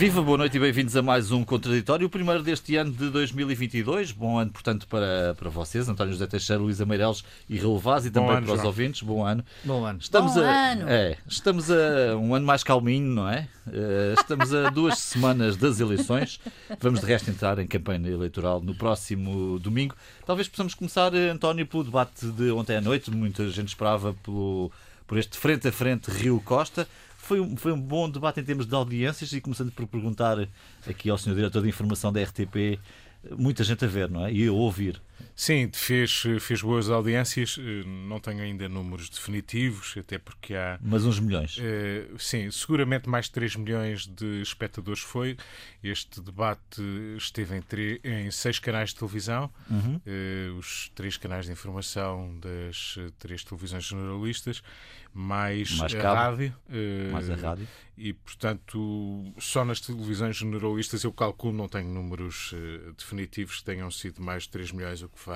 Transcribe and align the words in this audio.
Viva, 0.00 0.22
boa 0.22 0.38
noite 0.38 0.56
e 0.56 0.58
bem-vindos 0.58 0.96
a 0.96 1.02
mais 1.02 1.30
um 1.30 1.44
Contraditório, 1.44 2.06
o 2.06 2.08
primeiro 2.10 2.42
deste 2.42 2.74
ano 2.74 2.90
de 2.90 3.10
2022. 3.10 4.12
Bom 4.12 4.38
ano, 4.38 4.50
portanto, 4.50 4.88
para, 4.88 5.34
para 5.38 5.50
vocês, 5.50 5.90
António 5.90 6.14
José 6.14 6.26
Teixeira, 6.26 6.62
Luísa 6.62 6.86
Meireles 6.86 7.22
e 7.46 7.58
Raul 7.58 7.78
Vaz, 7.78 8.06
e 8.06 8.10
também 8.10 8.30
ano, 8.30 8.46
para 8.46 8.54
os 8.54 8.60
João. 8.60 8.68
ouvintes. 8.68 9.02
Bom 9.02 9.26
ano. 9.26 9.44
Bom 9.62 9.84
ano. 9.84 9.98
Estamos 10.00 10.32
Bom 10.32 10.40
a, 10.40 10.70
ano. 10.70 10.88
É, 10.88 11.18
estamos 11.28 11.70
a 11.70 12.16
um 12.16 12.34
ano 12.34 12.46
mais 12.46 12.64
calminho, 12.64 13.14
não 13.14 13.28
é? 13.28 13.46
Eh, 13.70 14.14
estamos 14.18 14.54
a 14.54 14.70
duas 14.70 14.96
semanas 15.04 15.58
das 15.58 15.80
eleições. 15.80 16.40
Vamos, 16.80 17.00
de 17.00 17.06
resto, 17.06 17.28
entrar 17.28 17.58
em 17.58 17.66
campanha 17.66 18.08
eleitoral 18.08 18.58
no 18.62 18.74
próximo 18.74 19.58
domingo. 19.58 19.94
Talvez 20.24 20.48
possamos 20.48 20.72
começar, 20.72 21.14
eh, 21.14 21.28
António, 21.28 21.66
pelo 21.66 21.84
debate 21.84 22.24
de 22.24 22.50
ontem 22.52 22.74
à 22.74 22.80
noite. 22.80 23.10
Muita 23.10 23.46
gente 23.50 23.68
esperava 23.68 24.14
pelo, 24.22 24.72
por 25.06 25.18
este 25.18 25.36
frente 25.36 25.68
a 25.68 25.72
frente 25.72 26.10
Rio-Costa. 26.10 26.88
Foi 27.30 27.38
um, 27.38 27.56
foi 27.56 27.70
um 27.70 27.80
bom 27.80 28.10
debate 28.10 28.40
em 28.40 28.42
termos 28.42 28.66
de 28.66 28.74
audiências 28.74 29.32
e 29.32 29.40
começando 29.40 29.70
por 29.70 29.86
perguntar 29.86 30.36
aqui 30.84 31.08
ao 31.08 31.16
Sr. 31.16 31.36
Diretor 31.36 31.62
de 31.62 31.68
Informação 31.68 32.12
da 32.12 32.20
RTP, 32.20 32.80
muita 33.38 33.62
gente 33.62 33.84
a 33.84 33.88
ver, 33.88 34.10
não 34.10 34.26
é? 34.26 34.32
E 34.32 34.48
a 34.48 34.52
ouvir. 34.52 35.00
Sim, 35.34 35.70
fez, 35.72 36.22
fez 36.40 36.60
boas 36.62 36.90
audiências. 36.90 37.56
eh, 37.58 37.82
Não 37.86 38.20
tenho 38.20 38.42
ainda 38.42 38.68
números 38.68 39.08
definitivos, 39.08 39.94
até 39.98 40.18
porque 40.18 40.54
há. 40.54 40.78
Mas 40.82 41.04
uns 41.04 41.18
milhões. 41.18 41.56
eh, 41.60 42.06
sim, 42.18 42.50
seguramente 42.50 43.08
mais 43.08 43.26
de 43.26 43.32
3 43.32 43.56
milhões 43.56 44.06
de 44.06 44.42
espectadores 44.42 45.00
foi. 45.00 45.36
Este 45.82 46.20
debate 46.20 46.82
esteve 47.16 47.56
em, 47.56 47.62
tre- 47.62 48.00
em 48.04 48.30
seis 48.30 48.58
canais 48.58 48.90
de 48.90 48.96
televisão, 48.96 49.50
Uhum. 49.70 50.00
eh, 50.06 50.50
os 50.58 50.90
três 50.94 51.16
canais 51.16 51.46
de 51.46 51.52
informação 51.52 52.38
das 52.38 52.96
três 53.18 53.42
televisões 53.44 53.84
generalistas, 53.84 54.62
mais, 55.12 55.72
Mais 55.78 55.94
a 55.94 56.12
rádio. 56.14 56.54
eh, 56.70 57.10
Mais 57.12 57.30
a 57.30 57.34
rádio. 57.36 57.66
E, 57.96 58.12
portanto, 58.14 59.32
só 59.38 59.62
nas 59.64 59.78
televisões 59.80 60.36
generalistas 60.36 61.04
eu 61.04 61.12
calculo, 61.12 61.52
não 61.54 61.68
tenho 61.68 61.88
números 61.88 62.54
definitivos, 62.96 63.60
tenham 63.60 63.90
sido 63.90 64.22
mais 64.22 64.44
de 64.44 64.48
3 64.50 64.72
milhões, 64.72 65.02
o 65.02 65.08
que 65.08 65.18
faz 65.18 65.29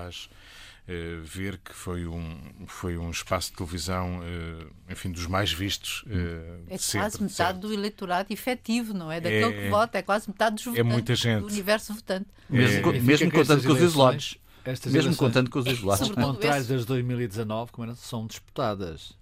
eh, 0.87 1.19
ver 1.23 1.59
que 1.59 1.73
foi 1.73 2.07
um, 2.07 2.39
foi 2.67 2.99
um 2.99 3.11
espaço 3.11 3.51
de 3.51 3.57
televisão, 3.57 4.21
eh, 4.23 4.67
enfim, 4.93 5.11
dos 5.11 5.27
mais 5.27 5.53
vistos. 5.53 6.05
eh, 6.11 6.59
É 6.69 6.77
de 6.77 6.83
sempre, 6.83 7.01
quase 7.05 7.17
de 7.19 7.23
metade 7.25 7.37
certo. 7.37 7.59
do 7.61 7.73
eleitorado 7.73 8.33
efetivo, 8.33 8.93
não 8.93 9.11
é? 9.11 9.21
Daquele 9.21 9.45
É- 9.45 9.63
que 9.65 9.69
vota, 9.71 9.99
é 9.99 10.03
quase 10.03 10.29
metade 10.29 10.57
dos 10.57 10.65
votantes. 10.65 10.93
muita 10.93 11.15
gente. 11.15 11.41
Do 11.41 11.47
universo 11.47 11.95
votante. 11.95 12.27
Mesmo, 12.51 12.77
É, 12.77 12.81
co- 12.81 12.93
mesmo 12.93 13.31
contando 13.31 13.63
com 13.65 13.73
os 13.73 13.81
isolados. 13.81 14.39
Estas 14.67 14.91
Mesmo 14.95 15.15
contando 15.15 15.51
com 15.51 15.59
os 15.59 15.67
isolados. 15.67 16.09
Ao 16.11 16.17
contrário 16.17 16.65
das 16.65 16.81
de 16.81 16.87
2019, 16.87 17.71
como 17.71 17.87
era, 17.87 17.95
são 17.95 18.27
disputadas. 18.27 19.13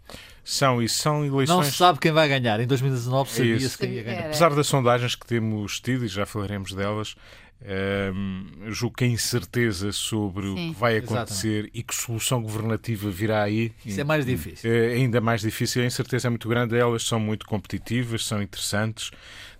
São 0.44 0.80
e 0.80 0.88
são 0.88 1.18
Não 1.24 1.34
eleições. 1.34 1.66
se 1.66 1.72
sabe 1.72 1.98
quem 1.98 2.12
vai 2.12 2.28
ganhar. 2.28 2.60
Em 2.60 2.66
2019 2.66 3.28
É 3.28 3.34
sabia-se 3.34 3.76
quem 3.78 3.90
ia 3.92 4.02
ganhar. 4.04 4.26
Apesar 4.26 4.54
das 4.54 4.68
sondagens 4.68 5.16
que 5.16 5.26
temos 5.26 5.80
tido, 5.80 6.04
e 6.04 6.08
já 6.08 6.24
falaremos 6.26 6.72
delas, 6.74 7.16
ehm, 7.64 8.70
julgo 8.72 8.96
que 8.96 9.04
a 9.04 9.06
incerteza 9.06 9.92
sobre 9.92 10.46
o 10.46 10.56
Sim. 10.56 10.72
que 10.72 10.80
vai 10.80 10.96
acontecer 10.98 11.70
e 11.72 11.82
que 11.82 11.94
solução 11.94 12.42
governativa 12.42 13.10
virá 13.10 13.42
aí 13.42 13.72
Isso 13.84 14.00
é 14.00 14.04
mais 14.04 14.24
difícil. 14.26 14.70
é 14.70 14.94
ainda 14.94 15.20
mais 15.20 15.40
difícil. 15.40 15.82
A 15.82 15.86
incerteza 15.86 16.28
é 16.28 16.30
muito 16.30 16.48
grande. 16.48 16.76
Elas 16.76 17.04
são 17.04 17.18
muito 17.20 17.46
competitivas, 17.46 18.24
são 18.26 18.42
interessantes. 18.42 19.10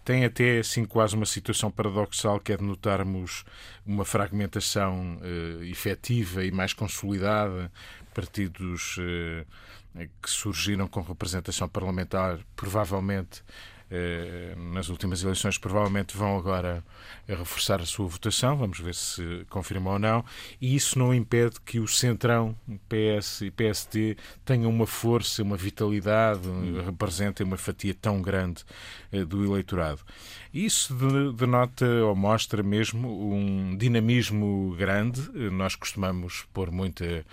Tem 0.04 0.24
até 0.24 0.58
assim 0.58 0.84
quase 0.84 1.14
uma 1.14 1.26
situação 1.26 1.70
paradoxal 1.70 2.40
que 2.40 2.52
é 2.52 2.56
de 2.56 2.64
notarmos 2.64 3.44
uma 3.86 4.04
fragmentação 4.04 5.20
eh, 5.22 5.66
efetiva 5.66 6.44
e 6.44 6.50
mais 6.50 6.72
consolidada, 6.72 7.70
partidos 8.12 8.96
eh, 8.98 9.44
que 10.20 10.28
surgiram 10.28 10.88
com 10.88 11.00
representação 11.02 11.69
parlamentar, 11.69 12.40
provavelmente 12.56 13.44
eh, 13.44 13.71
nas 14.72 14.88
últimas 14.88 15.22
eleições, 15.22 15.58
provavelmente 15.58 16.16
vão 16.16 16.36
agora 16.36 16.82
a 17.28 17.34
reforçar 17.34 17.80
a 17.80 17.86
sua 17.86 18.06
votação. 18.06 18.56
Vamos 18.56 18.78
ver 18.80 18.94
se 18.94 19.44
confirma 19.50 19.92
ou 19.92 19.98
não. 19.98 20.25
E 20.60 20.75
isso 20.75 20.98
não 20.98 21.12
impede 21.14 21.60
que 21.64 21.78
o 21.78 21.86
Centrão, 21.86 22.56
PS 22.88 23.42
e 23.42 23.50
PSD, 23.50 24.16
tenham 24.44 24.70
uma 24.70 24.86
força, 24.86 25.42
uma 25.42 25.56
vitalidade, 25.56 26.48
representem 26.84 27.47
uma 27.47 27.56
fatia 27.56 27.94
tão 27.94 28.20
grande 28.22 28.64
eh, 29.12 29.25
do 29.25 29.44
eleitorado. 29.44 30.00
Isso 30.52 30.94
de- 30.94 31.32
denota 31.36 31.86
ou 32.04 32.14
mostra 32.14 32.62
mesmo 32.62 33.08
um 33.34 33.76
dinamismo 33.76 34.75
grande. 34.78 35.20
Eh, 35.34 35.50
Nós 35.50 35.75
costumamos 35.76 36.44
pôr 36.52 36.70
muita, 36.70 37.25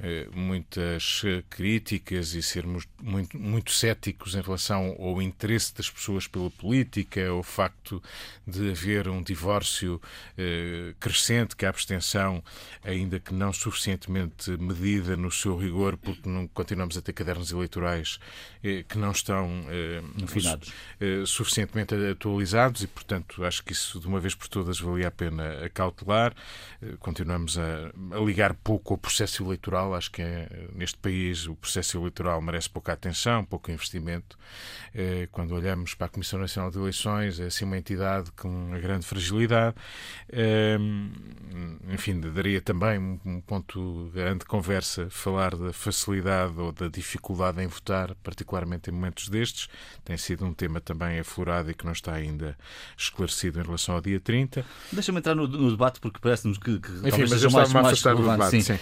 eh, 0.00 0.28
muitas 0.34 1.22
eh, 1.24 1.42
críticas 1.50 2.34
e 2.34 2.42
sermos 2.42 2.86
muito, 3.02 3.38
muito 3.38 3.70
céticos 3.72 4.34
em 4.34 4.40
relação 4.40 4.96
ao 4.98 5.20
interesse 5.20 5.74
das 5.74 5.90
pessoas 5.90 6.03
pela 6.30 6.50
política, 6.50 7.28
ao 7.28 7.42
facto 7.42 8.02
de 8.46 8.70
haver 8.70 9.08
um 9.08 9.22
divórcio 9.22 10.00
eh, 10.36 10.94
crescente, 11.00 11.56
que 11.56 11.66
a 11.66 11.68
abstenção, 11.70 12.42
ainda 12.84 13.18
que 13.18 13.32
não 13.34 13.52
suficientemente 13.52 14.50
medida 14.58 15.16
no 15.16 15.30
seu 15.30 15.56
rigor, 15.56 15.96
porque 15.96 16.28
não, 16.28 16.46
continuamos 16.48 16.96
a 16.96 17.02
ter 17.02 17.12
cadernos 17.12 17.50
eleitorais 17.52 18.18
eh, 18.62 18.84
que 18.88 18.98
não 18.98 19.10
estão 19.12 19.48
eh, 19.68 20.02
Afinados. 20.22 20.72
eh, 21.00 21.22
suficientemente 21.26 21.94
atualizados 21.94 22.82
e, 22.82 22.86
portanto, 22.86 23.44
acho 23.44 23.62
que 23.64 23.72
isso 23.72 23.98
de 24.00 24.06
uma 24.06 24.20
vez 24.20 24.34
por 24.34 24.48
todas 24.48 24.78
valia 24.80 25.08
a 25.08 25.10
pena 25.10 25.64
acautelar. 25.64 26.34
Eh, 26.82 26.94
Continuamos 26.98 27.58
a, 27.58 27.90
a 28.16 28.20
ligar 28.24 28.54
pouco 28.54 28.94
ao 28.94 28.98
processo 28.98 29.42
eleitoral. 29.44 29.94
Acho 29.94 30.10
que 30.10 30.22
é, 30.22 30.68
neste 30.74 30.98
país 30.98 31.46
o 31.46 31.54
processo 31.54 31.98
eleitoral 31.98 32.40
merece 32.40 32.68
pouca 32.68 32.92
atenção, 32.92 33.44
pouco 33.44 33.70
investimento. 33.70 34.38
Quando 35.32 35.54
olhamos 35.54 35.93
para 35.94 36.06
a 36.06 36.10
Comissão 36.10 36.38
Nacional 36.38 36.70
de 36.70 36.78
Eleições, 36.78 37.38
é 37.40 37.44
assim 37.46 37.64
uma 37.64 37.78
entidade 37.78 38.30
com 38.32 38.48
uma 38.48 38.78
grande 38.78 39.06
fragilidade. 39.06 39.76
Eh, 40.30 40.78
Enfim, 41.92 42.20
daria 42.20 42.60
também 42.60 42.98
um- 42.98 43.40
ponto 43.40 44.10
grande 44.12 44.40
de 44.40 44.44
conversa 44.46 45.06
falar 45.10 45.54
da 45.54 45.72
facilidade 45.72 46.58
ou 46.58 46.72
da 46.72 46.88
dificuldade 46.88 47.62
em 47.62 47.66
votar, 47.66 48.14
particularmente 48.22 48.90
em 48.90 48.92
momentos 48.92 49.28
destes. 49.28 49.68
Tem 50.04 50.16
sido 50.16 50.44
um 50.44 50.52
tema 50.52 50.80
também 50.80 51.18
aflorado 51.20 51.70
e 51.70 51.74
que 51.74 51.84
não 51.84 51.92
está 51.92 52.12
ainda 52.14 52.56
esclarecido 52.96 53.60
em 53.60 53.62
relação 53.62 53.94
ao 53.94 54.00
dia 54.00 54.18
30. 54.18 54.64
Deixa-me 54.92 55.18
entrar 55.18 55.34
no, 55.34 55.46
no 55.46 55.70
debate 55.70 56.00
porque 56.00 56.18
parece-nos 56.20 56.58
que, 56.58 56.80
que 56.80 56.88
talvez 56.90 57.18
mas 57.18 57.30
seja 57.30 57.46
eu 57.46 57.50
mais, 57.52 57.72
mais 57.72 58.02
do 58.02 58.16
debate, 58.16 58.62
Sim. 58.62 58.78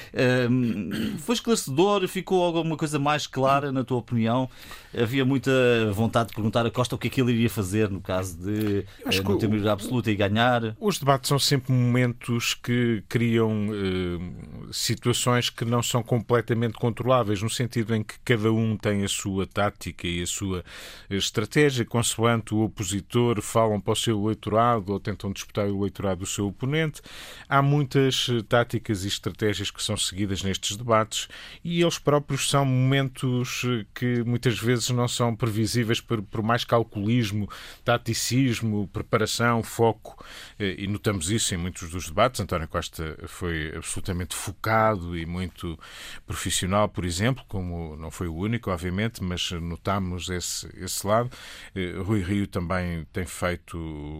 Hum, 0.50 1.16
foi 1.18 1.34
esclarecedor? 1.34 2.06
Ficou 2.08 2.42
alguma 2.42 2.76
coisa 2.76 2.98
mais 2.98 3.26
clara 3.26 3.70
na 3.70 3.84
tua 3.84 3.98
opinião? 3.98 4.48
Havia 4.96 5.24
muita 5.24 5.50
vontade 5.92 6.30
de 6.30 6.34
perguntar 6.34 6.64
a 6.66 6.70
Costa 6.70 6.91
o 6.94 6.98
que 6.98 7.08
é 7.08 7.10
que 7.10 7.20
ele 7.20 7.32
iria 7.32 7.50
fazer 7.50 7.90
no 7.90 8.00
caso 8.00 8.36
de 8.38 8.84
que 9.08 9.22
não 9.22 9.38
ter 9.38 9.48
maioria 9.48 9.72
absoluta 9.72 10.10
e 10.10 10.14
ganhar? 10.14 10.76
Os 10.80 10.98
debates 10.98 11.28
são 11.28 11.38
sempre 11.38 11.72
momentos 11.72 12.54
que 12.54 13.02
criam 13.08 13.68
eh, 13.72 14.72
situações 14.72 15.50
que 15.50 15.64
não 15.64 15.82
são 15.82 16.02
completamente 16.02 16.74
controláveis, 16.74 17.42
no 17.42 17.50
sentido 17.50 17.94
em 17.94 18.02
que 18.02 18.14
cada 18.24 18.52
um 18.52 18.76
tem 18.76 19.04
a 19.04 19.08
sua 19.08 19.46
tática 19.46 20.06
e 20.06 20.22
a 20.22 20.26
sua 20.26 20.64
estratégia, 21.10 21.84
consoante 21.84 22.54
o 22.54 22.62
opositor 22.62 23.40
falam 23.40 23.80
para 23.80 23.92
o 23.92 23.96
seu 23.96 24.22
eleitorado 24.22 24.92
ou 24.92 25.00
tentam 25.00 25.32
disputar 25.32 25.66
o 25.66 25.80
eleitorado 25.80 26.20
do 26.20 26.26
seu 26.26 26.46
oponente. 26.46 27.00
Há 27.48 27.62
muitas 27.62 28.28
eh, 28.30 28.42
táticas 28.48 29.04
e 29.04 29.08
estratégias 29.08 29.70
que 29.70 29.82
são 29.82 29.96
seguidas 29.96 30.42
nestes 30.42 30.76
debates 30.76 31.28
e 31.64 31.82
eles 31.82 31.98
próprios 31.98 32.48
são 32.48 32.64
momentos 32.64 33.62
que 33.94 34.22
muitas 34.24 34.58
vezes 34.58 34.90
não 34.90 35.08
são 35.08 35.34
previsíveis 35.34 36.00
por, 36.00 36.22
por 36.22 36.42
mais 36.42 36.64
calculismo, 36.82 37.48
taticismo, 37.84 38.88
preparação, 38.88 39.62
foco, 39.62 40.22
eh, 40.58 40.74
e 40.78 40.86
notamos 40.86 41.30
isso 41.30 41.54
em 41.54 41.56
muitos 41.56 41.90
dos 41.90 42.06
debates. 42.06 42.40
António 42.40 42.68
Costa 42.68 43.16
foi 43.26 43.72
absolutamente 43.74 44.34
focado 44.34 45.16
e 45.16 45.24
muito 45.24 45.78
profissional, 46.26 46.88
por 46.88 47.04
exemplo, 47.04 47.44
como 47.48 47.96
não 47.96 48.10
foi 48.10 48.28
o 48.28 48.34
único, 48.34 48.70
obviamente, 48.70 49.22
mas 49.22 49.50
notamos 49.52 50.28
esse, 50.28 50.68
esse 50.76 51.06
lado. 51.06 51.30
Eh, 51.74 51.94
Rui 52.04 52.22
Rio 52.22 52.46
também 52.46 53.06
tem 53.12 53.24
feito 53.24 53.78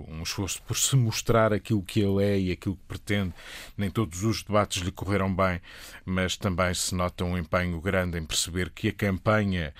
um 0.08 0.22
esforço 0.22 0.62
por 0.62 0.76
se 0.76 0.96
mostrar 0.96 1.52
aquilo 1.52 1.82
que 1.82 2.00
ele 2.00 2.24
é 2.24 2.38
e 2.38 2.52
aquilo 2.52 2.76
que 2.76 2.86
pretende. 2.86 3.34
Nem 3.76 3.90
todos 3.90 4.22
os 4.22 4.42
debates 4.42 4.82
lhe 4.82 4.92
correram 4.92 5.34
bem, 5.34 5.60
mas 6.04 6.36
também 6.36 6.72
se 6.74 6.94
nota 6.94 7.24
um 7.24 7.36
empenho 7.36 7.80
grande 7.80 8.18
em 8.18 8.24
perceber 8.24 8.70
que 8.70 8.88
a 8.88 8.92
campanha 8.92 9.74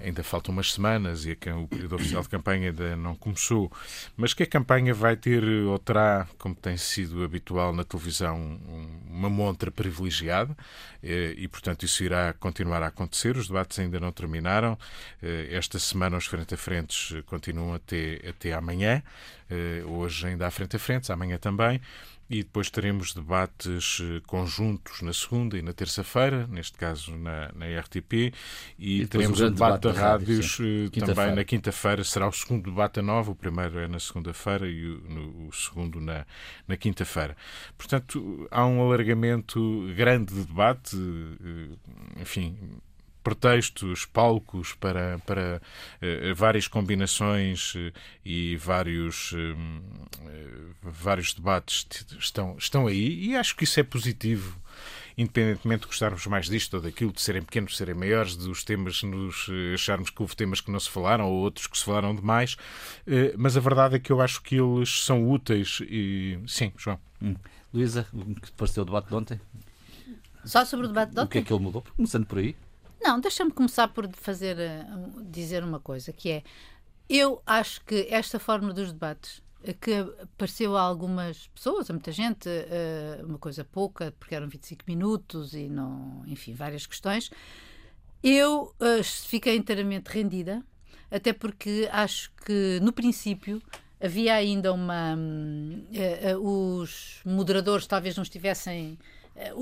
Ainda 0.00 0.22
faltam 0.24 0.52
umas 0.52 0.72
semanas 0.72 1.24
e 1.24 1.32
o 1.32 1.68
período 1.68 1.94
oficial 1.94 2.22
de 2.22 2.28
campanha 2.28 2.70
ainda 2.70 2.96
não 2.96 3.14
começou, 3.14 3.70
mas 4.16 4.34
que 4.34 4.42
a 4.42 4.46
campanha 4.46 4.92
vai 4.92 5.16
ter 5.16 5.44
ou 5.44 5.78
terá, 5.78 6.26
como 6.36 6.54
tem 6.54 6.76
sido 6.76 7.22
habitual 7.22 7.72
na 7.72 7.84
televisão, 7.84 8.36
um- 8.36 9.00
uma 9.08 9.30
montra 9.30 9.70
privilegiada 9.70 10.54
eh, 11.02 11.34
e, 11.38 11.46
portanto, 11.46 11.84
isso 11.84 12.02
irá 12.02 12.32
continuar 12.34 12.82
a 12.82 12.88
acontecer. 12.88 13.36
Os 13.36 13.46
debates 13.46 13.78
ainda 13.78 14.00
não 14.00 14.10
terminaram. 14.10 14.76
Eh, 15.22 15.48
Esta 15.52 15.78
semana 15.78 16.16
os 16.16 16.26
frente 16.26 16.54
a 16.54 16.56
frentes 16.56 17.14
continuam 17.26 17.74
até, 17.74 18.20
até 18.28 18.52
amanhã. 18.52 19.02
Eh, 19.48 19.82
Hoje 19.86 20.26
ainda 20.26 20.46
há 20.46 20.50
frente 20.50 20.74
a 20.76 20.78
frentes, 20.78 21.08
amanhã 21.10 21.38
também. 21.38 21.80
E 22.28 22.42
depois 22.42 22.70
teremos 22.70 23.12
debates 23.12 23.98
eh, 24.02 24.20
conjuntos 24.26 25.02
na 25.02 25.12
segunda 25.12 25.58
e 25.58 25.62
na 25.62 25.72
terça-feira, 25.72 26.46
neste 26.46 26.76
caso 26.78 27.16
na, 27.16 27.52
na 27.54 27.66
RTP, 27.80 28.32
e, 28.78 29.02
E 29.02 29.06
teremos 29.06 29.40
um 29.40 29.50
debate 29.50 29.82
debate 29.82 29.88
de 29.88 29.92
da 29.94 30.00
rádio, 30.00 30.26
rádios 30.26 30.56
sim. 30.56 30.86
eh, 30.86 31.00
também 31.00 31.34
na 31.34 31.44
quinta-feira. 31.44 32.02
Será 32.02 32.26
o 32.28 32.32
segundo 32.32 32.70
debate 32.70 33.00
a 33.00 33.02
nova, 33.02 33.30
o 33.30 33.34
primeiro 33.34 33.78
é 33.78 33.86
na 33.86 33.98
segunda-feira 34.00 34.66
e 34.68 34.86
o, 34.86 35.00
no- 35.08 35.48
o 35.48 35.52
segundo 35.52 36.00
na, 36.00 36.26
na 36.66 36.76
quinta-feira. 36.76 37.36
Portanto, 37.76 38.48
há 38.50 38.64
um 38.66 38.80
alargamento 38.80 39.86
grande 39.94 40.34
de 40.34 40.44
debate, 40.44 40.96
eh, 40.96 42.20
enfim, 42.22 42.56
pretextos, 43.24 44.04
palcos 44.04 44.74
para, 44.74 45.18
para 45.26 45.60
eh, 46.00 46.34
várias 46.34 46.68
combinações 46.68 47.72
eh, 47.74 47.92
e 48.24 48.56
vários, 48.56 49.32
eh, 49.32 49.56
vários 50.82 51.32
debates 51.32 51.86
estão, 52.18 52.56
estão 52.58 52.86
aí 52.86 53.30
e 53.30 53.36
acho 53.36 53.56
que 53.56 53.64
isso 53.64 53.80
é 53.80 53.82
positivo. 53.82 54.62
Independentemente 55.16 55.82
de 55.82 55.86
gostarmos 55.86 56.26
mais 56.26 56.46
disto 56.46 56.74
ou 56.74 56.80
daquilo, 56.80 57.12
de 57.12 57.22
serem 57.22 57.40
pequenos, 57.40 57.70
de 57.70 57.78
serem 57.78 57.94
maiores, 57.94 58.34
dos 58.34 58.64
temas, 58.64 59.00
nos 59.04 59.46
acharmos 59.72 60.10
que 60.10 60.20
houve 60.20 60.34
temas 60.34 60.60
que 60.60 60.72
não 60.72 60.80
se 60.80 60.90
falaram 60.90 61.30
ou 61.30 61.34
outros 61.34 61.68
que 61.68 61.78
se 61.78 61.84
falaram 61.84 62.16
demais, 62.16 62.56
mas 63.38 63.56
a 63.56 63.60
verdade 63.60 63.94
é 63.94 64.00
que 64.00 64.10
eu 64.10 64.20
acho 64.20 64.42
que 64.42 64.56
eles 64.56 65.04
são 65.04 65.30
úteis 65.30 65.78
e 65.82 66.36
sim, 66.48 66.72
João. 66.76 66.98
Hum. 67.22 67.36
Luísa, 67.72 68.08
o 68.12 68.34
que 68.34 68.50
te 68.50 68.52
pareceu 68.56 68.82
o 68.82 68.86
debate 68.86 69.06
de 69.08 69.14
ontem? 69.14 69.40
Só 70.44 70.64
sobre 70.64 70.86
o 70.86 70.88
debate 70.88 71.14
de 71.14 71.20
O 71.20 71.26
que 71.28 71.38
é 71.38 71.40
ontem? 71.40 71.44
que 71.44 71.52
ele 71.52 71.62
mudou? 71.62 71.84
Começando 71.96 72.26
por 72.26 72.38
aí. 72.38 72.56
Não, 73.04 73.20
deixa-me 73.20 73.50
começar 73.50 73.88
por 73.88 74.08
fazer, 74.14 74.58
eh, 74.58 74.86
dizer 75.30 75.62
uma 75.62 75.78
coisa, 75.78 76.10
que 76.10 76.30
é, 76.30 76.42
eu 77.06 77.42
acho 77.44 77.84
que 77.84 78.06
esta 78.08 78.38
forma 78.38 78.72
dos 78.72 78.94
debates, 78.94 79.42
eh, 79.62 79.74
que 79.74 79.92
pareceu 80.38 80.74
a 80.74 80.80
algumas 80.80 81.48
pessoas, 81.48 81.90
a 81.90 81.92
muita 81.92 82.10
gente, 82.10 82.48
eh, 82.48 83.20
uma 83.22 83.36
coisa 83.36 83.62
pouca, 83.62 84.14
porque 84.18 84.34
eram 84.34 84.48
25 84.48 84.84
minutos 84.86 85.52
e 85.52 85.68
não, 85.68 86.22
enfim, 86.26 86.54
várias 86.54 86.86
questões, 86.86 87.30
eu 88.22 88.74
fiquei 89.26 89.54
inteiramente 89.54 90.08
rendida, 90.08 90.64
até 91.10 91.34
porque 91.34 91.86
acho 91.92 92.32
que, 92.46 92.80
no 92.80 92.90
princípio, 92.90 93.60
havia 94.02 94.34
ainda 94.34 94.72
uma. 94.72 95.14
hum, 95.14 95.84
os 96.40 97.20
moderadores 97.22 97.86
talvez 97.86 98.16
não 98.16 98.22
estivessem. 98.22 98.98
Eh, 99.36 99.52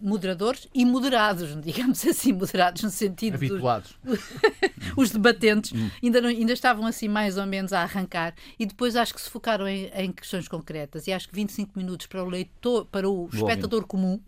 moderadores 0.00 0.66
e 0.74 0.84
moderados, 0.84 1.54
digamos 1.62 2.04
assim, 2.06 2.32
moderados 2.32 2.82
no 2.82 2.90
sentido 2.90 3.38
dos, 3.38 3.50
Habituados. 3.50 3.98
os 4.96 5.10
debatentes 5.10 5.72
ainda, 6.02 6.20
não- 6.20 6.28
ainda 6.28 6.52
estavam 6.52 6.86
assim 6.86 7.08
mais 7.08 7.36
ou 7.38 7.46
menos 7.46 7.72
a 7.72 7.82
arrancar 7.82 8.34
e 8.58 8.66
depois 8.66 8.96
acho 8.96 9.14
que 9.14 9.20
se 9.20 9.30
focaram 9.30 9.68
em, 9.68 9.86
em 9.94 10.12
questões 10.12 10.48
concretas 10.48 11.06
e 11.06 11.12
acho 11.12 11.28
que 11.28 11.34
25 11.34 11.78
minutos 11.78 12.06
para 12.06 12.22
o 12.24 12.28
leitor, 12.28 12.86
para 12.86 13.08
o 13.08 13.28
espectador 13.32 13.86
comum 13.86 14.20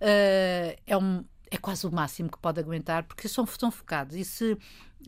eh, 0.00 0.78
é, 0.86 0.96
um, 0.96 1.24
é 1.50 1.56
quase 1.56 1.86
o 1.86 1.90
máximo 1.92 2.30
que 2.30 2.38
pode 2.38 2.60
aguentar, 2.60 3.04
porque 3.04 3.28
são, 3.28 3.46
são 3.46 3.70
focados. 3.70 4.14
E 4.16 4.24
se 4.24 4.56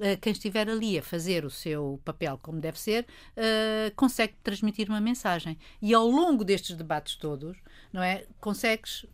eh, 0.01 0.17
quem 0.17 0.33
estiver 0.33 0.69
ali 0.69 0.99
a 0.99 1.03
fazer 1.03 1.45
o 1.45 1.51
seu 1.51 2.01
papel 2.05 2.39
como 2.43 2.61
deve 2.61 2.79
ser, 2.79 3.07
eh, 3.37 3.93
consegue 3.97 4.35
transmitir 4.43 4.89
uma 4.89 5.01
mensagem. 5.01 5.59
E 5.83 5.93
ao 5.93 6.07
longo 6.09 6.45
destes 6.45 6.77
debates 6.77 7.17
todos, 7.17 7.57
não 7.93 8.03
é? 8.03 8.25
Consegues. 8.41 9.07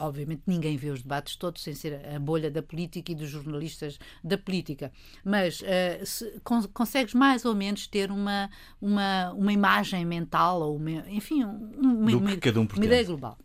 Obviamente 0.00 0.42
ninguém 0.46 0.76
vê 0.76 0.90
os 0.90 1.02
debates 1.02 1.34
todos 1.34 1.60
sem 1.60 1.74
ser 1.74 2.00
a 2.14 2.20
bolha 2.20 2.48
da 2.52 2.62
política 2.62 3.10
e 3.10 3.16
dos 3.16 3.28
jornalistas 3.28 3.98
da 4.22 4.38
política, 4.38 4.92
mas 5.24 5.60
eh, 5.64 6.00
se- 6.04 6.38
con- 6.44 6.68
consegues 6.72 7.14
mais 7.14 7.44
ou 7.44 7.52
menos 7.52 7.88
ter 7.88 8.12
uma, 8.12 8.48
uma, 8.80 9.32
uma 9.32 9.52
imagem 9.52 10.04
mental 10.04 10.60
ou 10.62 10.76
uma, 10.76 10.90
enfim, 11.10 11.42
um- 11.44 11.72
uma, 11.80 11.96
uma- 12.20 12.30
um 12.62 12.66
uma 12.78 12.84
ideia 12.86 13.04
global. 13.08 13.36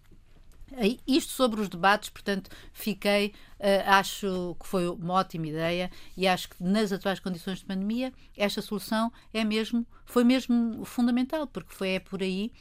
Isto 1.08 1.32
sobre 1.34 1.60
os 1.62 1.70
debates, 1.70 2.10
portanto, 2.10 2.50
fiquei, 2.72 3.34
eh, 3.60 3.84
acho 3.88 4.56
que 4.60 4.68
foi 4.68 4.88
uma 4.88 5.14
ótima 5.16 5.48
ideia 5.48 5.90
e 6.16 6.28
acho 6.28 6.50
que 6.50 6.64
nas 6.64 6.92
atuais 6.92 7.20
condições 7.20 7.60
de 7.60 7.66
pandemia 7.66 8.14
esta 8.38 8.62
solução 8.62 9.12
é 9.34 9.44
mesmo, 9.44 9.86
foi 10.06 10.24
mesmo 10.24 10.84
fundamental, 10.86 11.48
porque 11.48 11.74
foi 11.74 11.90
é 11.90 12.00
por 12.00 12.22
aí 12.22 12.52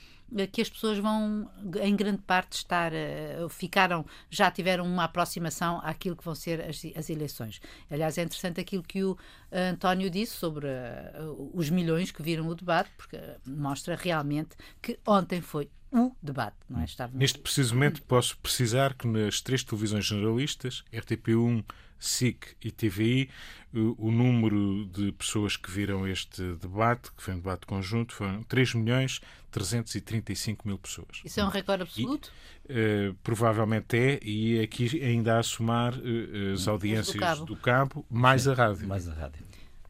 que 0.50 0.60
as 0.60 0.68
pessoas 0.68 0.98
vão, 0.98 1.50
em 1.80 1.94
grande 1.94 2.22
parte, 2.22 2.54
estar, 2.54 2.92
eh, 2.92 3.38
ficaram, 3.50 4.04
já 4.30 4.50
tiveram 4.50 4.84
uma 4.86 5.04
aproximação 5.04 5.80
àquilo 5.82 6.16
que 6.16 6.24
vão 6.24 6.34
ser 6.34 6.60
as, 6.60 6.82
as 6.96 7.10
eleições. 7.10 7.60
Aliás, 7.90 8.16
é 8.18 8.22
interessante 8.22 8.60
aquilo 8.60 8.82
que 8.82 9.04
o 9.04 9.16
eh, 9.50 9.68
António 9.68 10.08
disse 10.10 10.32
sobre 10.36 10.66
eh, 10.66 11.12
os 11.52 11.70
milhões 11.70 12.10
que 12.10 12.22
viram 12.22 12.48
o 12.48 12.54
debate, 12.54 12.90
porque 12.96 13.16
eh, 13.16 13.36
mostra 13.46 13.96
realmente 13.96 14.56
que 14.80 14.98
ontem 15.06 15.40
foi 15.40 15.70
o 15.92 16.12
debate, 16.22 16.56
não 16.68 16.80
é? 16.80 16.84
Estava 16.84 17.16
Neste 17.16 17.38
precisamente 17.38 18.00
posso 18.00 18.36
precisar 18.38 18.94
que 18.94 19.06
nas 19.06 19.40
três 19.42 19.62
televisões 19.62 20.06
generalistas, 20.06 20.82
RTP1, 20.92 21.64
SIC 22.02 22.56
e 22.60 22.70
TVI, 22.70 23.30
o, 23.72 24.10
número 24.10 24.84
de 24.86 25.12
pessoas 25.12 25.56
que 25.56 25.70
viram 25.70 26.06
este 26.06 26.42
debate, 26.56 27.10
que 27.12 27.22
foi 27.22 27.34
um 27.34 27.38
debate 27.38 27.64
conjunto, 27.64 28.12
foram 28.12 28.42
3 28.42 28.74
milhões 28.74 29.20
335 29.50 30.66
mil 30.66 30.78
pessoas. 30.78 31.20
Isso 31.24 31.38
é 31.38 31.44
um 31.44 31.48
recorde 31.48 31.82
absoluto? 31.82 32.32
Eh, 32.68 33.12
provavelmente 33.22 33.96
é, 33.96 34.18
e 34.22 34.60
aqui 34.60 35.02
ainda 35.02 35.38
a 35.38 35.42
somar 35.42 35.94
eh, 35.94 36.52
as 36.54 36.66
audiências 36.66 37.16
Cabo. 37.16 37.44
do 37.44 37.56
cabo, 37.56 38.04
mais 38.10 38.48
a 38.48 38.54
rádio. 38.54 38.88
Mais 38.88 39.08
a 39.08 39.12
rádio. 39.12 39.44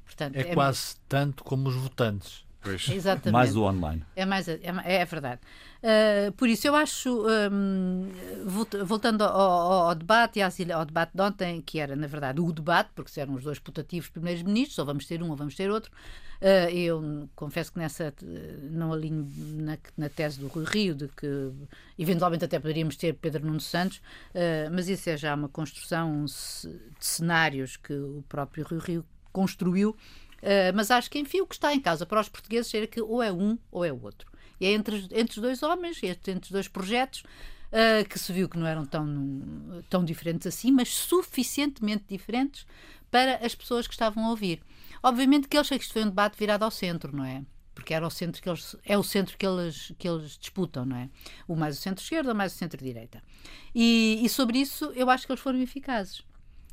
Portanto, 0.04 0.36
É 0.36 0.44
quase 0.54 0.96
tanto 1.08 1.42
como 1.42 1.68
os 1.68 1.74
votantes. 1.74 2.41
Pois. 2.62 2.88
Exatamente. 2.88 3.32
Mais 3.32 3.56
o 3.56 3.62
online. 3.64 4.02
É, 4.14 4.24
mais, 4.24 4.46
é, 4.48 4.60
é 4.84 5.04
verdade. 5.04 5.40
Uh, 5.82 6.30
por 6.32 6.48
isso, 6.48 6.68
eu 6.68 6.76
acho, 6.76 7.26
um, 7.50 8.08
volt- 8.44 8.76
voltando 8.84 9.22
ao, 9.24 9.30
ao- 9.40 9.88
ao 9.88 9.94
debate, 9.96 10.38
e 10.38 10.72
ao 10.72 10.84
debate 10.84 11.10
de 11.12 11.20
ontem, 11.20 11.60
que 11.60 11.80
era, 11.80 11.96
na 11.96 12.06
verdade, 12.06 12.40
o 12.40 12.52
debate, 12.52 12.90
porque 12.94 13.18
eram 13.18 13.34
os 13.34 13.42
dois 13.42 13.58
putativos 13.58 14.08
primeiros 14.08 14.42
ministros, 14.44 14.78
ou 14.78 14.86
vamos 14.86 15.06
ter 15.06 15.20
um 15.24 15.30
ou 15.30 15.36
vamos 15.36 15.56
ter 15.56 15.68
outro, 15.72 15.90
uh, 16.40 16.70
eu 16.70 17.28
confesso 17.34 17.72
que 17.72 17.80
nessa 17.80 18.14
não 18.70 18.92
alinho 18.92 19.28
na, 19.56 19.76
na 19.96 20.08
tese 20.08 20.38
do 20.38 20.46
Rui 20.46 20.64
Rio, 20.64 20.94
de 20.94 21.08
que 21.08 21.50
eventualmente 21.98 22.44
até 22.44 22.60
poderíamos 22.60 22.94
ter 22.96 23.14
Pedro 23.14 23.44
Nuno 23.44 23.60
Santos, 23.60 23.96
uh, 23.96 24.70
mas 24.72 24.88
isso 24.88 25.10
é 25.10 25.16
já 25.16 25.34
uma 25.34 25.48
construção 25.48 26.24
de 26.26 26.32
cenários 27.00 27.76
que 27.76 27.92
o 27.92 28.24
próprio 28.28 28.64
Rui 28.64 28.78
Rio 28.78 29.04
construiu 29.32 29.96
Uh, 30.42 30.74
mas 30.74 30.90
acho 30.90 31.08
que, 31.08 31.18
enfim, 31.20 31.40
o 31.40 31.46
que 31.46 31.54
está 31.54 31.72
em 31.72 31.80
causa 31.80 32.04
para 32.04 32.20
os 32.20 32.28
portugueses 32.28 32.74
era 32.74 32.86
que 32.86 33.00
ou 33.00 33.22
é 33.22 33.32
um 33.32 33.56
ou 33.70 33.84
é 33.84 33.92
o 33.92 34.02
outro. 34.02 34.30
E 34.60 34.66
é 34.66 34.72
entre, 34.72 35.08
entre 35.12 35.36
os 35.36 35.42
dois 35.42 35.62
homens, 35.62 36.02
entre, 36.02 36.32
entre 36.32 36.46
os 36.46 36.50
dois 36.50 36.68
projetos, 36.68 37.22
uh, 37.72 38.08
que 38.08 38.18
se 38.18 38.32
viu 38.32 38.48
que 38.48 38.58
não 38.58 38.66
eram 38.66 38.84
tão, 38.84 39.84
tão 39.88 40.04
diferentes 40.04 40.46
assim, 40.46 40.72
mas 40.72 40.88
suficientemente 40.88 42.04
diferentes 42.08 42.66
para 43.10 43.36
as 43.36 43.54
pessoas 43.54 43.86
que 43.86 43.94
estavam 43.94 44.24
a 44.26 44.30
ouvir. 44.30 44.60
Obviamente 45.02 45.46
que 45.46 45.56
eles 45.56 45.68
sei 45.68 45.78
que 45.78 45.84
isto 45.84 45.92
foi 45.92 46.02
um 46.02 46.08
debate 46.08 46.36
virado 46.38 46.64
ao 46.64 46.70
centro, 46.70 47.14
não 47.14 47.24
é? 47.24 47.44
Porque 47.74 47.94
era 47.94 48.06
o 48.06 48.10
centro 48.10 48.42
que 48.42 48.48
eles, 48.48 48.76
é 48.84 48.98
o 48.98 49.02
centro 49.02 49.36
que 49.38 49.46
eles, 49.46 49.92
que 49.98 50.08
eles 50.08 50.36
disputam, 50.38 50.84
não 50.84 50.96
é? 50.96 51.08
O 51.46 51.56
mais 51.56 51.78
o 51.78 51.80
centro-esquerda 51.80 52.30
ou 52.30 52.34
mais 52.34 52.52
o 52.52 52.56
centro-direita. 52.56 53.22
E, 53.74 54.20
e 54.22 54.28
sobre 54.28 54.58
isso 54.58 54.92
eu 54.94 55.08
acho 55.08 55.24
que 55.24 55.32
eles 55.32 55.42
foram 55.42 55.60
eficazes 55.60 56.22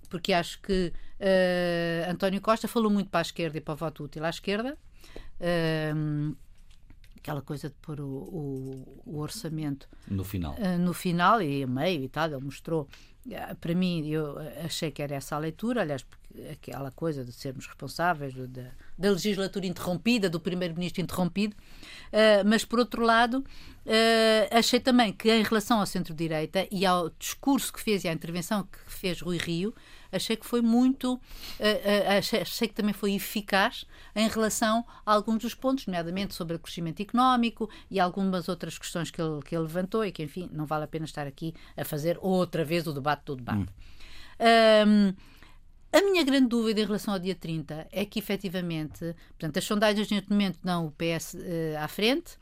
porque 0.09 0.33
acho 0.33 0.59
que 0.61 0.91
uh, 1.19 2.11
António 2.11 2.41
Costa 2.41 2.67
falou 2.67 2.89
muito 2.91 3.09
para 3.09 3.19
a 3.19 3.21
esquerda 3.21 3.57
e 3.57 3.61
para 3.61 3.73
o 3.73 3.77
voto 3.77 4.03
útil 4.03 4.23
à 4.25 4.29
esquerda. 4.29 4.77
Um, 5.95 6.35
aquela 7.17 7.41
coisa 7.41 7.69
de 7.69 7.75
pôr 7.75 7.99
o, 7.99 8.05
o, 8.05 9.01
o 9.05 9.19
orçamento 9.19 9.87
No 10.07 10.23
final. 10.23 10.53
uh, 10.55 10.77
no 10.79 10.93
final 10.93 11.41
e 11.41 11.63
a 11.63 11.67
meio 11.67 12.03
e 12.03 12.09
tal, 12.09 12.27
ele 12.29 12.43
mostrou. 12.43 12.87
Uh, 13.25 13.55
para 13.59 13.75
mim, 13.75 14.07
eu 14.07 14.37
achei 14.65 14.89
que 14.89 15.01
era 15.01 15.15
essa 15.15 15.35
a 15.35 15.39
leitura, 15.39 15.81
aliás, 15.81 16.05
aquela 16.51 16.91
coisa 16.91 17.23
de 17.23 17.31
sermos 17.33 17.67
responsáveis 17.67 18.33
do, 18.33 18.47
da, 18.47 18.71
da 18.97 19.11
legislatura 19.11 19.65
interrompida, 19.65 20.29
do 20.29 20.39
primeiro-ministro 20.39 21.01
interrompido, 21.01 21.55
uh, 21.55 22.47
mas 22.47 22.63
por 22.63 22.79
outro 22.79 23.03
lado, 23.03 23.39
uh, 23.39 24.57
achei 24.57 24.79
também 24.79 25.11
que 25.11 25.29
em 25.29 25.43
relação 25.43 25.79
ao 25.79 25.85
centro-direita 25.85 26.67
e 26.71 26.85
ao 26.85 27.09
discurso 27.19 27.73
que 27.73 27.81
fez 27.81 28.03
e 28.03 28.07
à 28.07 28.13
intervenção 28.13 28.63
que 28.63 28.79
fez 28.87 29.21
Rui 29.21 29.37
Rio, 29.37 29.73
achei 30.11 30.35
que 30.35 30.45
foi 30.45 30.61
muito, 30.61 31.13
uh, 31.13 31.17
uh, 31.17 32.17
achei, 32.17 32.41
achei, 32.41 32.67
que 32.67 32.73
também 32.73 32.93
foi 32.93 33.13
eficaz 33.13 33.85
em 34.15 34.27
relação 34.27 34.85
a 35.05 35.13
alguns 35.13 35.41
dos 35.41 35.53
pontos, 35.53 35.85
nomeadamente 35.85 36.33
sobre 36.33 36.55
o 36.55 36.59
crescimento 36.59 37.01
económico 37.01 37.69
e 37.89 37.99
algumas 37.99 38.49
outras 38.49 38.77
questões 38.77 39.11
que 39.11 39.21
ele, 39.21 39.41
que 39.43 39.55
ele 39.55 39.63
levantou 39.63 40.05
e 40.05 40.11
que, 40.11 40.23
enfim, 40.23 40.49
não 40.51 40.65
vale 40.65 40.85
a 40.85 40.87
pena 40.87 41.05
estar 41.05 41.27
aqui 41.27 41.53
a 41.77 41.85
fazer 41.85 42.17
outra 42.21 42.63
vez 42.63 42.87
o 42.87 42.93
debate 42.93 43.23
do 43.25 43.35
debate. 43.35 43.71
Hum. 44.39 44.85
Um, 44.87 45.13
a 45.91 46.01
minha 46.03 46.23
grande 46.23 46.47
dúvida 46.47 46.81
em 46.81 46.85
relação 46.85 47.13
ao 47.13 47.19
dia 47.19 47.33
30 47.35 47.87
é 47.91 48.05
que, 48.05 48.19
efetivamente, 48.19 49.15
portanto, 49.29 49.57
as 49.57 49.63
sondagens 49.63 50.09
neste 50.09 50.29
momento 50.29 50.59
dão 50.63 50.85
o 50.85 50.91
PS 50.91 51.33
uh, 51.33 51.37
à 51.79 51.87
frente, 51.87 52.37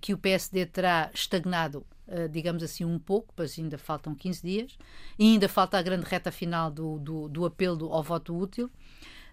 que 0.00 0.14
o 0.14 0.18
PSD 0.18 0.64
terá 0.64 1.10
estagnado 1.12 1.84
Uh, 2.12 2.28
digamos 2.28 2.62
assim, 2.62 2.84
um 2.84 2.98
pouco, 2.98 3.32
pois 3.34 3.58
ainda 3.58 3.78
faltam 3.78 4.14
15 4.14 4.42
dias, 4.42 4.78
e 5.18 5.32
ainda 5.32 5.48
falta 5.48 5.78
a 5.78 5.82
grande 5.82 6.04
reta 6.04 6.30
final 6.30 6.70
do, 6.70 6.98
do, 6.98 7.28
do 7.28 7.46
apelo 7.46 7.90
ao 7.90 8.02
voto 8.02 8.36
útil. 8.36 8.70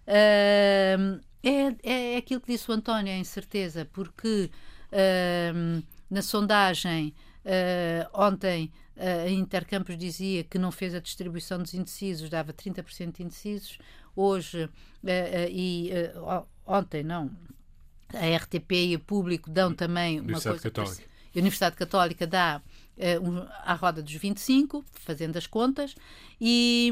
Uh, 0.08 1.20
é, 1.44 2.14
é 2.14 2.18
aquilo 2.18 2.40
que 2.40 2.54
disse 2.54 2.72
o 2.72 2.74
António, 2.74 3.12
é 3.12 3.18
incerteza, 3.18 3.86
porque 3.92 4.50
Uh, 4.90 5.84
na 6.10 6.22
sondagem, 6.22 7.14
uh, 7.46 8.10
ontem, 8.14 8.72
uh, 8.98 9.26
a 9.26 9.30
Intercampos 9.30 9.96
dizia 9.98 10.44
que 10.44 10.58
não 10.58 10.72
fez 10.72 10.96
a 10.96 11.00
distribuição 11.00 11.62
dos 11.62 11.74
indecisos, 11.74 12.30
dava 12.30 12.52
30% 12.52 13.18
de 13.18 13.24
indecisos. 13.24 13.78
Hoje, 14.16 14.70
e 15.50 15.92
ontem, 16.66 17.04
não, 17.04 17.32
a 18.14 18.36
RTP 18.36 18.72
e 18.72 18.96
o 18.96 19.00
Público 19.00 19.50
dão 19.50 19.74
também 19.74 20.20
uma 20.20 20.42
coisa. 20.42 20.60
Católica. 20.60 21.04
A 21.36 21.40
Universidade 21.40 21.76
Católica 21.76 22.26
dá 22.26 22.62
uh, 22.98 23.48
à 23.64 23.74
roda 23.74 24.02
dos 24.02 24.14
25, 24.14 24.84
fazendo 24.94 25.38
as 25.38 25.48
contas, 25.48 25.96
e, 26.40 26.92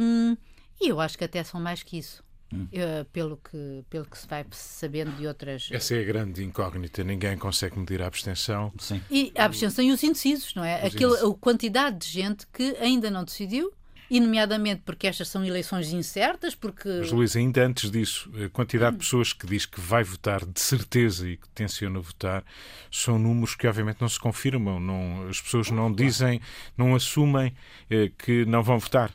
e 0.80 0.90
eu 0.90 1.00
acho 1.00 1.18
que 1.18 1.24
até 1.24 1.44
são 1.44 1.60
mais 1.60 1.84
que 1.84 1.98
isso. 1.98 2.26
Hum. 2.54 2.66
Uh, 2.72 3.04
pelo, 3.12 3.36
que, 3.36 3.84
pelo 3.90 4.06
que 4.06 4.18
se 4.18 4.26
vai 4.26 4.46
sabendo 4.52 5.12
de 5.18 5.28
outras. 5.28 5.68
Essa 5.70 5.96
é 5.96 6.00
a 6.00 6.04
grande 6.06 6.46
incógnita. 6.46 7.04
Ninguém 7.04 7.38
consegue 7.38 7.78
medir 7.78 8.02
a 8.02 8.08
abstenção. 8.08 8.72
Sim. 8.80 9.02
E 9.12 9.34
a 9.36 9.44
abstenção 9.44 9.84
e 9.84 9.92
os 9.92 10.02
indecisos, 10.02 10.56
não 10.56 10.64
é? 10.64 10.86
Aquela, 10.86 11.30
a 11.30 11.34
quantidade 11.34 11.98
de 11.98 12.08
gente 12.08 12.48
que 12.48 12.78
ainda 12.80 13.12
não 13.12 13.26
decidiu 13.26 13.74
e 14.10 14.20
nomeadamente 14.20 14.82
porque 14.86 15.08
estas 15.08 15.28
são 15.28 15.44
eleições 15.44 15.92
incertas, 15.92 16.56
porque... 16.56 16.88
Mas, 16.88 17.12
Luís, 17.12 17.36
ainda 17.36 17.66
antes 17.66 17.92
disso, 17.92 18.32
a 18.44 18.50
quantidade 18.50 18.94
de 18.94 19.04
pessoas 19.04 19.34
que 19.34 19.46
diz 19.46 19.66
que 19.66 19.80
vai 19.80 20.04
votar 20.04 20.46
de 20.46 20.60
certeza 20.60 21.30
e 21.30 21.38
que 21.38 21.48
tenciona 21.50 22.00
votar 22.00 22.44
são 22.92 23.20
números 23.20 23.56
que 23.56 23.68
obviamente 23.68 24.02
não 24.02 24.10
se 24.10 24.20
confirmam, 24.20 24.80
não, 24.80 25.28
as 25.28 25.42
pessoas 25.42 25.70
não 25.70 25.92
dizem, 25.92 26.42
não 26.78 26.96
assumem 26.96 27.54
eh, 27.90 28.12
que 28.18 28.46
não 28.46 28.64
vão 28.64 28.80
votar. 28.80 29.12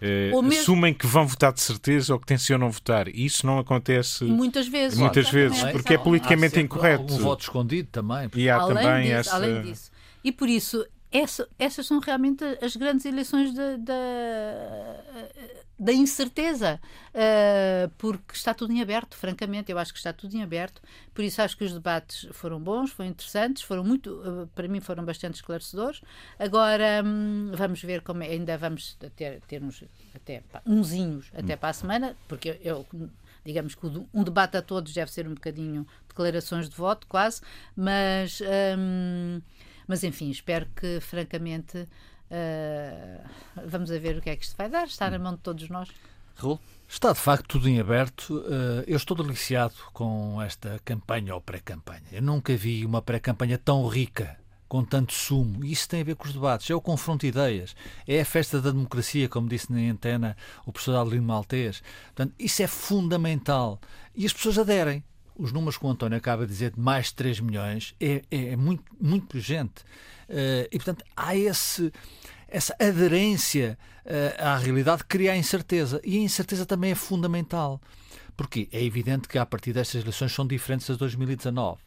Eh, 0.00 0.30
mesmo... 0.30 0.52
Assumem 0.52 0.94
que 0.94 1.06
vão 1.06 1.26
votar 1.26 1.52
de 1.52 1.60
certeza 1.60 2.12
ou 2.12 2.20
que 2.20 2.26
tencionam 2.26 2.70
votar. 2.70 3.08
E 3.08 3.24
isso 3.24 3.46
não 3.46 3.58
acontece 3.58 4.24
muitas 4.24 4.68
vezes, 4.68 4.98
muitas 4.98 5.30
vezes 5.30 5.62
porque 5.64 5.94
é 5.94 5.98
politicamente 5.98 6.60
incorreto. 6.60 7.14
Um 7.14 7.18
voto 7.18 7.42
escondido 7.42 7.88
também. 7.90 8.30
E 8.34 8.48
há 8.48 8.56
além 8.56 8.76
também 8.76 9.02
disso, 9.02 9.14
essa... 9.14 9.34
além 9.34 9.62
disso. 9.62 9.90
E 10.22 10.30
por 10.30 10.48
isso 10.48 10.86
essa, 11.12 11.46
essas 11.58 11.86
são 11.86 12.00
realmente 12.00 12.42
as 12.62 12.74
grandes 12.74 13.04
eleições 13.04 13.54
da, 13.54 13.76
incerteza, 15.92 16.80
uh, 17.10 17.90
porque 17.98 18.34
está 18.34 18.54
tudo 18.54 18.72
em 18.72 18.80
aberto, 18.80 19.16
francamente, 19.16 19.70
eu 19.70 19.78
acho 19.78 19.92
que 19.92 19.98
está 19.98 20.12
tudo 20.12 20.34
em 20.34 20.42
aberto, 20.42 20.80
por 21.12 21.22
isso 21.22 21.42
acho 21.42 21.56
que 21.56 21.64
os 21.64 21.72
debates 21.72 22.26
foram 22.32 22.58
bons, 22.58 22.92
foram 22.92 23.10
interessantes, 23.10 23.62
foram 23.62 23.84
muito, 23.84 24.10
uh, 24.10 24.46
para 24.54 24.66
mim 24.68 24.80
foram 24.80 25.04
bastante 25.04 25.34
esclarecedores. 25.34 26.00
Agora 26.38 27.02
um, 27.04 27.52
vamos 27.54 27.82
ver 27.82 28.00
como 28.00 28.22
é, 28.22 28.28
ainda 28.28 28.56
vamos 28.56 28.96
ter, 29.14 29.42
ter 29.42 29.62
uns 29.62 29.84
até 30.14 30.42
umzinhos 30.64 31.30
até 31.34 31.56
para 31.56 31.68
a 31.68 31.74
semana, 31.74 32.16
porque 32.26 32.58
eu, 32.62 32.86
eu 32.92 33.10
digamos 33.44 33.74
que 33.74 33.86
um 34.14 34.22
debate 34.22 34.56
a 34.56 34.62
todos 34.62 34.92
deve 34.92 35.10
ser 35.10 35.26
um 35.26 35.34
bocadinho 35.34 35.86
declarações 36.08 36.68
de 36.68 36.76
voto, 36.76 37.06
quase, 37.06 37.40
mas 37.74 38.40
um, 38.78 39.40
mas 39.86 40.04
enfim, 40.04 40.30
espero 40.30 40.66
que, 40.74 41.00
francamente, 41.00 41.78
uh, 41.78 43.28
vamos 43.66 43.90
a 43.90 43.98
ver 43.98 44.18
o 44.18 44.20
que 44.20 44.30
é 44.30 44.36
que 44.36 44.44
isto 44.44 44.56
vai 44.56 44.68
dar. 44.68 44.86
Está 44.86 45.10
na 45.10 45.18
mão 45.18 45.34
de 45.34 45.40
todos 45.40 45.68
nós. 45.68 45.88
Raul? 46.34 46.60
Está 46.88 47.12
de 47.12 47.18
facto 47.18 47.46
tudo 47.48 47.68
em 47.68 47.80
aberto. 47.80 48.36
Uh, 48.38 48.84
eu 48.86 48.96
estou 48.96 49.16
deliciado 49.16 49.74
com 49.92 50.40
esta 50.42 50.80
campanha 50.84 51.34
ou 51.34 51.40
pré-campanha. 51.40 52.04
Eu 52.12 52.22
nunca 52.22 52.54
vi 52.56 52.84
uma 52.84 53.00
pré-campanha 53.00 53.56
tão 53.58 53.86
rica, 53.86 54.36
com 54.68 54.84
tanto 54.84 55.12
sumo. 55.12 55.64
E 55.64 55.72
isso 55.72 55.88
tem 55.88 56.02
a 56.02 56.04
ver 56.04 56.16
com 56.16 56.26
os 56.26 56.34
debates. 56.34 56.68
É 56.70 56.74
o 56.74 56.80
confronto 56.80 57.22
de 57.22 57.28
ideias. 57.28 57.74
É 58.06 58.20
a 58.20 58.24
festa 58.24 58.60
da 58.60 58.70
democracia, 58.70 59.28
como 59.28 59.48
disse 59.48 59.72
na 59.72 59.78
antena 59.90 60.36
o 60.66 60.72
professor 60.72 60.96
Adelino 60.96 61.26
Maltês. 61.26 61.82
Portanto, 62.14 62.34
isso 62.38 62.62
é 62.62 62.66
fundamental. 62.66 63.80
E 64.14 64.26
as 64.26 64.32
pessoas 64.32 64.58
aderem 64.58 65.02
os 65.36 65.52
números 65.52 65.76
que 65.76 65.84
o 65.84 65.88
António 65.88 66.16
acaba 66.16 66.46
de 66.46 66.52
dizer 66.52 66.72
de 66.72 66.80
mais 66.80 67.06
de 67.06 67.14
3 67.14 67.40
milhões 67.40 67.94
é, 68.00 68.22
é, 68.30 68.48
é 68.48 68.56
muito, 68.56 68.84
muito 69.00 69.38
gente. 69.40 69.82
Uh, 70.28 70.68
e, 70.70 70.78
portanto, 70.78 71.04
há 71.16 71.36
esse, 71.36 71.92
essa 72.48 72.74
aderência 72.80 73.78
uh, 74.04 74.42
à 74.42 74.56
realidade 74.56 75.02
que 75.02 75.08
cria 75.08 75.32
a 75.32 75.36
incerteza. 75.36 76.00
E 76.04 76.18
a 76.18 76.20
incerteza 76.20 76.64
também 76.64 76.92
é 76.92 76.94
fundamental. 76.94 77.80
Porque 78.36 78.68
é 78.72 78.82
evidente 78.82 79.28
que 79.28 79.38
a 79.38 79.46
partir 79.46 79.72
destas 79.72 80.02
eleições 80.02 80.32
são 80.32 80.46
diferentes 80.46 80.86
das 80.86 80.96
de 80.96 81.00
2019. 81.00 81.80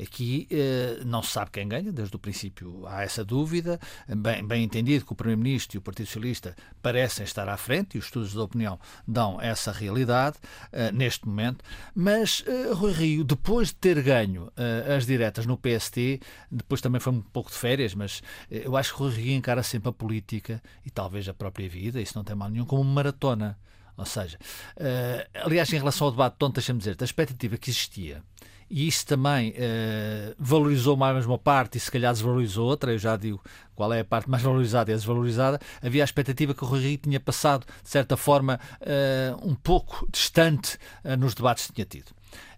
Aqui 0.00 0.46
eh, 0.50 1.00
não 1.04 1.22
se 1.22 1.32
sabe 1.32 1.50
quem 1.50 1.68
ganha, 1.68 1.92
desde 1.92 2.14
o 2.16 2.18
princípio 2.18 2.86
há 2.86 3.02
essa 3.02 3.24
dúvida. 3.24 3.78
Bem, 4.08 4.46
bem 4.46 4.64
entendido 4.64 5.04
que 5.04 5.12
o 5.12 5.16
Primeiro-Ministro 5.16 5.76
e 5.76 5.78
o 5.78 5.82
Partido 5.82 6.06
Socialista 6.06 6.56
parecem 6.82 7.24
estar 7.24 7.48
à 7.48 7.56
frente, 7.56 7.96
e 7.96 7.98
os 7.98 8.06
estudos 8.06 8.34
da 8.34 8.42
opinião 8.42 8.78
dão 9.06 9.40
essa 9.40 9.72
realidade 9.72 10.38
eh, 10.72 10.90
neste 10.92 11.26
momento. 11.26 11.64
Mas 11.94 12.42
eh, 12.46 12.72
Rui 12.72 12.92
Rio, 12.92 13.24
depois 13.24 13.68
de 13.68 13.74
ter 13.74 14.02
ganho 14.02 14.50
as 14.96 15.06
diretas 15.06 15.46
no 15.46 15.56
PST, 15.56 16.20
depois 16.50 16.80
também 16.80 17.00
foi 17.00 17.12
um 17.12 17.20
pouco 17.20 17.50
de 17.50 17.56
férias, 17.56 17.94
mas 17.94 18.22
eu 18.50 18.76
acho 18.76 18.94
que 18.94 18.98
Rui 18.98 19.12
Rio 19.12 19.32
encara 19.32 19.62
sempre 19.62 19.88
a 19.88 19.92
política 19.92 20.62
e 20.84 20.90
talvez 20.90 21.28
a 21.28 21.34
própria 21.34 21.68
vida, 21.68 22.00
isso 22.00 22.16
não 22.16 22.24
tem 22.24 22.36
mal 22.36 22.48
nenhum, 22.48 22.64
como 22.64 22.82
uma 22.82 22.92
maratona. 22.92 23.58
Ou 24.00 24.06
seja, 24.06 24.38
uh, 24.78 25.44
aliás, 25.44 25.70
em 25.70 25.76
relação 25.76 26.06
ao 26.06 26.10
debate, 26.10 26.36
Tom, 26.38 26.50
deixa-me 26.50 26.78
dizer, 26.78 26.96
a 26.98 27.04
expectativa 27.04 27.58
que 27.58 27.68
existia, 27.68 28.22
e 28.70 28.88
isso 28.88 29.04
também 29.04 29.50
uh, 29.50 30.34
valorizou 30.38 30.96
mais 30.96 31.26
uma 31.26 31.36
parte 31.36 31.76
e 31.76 31.80
se 31.80 31.90
calhar 31.90 32.10
desvalorizou 32.10 32.66
outra, 32.66 32.92
eu 32.92 32.98
já 32.98 33.14
digo 33.14 33.42
qual 33.74 33.92
é 33.92 34.00
a 34.00 34.04
parte 34.04 34.30
mais 34.30 34.42
valorizada 34.42 34.90
e 34.90 34.94
a 34.94 34.96
desvalorizada, 34.96 35.60
havia 35.82 36.02
a 36.02 36.06
expectativa 36.06 36.54
que 36.54 36.64
o 36.64 36.66
Rui 36.66 36.80
Rio 36.80 36.96
tinha 36.96 37.20
passado, 37.20 37.66
de 37.82 37.90
certa 37.90 38.16
forma, 38.16 38.58
uh, 38.80 39.46
um 39.46 39.54
pouco 39.54 40.08
distante 40.10 40.78
nos 41.18 41.34
debates 41.34 41.66
que 41.66 41.74
tinha 41.74 41.84
tido. 41.84 42.12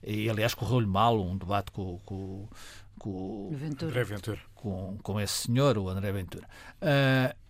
E, 0.04 0.30
aliás, 0.30 0.54
correu-lhe 0.54 0.86
mal 0.86 1.20
um 1.20 1.36
debate 1.36 1.72
com, 1.72 1.98
com, 2.04 2.48
com, 3.00 3.50
Ventura. 3.52 4.04
Ventura. 4.04 4.38
com, 4.54 4.96
com 5.02 5.20
esse 5.20 5.46
senhor, 5.46 5.76
o 5.76 5.88
André 5.88 6.12
Ventura. 6.12 6.46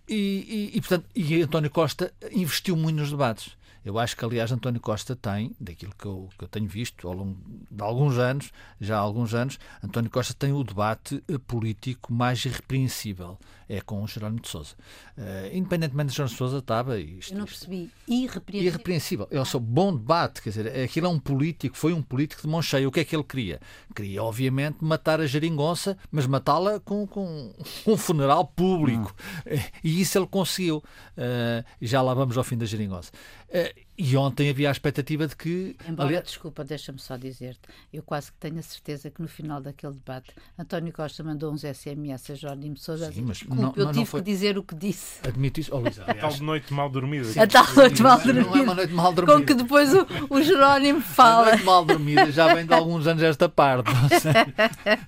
E, 0.09 0.71
e, 0.73 0.77
e, 0.77 0.81
portanto, 0.81 1.07
e 1.15 1.43
António 1.43 1.71
Costa 1.71 2.13
investiu 2.31 2.77
muito 2.77 2.97
nos 2.97 3.11
debates. 3.11 3.57
Eu 3.85 3.99
acho 3.99 4.17
que, 4.17 4.25
aliás, 4.25 4.53
António 4.53 4.81
Costa 4.81 5.17
tem, 5.17 5.55
daquilo 5.59 5.93
que 5.99 6.07
eu, 6.07 6.29
que 6.39 6.45
eu 6.45 6.49
tenho 6.49 6.69
visto 6.69 7.07
ao 7.09 7.15
longo 7.15 7.37
de 7.71 7.83
alguns 7.83 8.19
anos, 8.19 8.53
já 8.81 8.97
há 8.97 9.01
alguns 9.01 9.35
anos, 9.35 9.59
António 9.83 10.11
Costa 10.11 10.35
tem 10.35 10.53
o 10.53 10.63
debate 10.63 11.23
eh, 11.29 11.39
político 11.39 12.13
mais 12.13 12.45
irrepreensível. 12.45 13.39
É 13.69 13.81
com 13.81 14.03
o 14.03 14.07
Jerónimo 14.07 14.41
de 14.43 14.49
Souza. 14.49 14.75
Uh, 15.17 15.57
independentemente 15.57 16.11
de 16.11 16.17
Jerónimo 16.17 16.35
de 16.35 16.39
Souza, 16.39 16.59
estava. 16.59 17.01
Isto, 17.01 17.33
eu 17.33 17.39
não 17.39 17.47
percebi. 17.47 17.91
Irrepreensível. 18.07 18.69
Irrepreensível. 18.69 19.29
É 19.31 19.41
o 19.41 19.47
seu 19.47 19.59
bom 19.59 19.97
debate. 19.97 20.43
Quer 20.43 20.51
dizer, 20.51 20.83
aquilo 20.83 21.07
é 21.07 21.09
um 21.09 21.19
político, 21.19 21.75
foi 21.75 21.95
um 21.95 22.03
político 22.03 22.43
de 22.43 22.49
mão 22.49 22.61
cheia. 22.61 22.87
O 22.87 22.93
que 22.93 23.01
é 23.01 23.05
que 23.05 23.17
ele 23.17 23.25
queria? 23.25 23.61
Queria, 23.97 24.23
obviamente, 24.23 24.85
matar 24.85 25.23
a 25.23 25.27
geringonça, 25.27 25.97
mas 26.11 26.27
matá-la 26.27 26.81
com, 26.81 27.07
com, 27.07 27.55
um 27.87 27.97
funeral 27.97 28.45
público. 28.47 29.15
Hum. 29.47 29.59
E 29.83 30.03
isso 30.03 30.19
ele 30.19 30.27
conseguiu. 30.27 30.85
Uh, 31.17 31.65
já 31.81 32.03
lá 32.03 32.13
vamos 32.13 32.37
ao 32.37 32.45
fim 32.45 32.59
da 32.59 32.67
geringonça. 32.67 33.11
Uh, 33.55 33.69
e 34.05 34.17
ontem 34.17 34.51
havia 34.51 34.69
a 34.69 34.73
expectativa 34.73 35.29
de 35.29 35.37
que. 35.37 35.77
Embora, 35.89 36.09
aliás... 36.09 36.25
desculpa, 36.25 36.65
deixa-me 36.65 36.99
só 36.99 37.17
dizer-te, 37.17 37.61
eu 37.93 38.03
quase 38.03 38.33
que 38.33 38.39
tenho 38.39 38.59
a 38.59 38.63
certeza 38.63 39.09
que 39.11 39.23
no 39.23 39.29
final 39.29 39.61
daquele 39.61 39.93
debate 39.93 40.35
António 40.59 40.93
Costa 40.93 41.23
mandou 41.23 41.53
uns 41.53 41.63
SMS 41.63 42.31
a 42.31 42.35
Jorge 42.35 42.69
de 42.69 42.81
Sousa 42.81 43.13
Sim, 43.13 43.23
mas 43.23 43.45
não, 43.45 43.73
eu 43.77 43.85
não, 43.85 43.93
tive 43.93 43.99
não 44.01 44.07
foi... 44.07 44.21
que 44.21 44.27
dizer 44.27 44.59
o 44.59 44.63
que 44.65 44.75
disse. 44.75 45.21
Admito 45.25 45.61
isso, 45.61 45.71
oh, 45.73 45.79
Luísa, 45.79 46.03
A 46.05 46.15
tal 46.15 46.37
noite 46.39 46.75
mal 46.75 46.91
dormida. 46.91 47.27
Sim, 47.27 47.39
a 47.39 47.47
tal 47.47 47.65
noite 47.77 48.03
mal 48.03 48.21
dormida. 48.21 48.49
Não 48.49 48.57
é 48.57 48.63
uma 48.63 48.75
noite 48.75 48.93
mal 48.93 49.13
dormida. 49.13 49.39
Com 49.39 49.47
que 49.47 49.55
depois 49.55 49.95
o, 49.95 50.07
o 50.31 50.43
Jerónimo 50.43 51.01
fala. 51.01 51.43
A 51.43 51.51
noite 51.51 51.65
mal 51.65 51.85
dormida 51.85 52.33
já 52.33 52.53
vem 52.53 52.67
de 52.67 52.75
alguns 52.75 53.07
anos 53.07 53.23
esta 53.23 53.49
parte. 53.49 53.89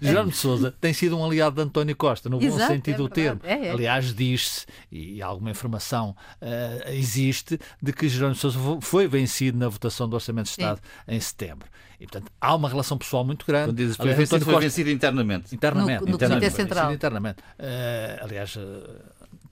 Jerónimo 0.00 0.32
Sousa 0.32 0.72
tem 0.80 0.92
sido 0.92 1.18
um 1.18 1.24
aliado 1.24 1.56
de 1.56 1.62
António 1.62 1.96
Costa, 1.96 2.28
no 2.28 2.40
Exato, 2.40 2.60
bom 2.60 2.66
sentido 2.68 2.94
é 2.94 2.98
do 2.98 3.08
termo. 3.08 3.40
É, 3.42 3.66
é. 3.66 3.70
Aliás, 3.72 4.14
diz-se, 4.14 4.66
e 4.92 5.20
alguma 5.20 5.50
informação 5.50 6.14
uh, 6.40 6.90
existe, 6.90 7.58
de 7.82 7.92
que 7.92 8.08
Jerónimo 8.08 8.36
Sousa 8.36 8.58
foi 8.84 9.06
vencido 9.06 9.58
na 9.58 9.68
votação 9.68 10.08
do 10.08 10.14
Orçamento 10.14 10.46
de 10.46 10.50
Estado 10.52 10.80
Sim. 10.80 11.14
em 11.14 11.20
setembro. 11.20 11.68
E, 12.00 12.06
portanto, 12.06 12.30
há 12.40 12.54
uma 12.54 12.68
relação 12.68 12.98
pessoal 12.98 13.24
muito 13.24 13.46
grande. 13.46 13.68
Quando 13.68 13.76
dizes, 13.76 13.96
foi, 13.96 14.06
aliás, 14.06 14.18
vencido, 14.18 14.44
foi 14.44 14.60
vencido 14.60 14.90
internamente. 14.90 15.54
Internamente. 15.54 16.00
No, 16.00 16.06
no 16.08 16.14
internamente, 16.14 16.50
Comitê 16.50 16.62
Central. 16.62 16.92
Internamente. 16.92 17.38
Uh, 17.40 18.24
aliás, 18.24 18.56
uh, 18.56 18.60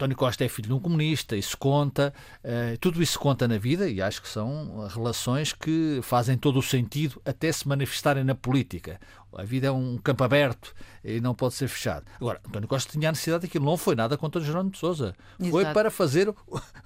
António 0.02 0.16
Costa 0.16 0.44
é 0.44 0.48
filho 0.48 0.66
de 0.66 0.74
um 0.74 0.80
comunista, 0.80 1.36
isso 1.36 1.56
conta, 1.56 2.12
uh, 2.42 2.76
tudo 2.78 3.00
isso 3.00 3.20
conta 3.20 3.46
na 3.46 3.56
vida 3.56 3.88
e 3.88 4.02
acho 4.02 4.20
que 4.20 4.28
são 4.28 4.84
relações 4.88 5.52
que 5.52 6.00
fazem 6.02 6.36
todo 6.36 6.58
o 6.58 6.62
sentido 6.62 7.22
até 7.24 7.52
se 7.52 7.68
manifestarem 7.68 8.24
na 8.24 8.34
política. 8.34 8.98
A 9.34 9.44
vida 9.44 9.68
é 9.68 9.70
um 9.70 9.96
campo 9.96 10.24
aberto 10.24 10.74
e 11.04 11.20
não 11.20 11.34
pode 11.34 11.54
ser 11.54 11.68
fechado. 11.68 12.04
Agora, 12.16 12.40
António 12.46 12.68
Costa 12.68 12.92
tinha 12.92 13.08
a 13.08 13.12
necessidade 13.12 13.42
daquilo, 13.46 13.64
não 13.64 13.76
foi 13.76 13.94
nada 13.94 14.16
contra 14.18 14.40
o 14.40 14.44
Jerónimo 14.44 14.72
de 14.72 14.78
Souza. 14.78 15.14
Foi 15.50 15.64
para 15.66 15.90
fazer 15.90 16.28
o, 16.28 16.36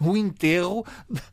o 0.00 0.16
enterro 0.16 0.86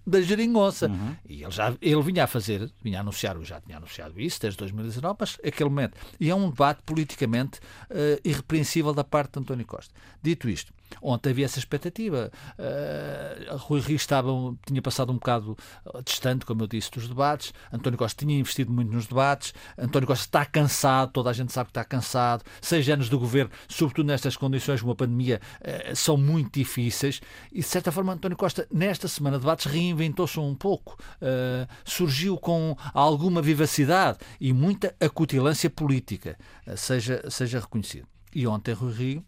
da 0.07 0.21
geringonça. 0.21 0.87
Uhum. 0.87 1.15
E 1.27 1.43
ele 1.43 1.51
já 1.51 1.75
ele 1.81 2.01
vinha 2.01 2.23
a 2.23 2.27
fazer, 2.27 2.71
vinha 2.81 2.99
a 2.99 3.01
anunciar, 3.01 3.37
já 3.43 3.59
tinha 3.61 3.77
anunciado 3.77 4.19
isso 4.19 4.41
desde 4.41 4.57
2019, 4.57 5.17
mas 5.19 5.37
aquele 5.45 5.69
momento. 5.69 5.97
E 6.19 6.29
é 6.29 6.35
um 6.35 6.49
debate 6.49 6.81
politicamente 6.83 7.59
uh, 7.59 8.19
irrepreensível 8.23 8.93
da 8.93 9.03
parte 9.03 9.33
de 9.33 9.39
António 9.39 9.65
Costa. 9.65 9.93
Dito 10.21 10.49
isto, 10.49 10.73
Ontem 11.01 11.29
havia 11.31 11.45
essa 11.45 11.59
expectativa. 11.59 12.31
Uh, 12.57 13.57
Rui 13.57 13.79
Rio 13.81 13.95
estava, 13.95 14.29
tinha 14.65 14.81
passado 14.81 15.11
um 15.11 15.15
bocado 15.15 15.57
distante, 16.05 16.45
como 16.45 16.63
eu 16.63 16.67
disse, 16.67 16.91
dos 16.91 17.07
debates. 17.07 17.53
António 17.71 17.97
Costa 17.97 18.25
tinha 18.25 18.37
investido 18.37 18.71
muito 18.71 18.91
nos 18.91 19.07
debates. 19.07 19.53
António 19.77 20.07
Costa 20.07 20.25
está 20.25 20.45
cansado, 20.45 21.11
toda 21.11 21.29
a 21.29 21.33
gente 21.33 21.51
sabe 21.51 21.67
que 21.67 21.71
está 21.71 21.83
cansado. 21.83 22.43
Seis 22.61 22.87
anos 22.89 23.09
do 23.09 23.19
governo, 23.19 23.51
sobretudo 23.67 24.07
nestas 24.07 24.35
condições, 24.35 24.81
uma 24.81 24.95
pandemia, 24.95 25.41
uh, 25.61 25.95
são 25.95 26.17
muito 26.17 26.59
difíceis. 26.59 27.21
E, 27.51 27.59
de 27.59 27.63
certa 27.63 27.91
forma, 27.91 28.13
António 28.13 28.37
Costa, 28.37 28.67
nesta 28.71 29.07
semana 29.07 29.37
de 29.37 29.41
debates, 29.41 29.65
reinventou-se 29.65 30.39
um 30.39 30.55
pouco. 30.55 30.97
Uh, 31.21 31.67
surgiu 31.85 32.37
com 32.37 32.75
alguma 32.93 33.41
vivacidade 33.41 34.19
e 34.39 34.53
muita 34.53 34.95
acutilância 34.99 35.69
política, 35.69 36.37
seja, 36.75 37.23
seja 37.29 37.59
reconhecido. 37.59 38.07
E 38.33 38.47
ontem, 38.47 38.73
Rui 38.73 38.93
Rio 38.93 39.25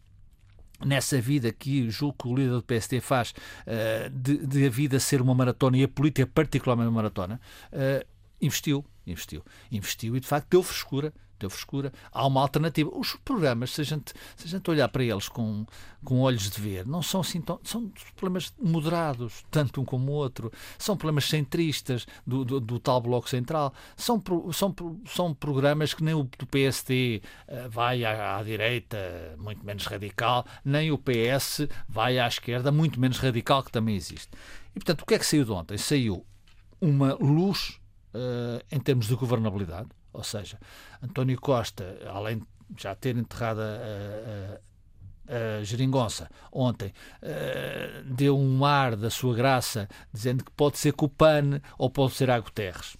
nessa 0.83 1.19
vida 1.21 1.51
que 1.51 1.89
julgo 1.89 2.15
que 2.17 2.27
o 2.27 2.35
líder 2.35 2.51
do 2.51 2.63
PSD 2.63 2.99
faz 2.99 3.31
uh, 3.31 4.09
de, 4.09 4.45
de, 4.45 4.65
a 4.65 4.69
vida 4.69 4.99
ser 4.99 5.21
uma 5.21 5.33
maratona 5.33 5.77
e 5.77 5.83
a 5.83 5.87
política 5.87 6.27
particularmente 6.27 6.89
uma 6.89 6.95
maratona, 6.95 7.39
uh, 7.71 8.05
investiu, 8.41 8.83
investiu, 9.05 9.43
investiu 9.71 10.15
e 10.15 10.19
de 10.19 10.27
facto 10.27 10.49
deu 10.49 10.63
frescura 10.63 11.13
deu 11.39 11.49
frescura, 11.49 11.91
há 12.11 12.25
uma 12.25 12.41
alternativa. 12.41 12.89
Os 12.93 13.15
programas, 13.23 13.71
se 13.71 13.81
a 13.81 13.83
gente, 13.83 14.13
se 14.35 14.45
a 14.45 14.47
gente 14.47 14.69
olhar 14.69 14.87
para 14.89 15.03
eles 15.03 15.27
com, 15.27 15.65
com 16.03 16.21
olhos 16.21 16.49
de 16.49 16.59
ver, 16.59 16.85
não 16.85 17.01
são 17.01 17.21
assim 17.21 17.41
tão, 17.41 17.59
são 17.63 17.91
problemas 18.15 18.53
moderados, 18.61 19.43
tanto 19.49 19.81
um 19.81 19.85
como 19.85 20.11
o 20.11 20.15
outro, 20.15 20.51
são 20.77 20.95
problemas 20.95 21.25
centristas 21.25 22.05
do, 22.25 22.45
do, 22.45 22.59
do 22.59 22.79
tal 22.79 23.01
Bloco 23.01 23.29
Central, 23.29 23.73
são, 23.95 24.21
são, 24.53 24.75
são 25.05 25.33
programas 25.33 25.93
que 25.93 26.03
nem 26.03 26.13
o 26.13 26.23
do 26.23 26.45
PSD 26.45 27.21
uh, 27.47 27.53
eh, 27.55 27.67
vai 27.69 28.03
à, 28.03 28.37
à, 28.37 28.43
direita, 28.43 28.97
muito 29.37 29.65
menos 29.65 29.85
radical, 29.85 30.45
nem 30.63 30.91
o 30.91 30.97
PS 30.97 31.67
vai 31.87 32.19
à 32.19 32.27
esquerda, 32.27 32.71
muito 32.71 32.99
menos 32.99 33.17
radical, 33.17 33.63
que 33.63 33.71
também 33.71 33.95
existe. 33.95 34.29
E 34.75 34.79
portanto, 34.79 35.01
o 35.01 35.05
que 35.05 35.13
é 35.13 35.19
que 35.19 35.25
saiu 35.25 35.45
de 35.45 35.51
ontem? 35.51 35.77
Saiu 35.77 36.25
uma 36.81 37.13
luz 37.15 37.79
uh, 38.13 38.63
em 38.71 38.79
termos 38.79 39.07
de 39.07 39.15
governabilidade, 39.15 39.89
ou 40.15 40.23
seja, 40.23 40.59
António 41.01 41.39
Costa, 41.39 41.97
além 42.07 42.39
de 42.69 42.83
já 42.83 42.95
ter 42.95 43.15
enterrado 43.15 43.59
a, 43.61 44.59
a, 45.29 45.59
a 45.59 45.63
Geringonça 45.63 46.29
ontem, 46.51 46.93
uh, 47.21 48.03
deu 48.13 48.37
um 48.37 48.65
ar 48.65 48.95
da 48.95 49.09
sua 49.09 49.35
graça, 49.35 49.87
dizendo 50.13 50.43
que 50.43 50.51
pode 50.51 50.77
ser 50.77 50.93
PAN 51.09 51.61
ou 51.77 51.89
pode 51.89 52.13
ser 52.13 52.29
a. 52.31 52.97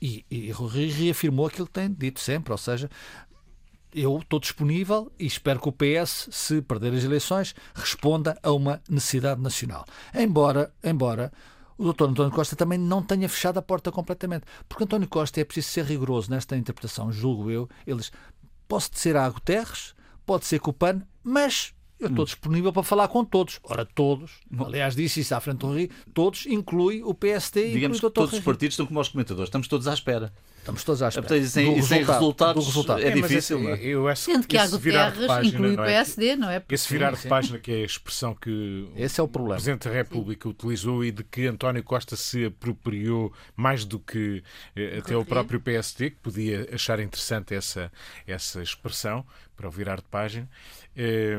E, 0.00 0.24
e 0.30 0.52
reafirmou 0.52 1.46
aquilo 1.46 1.66
que 1.66 1.72
tem 1.72 1.90
dito 1.90 2.20
sempre, 2.20 2.52
ou 2.52 2.58
seja, 2.58 2.90
eu 3.94 4.18
estou 4.18 4.38
disponível 4.38 5.10
e 5.18 5.24
espero 5.24 5.58
que 5.58 5.68
o 5.68 5.72
PS, 5.72 6.28
se 6.30 6.60
perder 6.60 6.92
as 6.92 7.02
eleições, 7.02 7.54
responda 7.74 8.38
a 8.42 8.52
uma 8.52 8.82
necessidade 8.88 9.40
nacional. 9.40 9.86
Embora, 10.14 10.70
embora 10.84 11.32
o 11.78 11.84
doutor 11.84 12.10
António 12.10 12.32
Costa 12.32 12.56
também 12.56 12.78
não 12.78 13.02
tenha 13.02 13.28
fechado 13.28 13.58
a 13.58 13.62
porta 13.62 13.92
completamente. 13.92 14.44
Porque 14.68 14.84
António 14.84 15.08
Costa 15.08 15.40
é 15.40 15.44
preciso 15.44 15.68
ser 15.68 15.84
rigoroso 15.84 16.30
nesta 16.30 16.56
interpretação, 16.56 17.12
julgo 17.12 17.50
eu. 17.50 17.68
Eles 17.86 18.10
posso 18.66 18.90
ser 18.92 19.16
a 19.16 19.28
Guterres, 19.28 19.94
pode 20.24 20.46
ser 20.46 20.58
com 20.58 20.70
o 20.70 20.74
PAN, 20.74 21.02
mas 21.22 21.72
eu 21.98 22.08
estou 22.08 22.22
hum. 22.22 22.26
disponível 22.26 22.72
para 22.72 22.82
falar 22.82 23.08
com 23.08 23.24
todos. 23.24 23.58
Ora, 23.62 23.86
todos. 23.86 24.40
Aliás, 24.58 24.94
disse 24.94 25.20
isso 25.20 25.34
à 25.34 25.40
frente 25.40 25.58
do 25.58 25.74
Rio. 25.74 25.88
Todos 26.12 26.46
inclui 26.46 27.02
o 27.02 27.14
PSD 27.14 27.72
Digamos 27.72 27.98
e 27.98 28.00
o 28.00 28.02
Dr. 28.02 28.06
que 28.08 28.14
todos 28.14 28.32
os 28.34 28.40
partidos 28.40 28.74
estão 28.74 28.86
como 28.86 29.00
os 29.00 29.08
comentadores. 29.08 29.48
Estamos 29.48 29.68
todos 29.68 29.88
à 29.88 29.94
espera. 29.94 30.32
Estamos 30.66 30.82
todos 30.82 31.00
à 31.00 31.08
espera. 31.08 31.36
e 31.36 31.46
sem, 31.46 31.80
sem 31.80 32.02
resultados 32.02 32.66
resultado. 32.66 33.00
é, 33.00 33.06
é 33.06 33.10
difícil. 33.12 33.60
Não 33.60 33.70
é? 33.70 33.80
Eu 33.80 34.08
acho 34.08 34.22
Sendo 34.22 34.48
que 34.48 34.58
a 34.58 34.66
Guterres 34.66 35.46
inclui 35.46 35.74
o 35.74 35.76
PSD, 35.76 36.34
não 36.34 36.50
é? 36.50 36.60
Esse 36.68 36.92
virar 36.92 37.14
sim, 37.14 37.22
de 37.22 37.28
página 37.28 37.58
que 37.60 37.70
é 37.70 37.82
a 37.82 37.86
expressão 37.86 38.34
que 38.34 38.88
Esse 38.96 39.20
é 39.20 39.22
o, 39.22 39.28
problema. 39.28 39.54
Presidente 39.54 39.88
da 39.88 39.94
República 39.94 40.42
sim. 40.42 40.50
utilizou 40.50 41.04
e 41.04 41.12
de 41.12 41.22
que 41.22 41.46
António 41.46 41.84
Costa 41.84 42.16
se 42.16 42.46
apropriou 42.46 43.32
mais 43.54 43.84
do 43.84 44.00
que 44.00 44.42
eh, 44.74 44.98
até 44.98 45.16
o 45.16 45.24
próprio 45.24 45.60
PSD, 45.60 46.10
que 46.10 46.16
podia 46.16 46.68
achar 46.72 46.98
interessante 46.98 47.54
essa, 47.54 47.92
essa 48.26 48.60
expressão 48.60 49.24
para 49.56 49.68
o 49.68 49.70
virar 49.70 49.98
de 49.98 50.08
página. 50.10 50.48
Eh, 50.96 51.38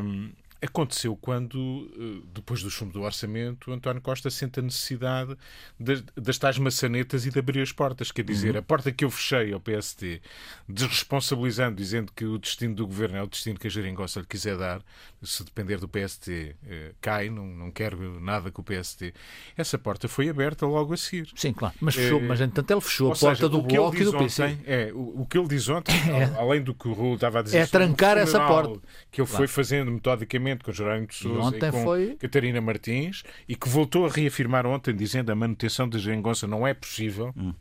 Aconteceu 0.62 1.16
quando, 1.16 1.92
eh, 1.96 2.28
depois 2.34 2.64
do 2.64 2.70
chumbo 2.70 2.92
do 2.92 3.02
orçamento, 3.02 3.72
António 3.72 4.02
Costa 4.02 4.30
sente 4.30 4.60
a 4.60 4.64
necessidade 4.64 5.38
de, 5.80 6.04
das 6.16 6.38
tais 6.38 6.58
maçanetas 6.58 7.26
e 7.26 7.30
de 7.30 7.38
abrir 7.38 7.62
as 7.62 7.72
portas. 7.72 8.12
Quer 8.12 8.24
dizer, 8.24 8.54
uhum. 8.54 8.60
a 8.60 8.64
porta 8.64 8.92
que 8.92 9.06
eu 9.06 9.10
fechei 9.12 9.54
ao 9.54 9.60
PSD, 9.60 10.20
desresponsabilizando, 10.68 11.76
dizendo 11.76 12.12
que 12.12 12.26
o 12.26 12.40
destino 12.40 12.74
do 12.74 12.88
governo 12.88 13.18
é 13.18 13.24
o 13.24 13.28
destino 13.28 13.60
que 13.60 13.68
a 13.68 13.70
Jeringossa 13.70 14.20
lhe 14.20 14.26
quiser 14.26 14.58
dar, 14.58 14.82
se 15.22 15.44
depender 15.44 15.78
do 15.78 15.88
PSD, 15.88 16.56
eh, 16.66 16.92
cai, 17.00 17.30
não, 17.30 17.46
não 17.46 17.72
quero 17.72 18.20
nada 18.20 18.52
com 18.52 18.62
o 18.62 18.66
PSD. 18.66 19.14
Essa 19.56 19.78
porta 19.78 20.08
foi 20.08 20.28
aberta 20.28 20.66
logo 20.66 20.94
a 20.94 20.98
seguir. 20.98 21.30
Sim, 21.36 21.54
claro. 21.54 21.76
Mas, 21.80 21.96
fechou, 21.96 22.20
é, 22.20 22.24
mas 22.24 22.42
entanto 22.42 22.72
ele 22.72 22.82
fechou 22.82 23.12
a 23.12 23.16
porta 23.16 23.36
seja, 23.36 23.50
do 23.50 23.62
Bloco 23.62 23.98
e 23.98 24.04
do 24.04 24.18
PC. 24.18 24.58
É, 24.66 24.92
o, 24.94 25.22
o, 25.22 25.26
que 25.26 25.38
ele 25.38 25.48
diz 25.48 25.70
ontem, 25.70 25.94
é. 26.10 26.40
além 26.40 26.64
do 26.64 26.74
que 26.74 26.88
o 26.88 26.94
Raul 26.94 27.16
estava 27.16 27.40
a 27.40 27.42
dizer, 27.44 27.60
é 27.60 27.68
trancar 27.68 28.18
essa 28.18 28.40
porta. 28.40 28.80
Que 29.12 29.22
ele 29.22 29.28
claro. 29.28 29.38
foi 29.38 29.48
fazendo 29.48 29.92
metodicamente 29.92 30.47
com 30.56 30.72
Jerónimo 30.72 31.08
de 31.08 31.16
Sousa 31.16 31.56
e, 31.56 31.58
e 31.58 31.72
com 31.72 31.84
foi... 31.84 32.16
Catarina 32.16 32.62
Martins 32.62 33.24
e 33.48 33.56
que 33.56 33.68
voltou 33.68 34.06
a 34.06 34.10
reafirmar 34.10 34.66
ontem 34.66 34.96
dizendo 34.96 35.32
a 35.32 35.36
manutenção 35.36 35.88
da 35.88 35.98
geringonça 35.98 36.48
não 36.48 36.66
é 36.66 36.74
possível. 36.74 37.34
Hum. 37.36 37.54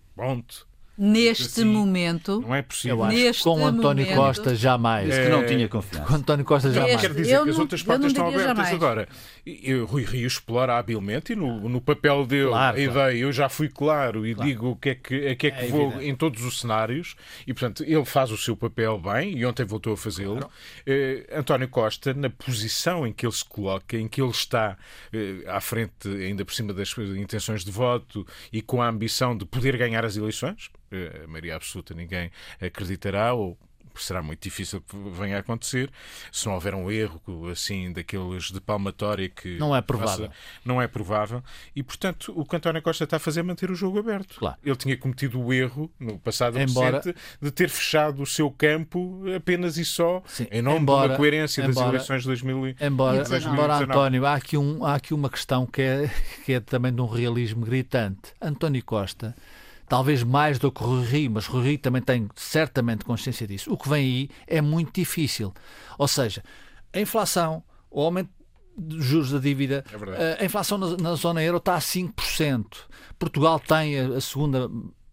Neste 0.99 1.61
assim, 1.61 1.65
momento, 1.65 2.41
não 2.41 2.55
é 2.55 2.63
possível. 2.63 2.97
Eu 2.97 3.05
acho 3.05 3.17
neste 3.17 3.43
com 3.43 3.67
António 3.67 4.05
momento, 4.05 4.17
Costa 4.17 4.55
jamais. 4.55 5.07
Disse 5.07 5.23
que 5.23 5.29
não 5.29 5.47
tinha 5.47 5.69
confiança. 5.69 6.07
Com 6.07 6.15
António 6.15 6.45
Costa 6.45 6.73
jamais. 6.73 7.01
Quer 7.01 7.13
dizer 7.13 7.35
eu 7.35 7.45
que 7.45 7.51
as 7.51 7.59
outras 7.59 7.83
portas 7.83 8.07
estão 8.07 8.27
abertas 8.29 8.47
jamais. 8.47 8.73
agora. 8.73 9.09
E, 9.45 9.75
Rui 9.75 10.05
Rio 10.05 10.27
explora 10.27 10.79
habilmente 10.79 11.35
e 11.35 11.37
no, 11.37 11.69
no 11.69 11.81
papel 11.83 12.25
dele 12.25 12.49
claro, 12.49 12.77
a 12.77 12.81
ideia, 12.81 12.93
claro. 12.93 13.17
eu 13.17 13.33
já 13.33 13.49
fui 13.49 13.69
claro 13.69 14.27
e 14.27 14.35
claro. 14.35 14.49
digo 14.49 14.71
o 14.71 14.77
que 14.77 14.89
é 14.89 14.95
que, 14.95 15.29
a 15.29 15.37
que, 15.37 15.47
é 15.47 15.51
que 15.51 15.65
é 15.67 15.69
vou 15.69 15.89
evidente. 15.89 16.09
em 16.09 16.15
todos 16.17 16.43
os 16.43 16.61
cenários 16.61 17.15
e, 17.47 17.53
portanto, 17.53 17.85
ele 17.85 18.05
faz 18.05 18.31
o 18.31 18.37
seu 18.39 18.57
papel 18.57 18.99
bem 18.99 19.37
e 19.37 19.45
ontem 19.45 19.65
voltou 19.67 19.93
a 19.93 19.97
fazê-lo. 19.97 20.51
Eh, 20.87 21.27
António 21.33 21.69
Costa, 21.69 22.15
na 22.15 22.31
posição 22.31 23.07
em 23.07 23.13
que 23.13 23.27
ele 23.27 23.35
se 23.35 23.45
coloca, 23.45 23.97
em 23.97 24.09
que 24.09 24.21
ele 24.23 24.31
está 24.31 24.79
eh, 25.13 25.45
à 25.47 25.61
frente, 25.61 26.09
ainda 26.09 26.45
por 26.45 26.55
cima 26.55 26.73
das 26.73 26.97
intenções 26.99 27.65
de 27.65 27.71
voto 27.71 28.27
e 28.51 28.63
com 28.63 28.81
a 28.81 28.89
ambição 28.89 29.37
de 29.37 29.45
poder 29.45 29.77
ganhar 29.77 30.05
as 30.05 30.17
eleições, 30.17 30.71
a 30.91 31.27
maioria 31.27 31.57
absoluta 31.57 31.95
ninguém 31.95 32.31
acreditará, 32.61 33.33
ou 33.33 33.59
será 34.03 34.23
muito 34.23 34.43
difícil 34.43 34.81
que 34.81 34.97
venha 35.19 35.37
a 35.37 35.41
acontecer, 35.41 35.91
se 36.31 36.47
não 36.47 36.55
houver 36.55 36.75
um 36.75 36.91
erro 36.91 37.49
assim 37.51 37.93
daqueles 37.93 38.51
de 38.51 38.61
palmatória 38.61 39.29
que 39.29 39.59
não 39.59 39.75
é 39.75 39.81
provável. 39.81 40.27
Faça, 40.27 40.39
não 40.65 40.81
é 40.81 40.87
provável. 40.87 41.43
E 41.75 41.83
portanto, 41.83 42.33
o 42.37 42.45
que 42.45 42.57
António 42.57 42.83
Costa 42.83 43.05
está 43.05 43.17
a 43.17 43.21
fazer 43.21 43.41
é 43.41 43.43
manter 43.43 43.71
o 43.71 43.75
jogo 43.75 43.99
aberto. 43.99 44.39
Claro. 44.39 44.57
Ele 44.65 44.77
tinha 44.77 44.97
cometido 44.97 45.41
o 45.41 45.53
erro 45.53 45.91
no 45.99 46.19
passado 46.19 46.59
embora... 46.59 46.99
recente 46.99 47.17
de 47.41 47.51
ter 47.51 47.69
fechado 47.69 48.23
o 48.23 48.27
seu 48.27 48.51
campo 48.51 49.23
apenas 49.35 49.77
e 49.77 49.85
só 49.85 50.23
Sim. 50.27 50.47
em 50.51 50.63
nome 50.63 50.81
embora, 50.81 51.11
da 51.11 51.17
coerência 51.17 51.63
embora, 51.63 51.87
das 51.87 51.95
eleições 51.95 52.23
de 52.23 52.29
2019. 52.29 52.87
Embora, 52.87 53.25
embora 53.39 53.85
António, 53.85 54.27
há 54.27 54.35
aqui, 54.35 54.57
um, 54.57 54.85
há 54.85 54.95
aqui 54.95 55.15
uma 55.15 55.31
questão 55.31 55.67
que 55.67 55.83
é, 55.83 56.11
que 56.45 56.53
é 56.55 56.61
também 56.61 56.95
de 56.95 57.01
um 57.01 57.07
realismo 57.07 57.65
gritante. 57.65 58.33
António 58.41 58.85
Costa 58.85 59.35
talvez 59.89 60.23
mais 60.23 60.59
do 60.59 60.71
que 60.71 60.83
o 60.83 60.87
Rui 60.87 61.29
mas 61.29 61.49
o 61.49 61.53
Rui 61.53 61.79
também 61.79 62.03
tem 62.03 62.29
certamente 62.35 63.05
consciência 63.05 63.47
disso. 63.47 63.73
O 63.73 63.77
que 63.77 63.89
vem 63.89 64.05
aí 64.05 64.31
é 64.47 64.61
muito 64.61 64.93
difícil. 64.93 65.53
Ou 65.99 66.09
seja, 66.09 66.43
a 66.93 67.01
inflação, 67.01 67.63
o 67.91 68.01
aumento 68.01 68.31
dos 68.77 69.05
juros 69.05 69.31
da 69.31 69.39
dívida, 69.39 69.85
é 70.19 70.43
a 70.43 70.45
inflação 70.45 70.77
na, 70.77 70.97
na, 70.97 71.15
zona 71.15 71.43
euro 71.43 71.59
está 71.59 71.77
a 71.77 71.81
5%. 71.81 72.67
Portugal 73.19 73.59
tem 73.59 73.99
a, 73.99 74.09
a 74.17 74.21
segunda 74.21 74.71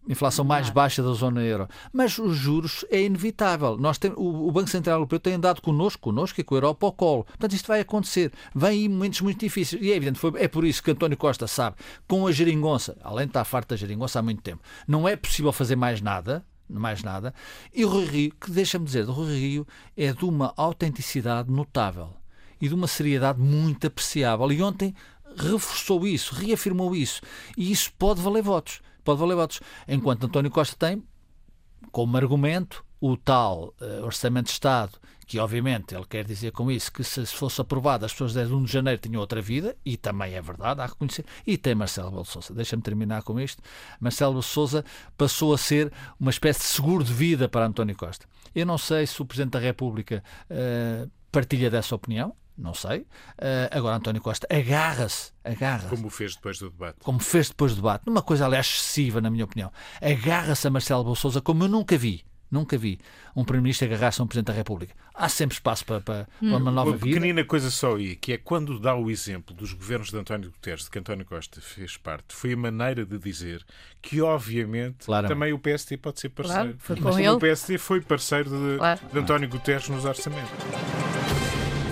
inflação 0.08 0.44
mais 0.44 0.70
baixa 0.70 1.02
da 1.02 1.12
zona 1.12 1.42
euro. 1.42 1.68
Mas 1.92 2.18
os 2.18 2.36
juros 2.36 2.84
é 2.90 3.02
inevitável. 3.02 3.76
Nós 3.76 3.98
tem, 3.98 4.12
o, 4.16 4.48
o, 4.48 4.52
Banco 4.52 4.70
Central 4.70 4.96
Europeu 4.96 5.18
tem 5.18 5.34
andado 5.34 5.60
connosco, 5.60 6.02
connosco 6.02 6.40
e 6.40 6.44
com 6.44 6.54
a 6.54 6.58
Europa 6.58 6.86
ao 6.86 6.92
colo. 6.92 7.24
Portanto, 7.24 7.54
isto 7.54 7.66
vai 7.66 7.80
acontecer. 7.80 8.32
Vem 8.54 8.70
aí 8.70 8.88
momentos 8.88 9.20
muito 9.20 9.40
difíceis. 9.40 9.80
E 9.82 9.92
é 9.92 9.96
evidente, 9.96 10.18
foi, 10.18 10.32
é 10.36 10.48
por 10.48 10.64
isso 10.64 10.82
que 10.82 10.90
António 10.90 11.16
Costa 11.16 11.46
sabe, 11.46 11.76
com 12.06 12.26
a 12.26 12.32
geringonça, 12.32 12.96
além 13.02 13.26
de 13.26 13.30
estar 13.30 13.44
farto 13.44 13.70
da 13.70 13.76
geringonça 13.76 14.18
há 14.18 14.22
muito 14.22 14.42
tempo, 14.42 14.62
não 14.86 15.08
é 15.08 15.16
possível 15.16 15.52
fazer 15.52 15.76
mais 15.76 16.00
nada, 16.00 16.44
mais 16.68 17.02
nada. 17.02 17.34
E 17.72 17.84
o 17.84 17.88
Rui 17.88 18.04
Rio, 18.04 18.34
que 18.40 18.50
deixa-me 18.50 18.84
dizer, 18.84 19.08
o 19.08 19.12
Rui 19.12 19.38
Rio 19.38 19.66
é 19.96 20.12
de 20.12 20.24
uma 20.24 20.52
autenticidade 20.56 21.50
notável 21.50 22.10
e 22.60 22.68
de 22.68 22.74
uma 22.74 22.86
seriedade 22.86 23.40
muito 23.40 23.86
apreciável. 23.86 24.50
E 24.52 24.62
ontem 24.62 24.94
reforçou 25.36 26.06
isso, 26.06 26.34
reafirmou 26.34 26.94
isso. 26.94 27.20
E 27.56 27.70
isso 27.72 27.92
pode 27.98 28.20
valer 28.20 28.42
votos 28.42 28.80
pode 29.04 29.20
valer 29.20 29.36
votos. 29.36 29.60
Enquanto 29.86 30.24
António 30.24 30.50
Costa 30.50 30.76
tem, 30.76 31.02
como 31.92 32.16
argumento, 32.16 32.84
o 33.00 33.16
tal 33.16 33.74
uh, 33.80 34.04
Orçamento 34.04 34.46
de 34.46 34.52
Estado, 34.52 34.98
que 35.26 35.38
obviamente 35.38 35.94
ele 35.94 36.06
quer 36.08 36.24
dizer 36.24 36.52
com 36.52 36.70
isso 36.70 36.92
que 36.92 37.04
se 37.04 37.26
fosse 37.26 37.60
aprovado 37.60 38.04
as 38.04 38.12
pessoas 38.12 38.34
desde 38.34 38.54
1 38.54 38.64
de 38.64 38.72
janeiro 38.72 39.00
tinham 39.00 39.20
outra 39.20 39.42
vida, 39.42 39.76
e 39.84 39.96
também 39.96 40.34
é 40.34 40.40
verdade, 40.40 40.80
há 40.80 40.84
a 40.84 40.86
reconhecer, 40.86 41.24
e 41.46 41.58
tem 41.58 41.74
Marcelo 41.74 42.10
Belo 42.10 42.24
Souza. 42.24 42.54
Deixa-me 42.54 42.82
terminar 42.82 43.22
com 43.22 43.38
isto. 43.38 43.62
Marcelo 44.00 44.32
Belo 44.32 44.42
Souza 44.42 44.84
passou 45.16 45.52
a 45.52 45.58
ser 45.58 45.92
uma 46.18 46.30
espécie 46.30 46.60
de 46.60 46.66
seguro 46.66 47.04
de 47.04 47.12
vida 47.12 47.48
para 47.48 47.66
António 47.66 47.96
Costa. 47.96 48.26
Eu 48.54 48.64
não 48.64 48.78
sei 48.78 49.06
se 49.06 49.20
o 49.20 49.26
Presidente 49.26 49.52
da 49.52 49.58
República 49.58 50.22
uh, 50.50 51.10
partilha 51.30 51.70
dessa 51.70 51.94
opinião, 51.94 52.34
Não 52.56 52.72
sei. 52.72 53.00
Uh, 53.00 53.68
agora 53.70 53.96
António 53.96 54.22
Costa 54.22 54.46
agarra-se, 54.50 55.32
agarra 55.42 55.88
Como 55.88 56.08
fez 56.08 56.36
depois 56.36 56.58
do 56.58 56.70
debate. 56.70 56.98
Como 57.02 57.18
fez 57.18 57.48
depois 57.48 57.72
do 57.72 57.76
debate. 57.76 58.06
Numa 58.06 58.22
coisa, 58.22 58.46
aliás, 58.46 58.66
excessiva, 58.66 59.20
na 59.20 59.30
minha 59.30 59.44
opinião. 59.44 59.72
Agarra-se 60.00 60.66
a 60.66 60.70
Marcelo 60.70 61.04
Bolsouza 61.04 61.40
como 61.40 61.64
eu 61.64 61.68
nunca 61.68 61.96
vi. 61.98 62.24
Nunca 62.50 62.78
vi 62.78 63.00
um 63.34 63.42
Primeiro-Ministro 63.42 63.88
agarrar-se 63.88 64.20
a 64.20 64.24
um 64.24 64.28
Presidente 64.28 64.46
da 64.46 64.52
República. 64.52 64.94
Há 65.12 65.28
sempre 65.28 65.54
espaço 65.54 65.84
para, 65.84 66.00
para, 66.00 66.28
hum. 66.40 66.56
uma 66.56 66.70
nova 66.70 66.90
uma 66.90 66.96
vida. 66.96 67.06
Uma 67.06 67.14
pequenina 67.14 67.44
coisa 67.44 67.68
só 67.68 67.96
aí, 67.96 68.14
que 68.14 68.32
é 68.32 68.38
quando 68.38 68.78
dá 68.78 68.94
o 68.94 69.10
exemplo 69.10 69.54
dos 69.54 69.72
governos 69.72 70.10
de 70.10 70.16
António 70.16 70.52
Guterres, 70.52 70.84
de 70.84 70.90
que 70.90 70.98
António 70.98 71.24
Costa 71.24 71.60
fez 71.60 71.96
parte, 71.96 72.32
foi 72.32 72.52
a 72.52 72.56
maneira 72.56 73.04
de 73.04 73.18
dizer 73.18 73.64
que, 74.00 74.20
obviamente, 74.20 75.06
claro. 75.06 75.26
também 75.26 75.52
o 75.52 75.58
PSD 75.58 75.96
pode 75.96 76.20
ser 76.20 76.28
parceiro. 76.28 76.62
Claro, 76.62 76.76
foi 76.78 76.96
com 76.96 77.18
ele. 77.18 77.28
o 77.30 77.38
PSD 77.40 77.78
foi 77.78 78.00
parceiro 78.00 78.50
de, 78.50 78.78
claro. 78.78 79.00
de 79.12 79.18
António 79.18 79.48
Guterres 79.48 79.88
nos 79.88 80.04
orçamentos. 80.04 80.52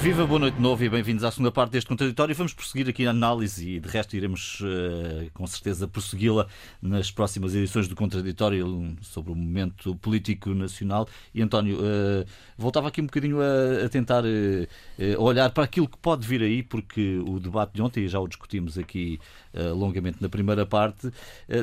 Viva, 0.02 0.26
boa 0.26 0.40
noite 0.40 0.56
de 0.56 0.60
novo 0.60 0.82
e 0.82 0.88
bem-vindos 0.88 1.22
à 1.22 1.30
segunda 1.30 1.52
parte 1.52 1.70
deste 1.70 1.86
contraditório. 1.86 2.34
Vamos 2.34 2.52
prosseguir 2.52 2.88
aqui 2.88 3.06
a 3.06 3.10
análise 3.10 3.76
e, 3.76 3.78
de 3.78 3.88
resto, 3.88 4.16
iremos 4.16 4.58
uh, 4.60 5.30
com 5.32 5.46
certeza 5.46 5.86
prossegui-la 5.86 6.48
nas 6.82 7.12
próximas 7.12 7.54
edições 7.54 7.86
do 7.86 7.94
contraditório 7.94 8.96
sobre 9.00 9.30
o 9.30 9.36
momento 9.36 9.94
político 9.94 10.50
nacional. 10.54 11.06
E, 11.32 11.40
António, 11.40 11.76
uh, 11.76 12.26
voltava 12.58 12.88
aqui 12.88 13.00
um 13.00 13.06
bocadinho 13.06 13.38
a, 13.40 13.88
tentar 13.90 14.24
uh, 14.24 15.22
olhar 15.22 15.50
para 15.50 15.62
aquilo 15.62 15.86
que 15.86 15.98
pode 15.98 16.26
vir 16.26 16.42
aí, 16.42 16.64
porque 16.64 17.22
o 17.24 17.38
debate 17.38 17.74
de 17.74 17.80
ontem, 17.80 18.02
e 18.02 18.08
já 18.08 18.18
o 18.18 18.26
discutimos 18.26 18.76
aqui 18.76 19.20
longamente 19.54 20.16
na 20.18 20.30
primeira 20.30 20.64
parte, 20.64 21.12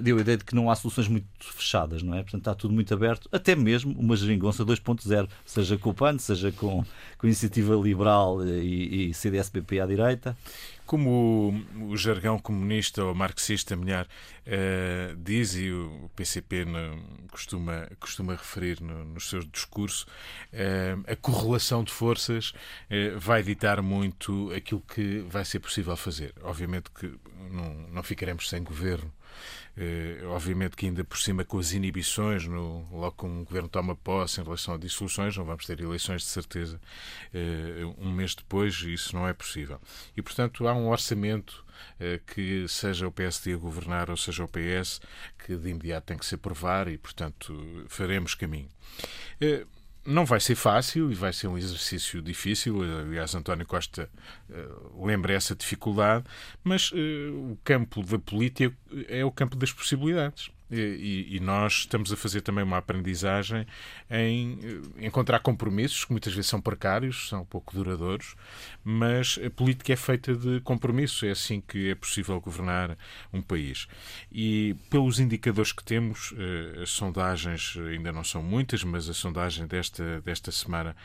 deu 0.04 0.20
a 0.20 0.22
ideia 0.22 0.38
de 0.38 0.46
que 0.46 0.54
não 0.54 0.70
há 0.70 0.76
soluções 0.76 1.08
muito 1.08 1.26
fechadas, 1.40 2.04
não 2.04 2.14
é? 2.14 2.22
Portanto, 2.22 2.42
está 2.42 2.54
tudo 2.54 2.72
muito 2.72 2.94
aberto, 2.94 3.28
até 3.32 3.56
mesmo 3.56 4.00
uma 4.00 4.16
geringonça 4.16 4.64
2.0, 4.64 5.28
seja 5.44 5.76
com 5.76 5.90
o 5.90 5.94
PAN, 5.94 6.20
seja 6.20 6.52
com, 6.52 6.84
com 7.18 7.26
a 7.26 7.28
Iniciativa 7.28 7.74
Liberal 7.74 8.29
e, 8.46 9.10
e 9.10 9.14
CDS-PP 9.14 9.80
à 9.80 9.86
direita. 9.86 10.38
Como 10.86 11.54
o, 11.80 11.92
o, 11.92 11.98
jargão 11.98 12.40
comunista 12.40 13.04
ou 13.04 13.14
marxista, 13.14 13.76
melhor, 13.76 14.08
uh, 14.48 15.16
diz 15.18 15.56
e 15.56 15.72
o 15.72 16.10
PCP 16.16 16.66
no, 16.66 17.28
costuma, 17.32 17.88
costuma 18.00 18.34
referir 18.34 18.82
no, 18.82 19.06
no 19.06 19.20
seu 19.20 19.40
discurso, 19.42 20.08
uh, 20.52 21.12
a 21.12 21.16
correlação 21.16 21.84
de 21.84 21.92
forças 21.92 22.50
uh, 22.50 23.20
vai 23.20 23.44
ditar 23.44 23.84
muito 23.84 24.52
aquilo 24.52 24.82
que 24.82 25.20
vai 25.30 25.46
ser 25.46 25.60
possível 25.60 25.96
fazer. 25.96 26.34
Obviamente 26.42 26.90
que 26.90 27.14
não, 27.52 27.74
não 27.92 28.02
ficaremos 28.02 28.50
sem 28.50 28.64
governo 28.64 29.12
eh, 29.12 29.19
obviamente 30.34 30.76
que 30.76 30.86
ainda 30.86 31.04
por 31.04 31.18
cima 31.18 31.46
com 31.46 31.58
as 31.58 31.72
inibições, 31.72 32.46
no, 32.46 32.88
logo 32.92 33.16
que 33.18 33.26
um 33.26 33.44
governo 33.44 33.70
toma 33.70 33.96
posse 33.96 34.42
em 34.42 34.44
relação 34.44 34.74
a 34.74 34.78
dissoluções, 34.78 35.36
não 35.38 35.46
vamos 35.46 35.66
ter 35.66 35.80
eleições 35.80 36.22
de 36.22 36.28
certeza 36.28 36.80
eh, 37.34 37.86
um 37.98 38.12
mês 38.12 38.36
depois, 38.36 38.76
isso 38.76 39.16
não 39.16 39.28
é 39.28 39.34
possível. 39.34 39.80
E, 40.16 40.22
portanto, 40.22 40.68
há 40.68 40.74
um 40.74 40.90
orçamento 40.90 41.66
eh, 42.00 42.20
que 42.26 42.68
seja 42.68 43.08
o 43.08 43.12
PSD 43.12 43.54
a 43.54 43.58
governar 43.58 44.10
ou 44.10 44.18
seja 44.18 44.44
o 44.44 44.48
PS, 44.48 45.00
que 45.46 45.56
de 45.56 45.70
imediato 45.70 46.08
tem 46.08 46.18
que 46.18 46.26
se 46.26 46.36
aprovar 46.36 46.88
e, 46.88 46.98
portanto, 46.98 47.86
faremos 47.88 48.36
caminho. 48.36 48.70
Não 50.10 50.26
vai 50.26 50.40
ser 50.40 50.56
fácil 50.56 51.12
e 51.12 51.14
vai 51.16 51.32
ser 51.32 51.48
um 51.48 51.56
exercício 51.56 52.20
difícil. 52.20 52.82
Aliás, 52.82 53.36
António 53.36 53.66
Costa 53.66 54.10
uh, 54.50 55.06
lembra 55.06 55.34
essa 55.34 55.56
dificuldade, 55.56 56.26
mas 56.64 56.92
uh, 56.92 56.96
o 57.52 57.60
campo 57.64 58.02
da 58.02 58.18
política 58.18 58.76
é 59.08 59.24
o 59.24 59.32
campo 59.32 59.56
das 59.56 59.72
possibilidades. 59.72 60.50
E, 60.72 61.36
e, 61.36 61.40
nós 61.40 61.80
estamos 61.80 62.14
a 62.14 62.18
fazer 62.18 62.42
também 62.42 62.64
uma 62.64 62.78
aprendizagem 62.78 63.66
em 64.10 64.60
eh, 65.00 65.06
encontrar 65.08 65.40
compromissos 65.40 66.06
que 66.06 66.12
muitas 66.12 66.34
vezes 66.34 66.50
são 66.50 66.62
precários, 66.62 67.28
são 67.28 67.44
pouco 67.44 67.74
duradouros, 67.74 68.36
mas 68.84 69.40
a 69.44 69.50
política 69.50 69.94
é 69.94 69.96
feita 69.96 70.36
de 70.36 70.60
compromissos. 70.62 71.24
É 71.24 71.32
assim 71.32 71.60
que 71.60 71.90
é 71.90 71.96
possível 71.96 72.40
governar 72.40 72.96
um 73.34 73.42
país. 73.42 73.88
E 74.32 74.76
pelos 74.90 75.20
indicadores 75.20 75.72
que 75.72 75.84
temos, 75.84 76.34
eh, 76.38 76.84
as 76.84 76.92
sondagens 76.92 77.76
ainda 77.90 78.12
não 78.12 78.24
são 78.24 78.44
muitas, 78.44 78.84
mas 78.84 79.10
a 79.10 79.14
sondagem 79.14 79.66
desta, 79.66 80.22
desta 80.22 80.52
semana 80.52 80.96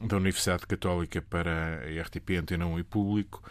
da 0.00 0.16
Universidade 0.16 0.66
Católica 0.66 1.20
para 1.20 1.82
a 1.82 2.02
RTP 2.02 2.36
Antena 2.38 2.66
1 2.66 2.78
e 2.78 2.84
Público 2.84 3.42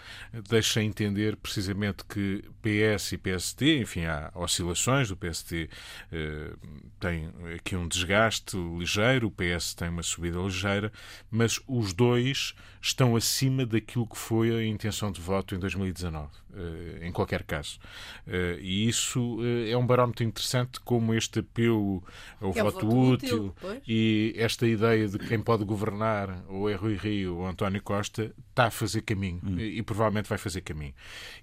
deixa 0.50 0.82
entender 0.82 1.36
precisamente 1.36 2.04
que 2.06 2.44
PS 2.62 3.14
e 3.14 3.18
PSD, 3.18 3.82
enfim, 3.82 4.06
há 4.06 4.32
oscilações, 4.34 5.12
o 5.12 5.18
PSD 5.18 5.70
eh, 6.12 6.54
tem 7.00 7.30
aqui 7.56 7.76
um 7.76 7.88
desgaste 7.88 8.58
ligeiro, 8.58 9.28
o 9.28 9.32
PS 9.32 9.74
tem 9.74 9.90
uma 9.90 10.04
subida 10.04 10.40
ligeira, 10.40 10.92
mas 11.30 11.60
os 11.68 11.94
dois 11.94 12.54
estão 12.82 13.16
acima 13.16 13.66
daquilo 13.66 14.08
que 14.08 14.18
foi 14.18 14.52
a 14.52 14.66
intenção 14.66 15.12
de 15.12 15.20
voto 15.20 15.56
em 15.56 15.60
2019, 15.60 16.30
eh, 16.56 17.08
em 17.08 17.12
qualquer 17.12 17.44
caso. 17.44 17.80
Eh, 18.26 18.58
e 18.62 18.88
isso 18.88 19.40
eh, 19.42 19.72
é 19.72 19.78
um 19.78 19.86
barómetro 19.86 20.24
interessante 20.24 20.80
como 20.80 21.14
este 21.14 21.40
apelo 21.40 22.04
ao 22.40 22.52
é 22.52 22.64
voto, 22.64 22.88
voto, 22.88 23.12
útil, 23.14 23.56
útil 23.62 23.82
e 23.88 24.34
esta 24.38 24.68
ideia 24.68 25.08
de 25.08 25.20
quem 25.20 25.40
pode 25.40 25.64
governar, 25.64 26.37
ou 26.48 26.70
é 26.70 26.76
Rui 26.76 26.96
Rio 26.96 27.38
ou 27.38 27.48
António 27.48 27.82
Costa, 27.82 28.34
está 28.50 28.66
a 28.66 28.72
fazer 28.72 29.02
caminho 29.02 29.42
hum. 29.44 29.60
e, 29.60 29.80
e 29.80 29.84
provavelmente 29.84 30.30
vai 30.30 30.38
fazer 30.38 30.62
caminho. 30.62 30.94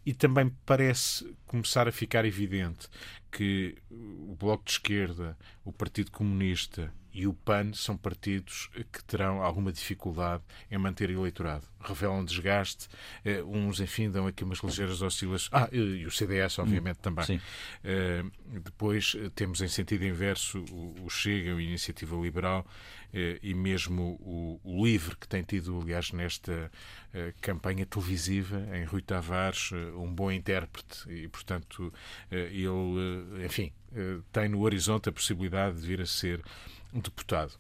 E 0.05 0.13
também 0.13 0.51
parece 0.65 1.37
começar 1.47 1.89
a 1.89 1.93
ficar 1.93 2.25
evidente 2.25 2.89
que 3.31 3.77
o 3.91 4.37
Bloco 4.39 4.65
de 4.65 4.73
Esquerda, 4.73 5.37
o 5.65 5.73
Partido 5.73 6.11
Comunista 6.11 6.93
e 7.15 7.29
o 7.29 7.33
PAN 7.33 7.73
são 7.73 7.97
partidos 7.97 8.69
que 8.93 9.03
terão 9.05 9.41
alguma 9.41 9.73
dificuldade 9.73 10.43
em 10.69 10.77
manter 10.77 11.11
eleitorado. 11.11 11.65
Revelam 11.81 12.25
desgaste, 12.25 12.89
eh, 13.25 13.41
uns, 13.45 13.79
enfim, 13.79 14.11
dão 14.11 14.27
aqui 14.27 14.43
umas 14.43 14.59
ligeiras 14.59 15.01
oscilações. 15.01 15.49
Ah, 15.53 15.69
e 15.71 16.05
o 16.05 16.11
CDS, 16.11 16.59
obviamente, 16.59 16.99
hum, 16.99 17.03
também. 17.03 17.37
Uh, 17.37 18.61
depois 18.61 19.15
eh, 19.17 19.31
temos 19.33 19.61
em 19.61 19.69
sentido 19.69 20.05
inverso 20.05 20.65
o, 20.73 21.05
o 21.05 21.11
Chega, 21.11 21.55
a 21.55 21.63
Iniciativa 21.63 22.17
Liberal 22.17 22.67
uh, 22.67 23.04
e 23.43 23.55
mesmo 23.55 24.19
o, 24.21 24.61
o, 24.65 24.85
LIVRE, 24.85 25.17
que 25.17 25.29
tem 25.29 25.43
tido, 25.43 25.81
aliás, 25.81 26.11
nesta 26.13 26.71
uh, 27.13 27.33
campanha 27.41 27.87
televisiva, 27.87 28.67
em 28.77 28.85
Rui 28.85 29.03
Tavares, 29.03 29.71
um 29.97 30.13
bom 30.13 30.31
intérprete 30.33 31.09
e, 31.09 31.29
portanto, 31.29 31.93
ele, 32.31 33.45
enfim, 33.45 33.73
tem 34.33 34.49
no 34.49 34.63
horizonte 34.63 35.09
a 35.09 35.13
possibilidade 35.13 35.81
de 35.81 35.87
vir 35.87 36.01
a 36.01 36.07
ser 36.07 36.43
um 36.95 37.01
deputado. 37.01 37.53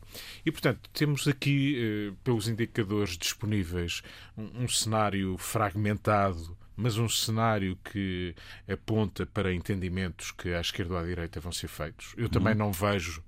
E, 0.46 0.52
portanto, 0.52 0.88
temos 0.92 1.26
aqui, 1.26 1.76
eh, 1.76 2.14
pelos 2.22 2.48
indicadores 2.48 3.18
disponíveis, 3.18 4.00
um, 4.38 4.62
um 4.62 4.68
cenário 4.68 5.36
fragmentado 5.36 6.56
mas 6.76 6.98
um 6.98 7.08
cenário 7.08 7.78
que 7.84 8.34
aponta 8.68 9.24
para 9.24 9.54
entendimentos 9.54 10.32
que 10.32 10.52
à 10.52 10.60
esquerda 10.60 10.94
ou 10.94 10.98
à 10.98 11.04
direita 11.04 11.38
vão 11.38 11.52
ser 11.52 11.68
feitos. 11.68 12.14
Eu 12.16 12.28
também 12.28 12.52
uhum. 12.52 12.58
não 12.58 12.72
vejo 12.72 13.22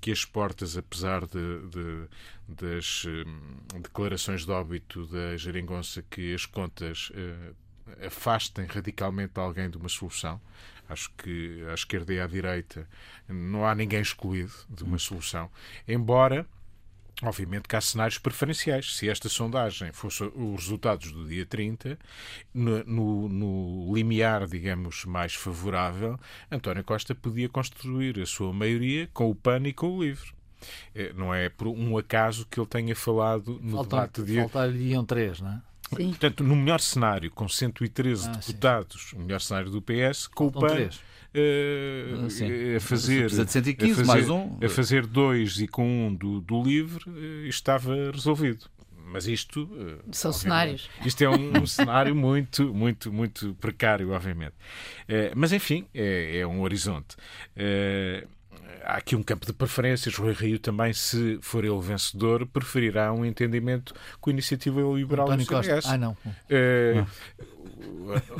que 0.00 0.12
as 0.12 0.24
portas, 0.24 0.76
apesar 0.76 1.26
de, 1.26 1.68
de 1.68 2.08
das 2.48 3.04
um, 3.04 3.80
declarações 3.80 4.44
de 4.44 4.50
óbito 4.52 5.06
da 5.06 5.36
Jeringonça, 5.36 6.02
que 6.08 6.34
as 6.34 6.46
contas 6.46 7.10
uh, 7.10 8.06
afastem 8.06 8.66
radicalmente 8.66 9.38
alguém 9.38 9.68
de 9.68 9.76
uma 9.76 9.88
solução. 9.88 10.40
Acho 10.88 11.10
que 11.18 11.64
à 11.68 11.74
esquerda 11.74 12.12
e 12.14 12.20
à 12.20 12.26
direita 12.26 12.88
não 13.28 13.66
há 13.66 13.74
ninguém 13.74 14.00
excluído 14.00 14.52
de 14.70 14.84
uma 14.84 14.98
solução, 14.98 15.50
embora 15.88 16.46
Obviamente 17.22 17.66
que 17.66 17.74
há 17.74 17.80
cenários 17.80 18.18
preferenciais. 18.18 18.96
Se 18.96 19.08
esta 19.08 19.28
sondagem 19.28 19.90
fosse 19.92 20.24
os 20.24 20.64
resultados 20.64 21.10
do 21.12 21.26
dia 21.26 21.46
30, 21.46 21.98
no, 22.52 22.84
no, 22.84 23.28
no, 23.28 23.94
limiar, 23.94 24.46
digamos, 24.46 25.04
mais 25.06 25.34
favorável, 25.34 26.18
António 26.50 26.84
Costa 26.84 27.14
podia 27.14 27.48
construir 27.48 28.20
a 28.20 28.26
sua 28.26 28.52
maioria 28.52 29.08
com 29.14 29.30
o 29.30 29.34
PAN 29.34 29.62
e 29.66 29.72
com 29.72 29.96
o 29.96 30.02
LIVRE. 30.02 30.36
É, 30.94 31.12
não 31.12 31.34
é 31.34 31.48
por 31.48 31.68
um 31.68 31.96
acaso 31.96 32.46
que 32.46 32.58
ele 32.58 32.66
tenha 32.66 32.96
falado 32.96 33.58
no 33.62 33.76
Faltam, 33.76 33.98
debate 33.98 34.22
de. 34.22 34.36
Faltariam 34.36 35.04
três, 35.04 35.40
não 35.40 35.50
é? 35.50 35.62
Sim. 35.94 36.08
Portanto, 36.08 36.42
no 36.42 36.56
melhor 36.56 36.80
cenário, 36.80 37.30
com 37.30 37.48
113 37.48 38.28
ah, 38.28 38.32
deputados, 38.32 39.10
sim. 39.10 39.16
o 39.16 39.20
melhor 39.20 39.40
cenário 39.40 39.70
do 39.70 39.80
PS, 39.80 40.26
com 40.26 40.46
o 40.46 40.52
PAN. 40.52 40.88
Uh, 41.34 42.26
a 42.76 42.80
fazer, 42.80 43.28
de 43.28 43.34
115, 43.34 43.92
a 43.92 43.94
fazer, 43.94 44.06
mais 44.06 44.30
um. 44.30 44.56
a 44.62 44.68
fazer 44.70 45.06
dois 45.06 45.60
e 45.60 45.68
com 45.68 46.06
um 46.06 46.14
do, 46.14 46.40
do 46.40 46.62
livre 46.62 47.04
uh, 47.10 47.46
estava 47.46 48.10
resolvido 48.10 48.70
mas 49.06 49.26
isto 49.26 49.62
uh, 49.62 50.02
são 50.10 50.32
cenários. 50.32 50.90
Isto 51.04 51.22
é 51.22 51.30
um, 51.30 51.62
um 51.62 51.66
cenário 51.66 52.14
muito, 52.14 52.74
muito, 52.74 53.12
muito 53.12 53.54
precário, 53.54 54.10
obviamente. 54.10 54.54
Uh, 55.08 55.32
mas 55.34 55.52
enfim, 55.52 55.86
é, 55.94 56.38
é 56.38 56.46
um 56.46 56.60
horizonte. 56.60 57.16
Uh, 57.56 58.26
há 58.84 58.96
aqui 58.96 59.16
um 59.16 59.22
campo 59.22 59.46
de 59.46 59.52
preferências. 59.52 60.16
Rui 60.16 60.32
Rio 60.32 60.58
também, 60.58 60.92
se 60.92 61.38
for 61.42 61.64
ele 61.64 61.80
vencedor, 61.80 62.46
preferirá 62.46 63.12
um 63.12 63.24
entendimento 63.24 63.94
com 64.20 64.30
a 64.30 64.32
iniciativa 64.32 64.80
liberal 64.80 65.26
António 65.26 65.46
do 65.46 65.48
CDS. 65.48 65.74
Costa. 65.74 65.92
Ah, 65.92 65.98
não. 65.98 66.12
Uh, 66.12 67.06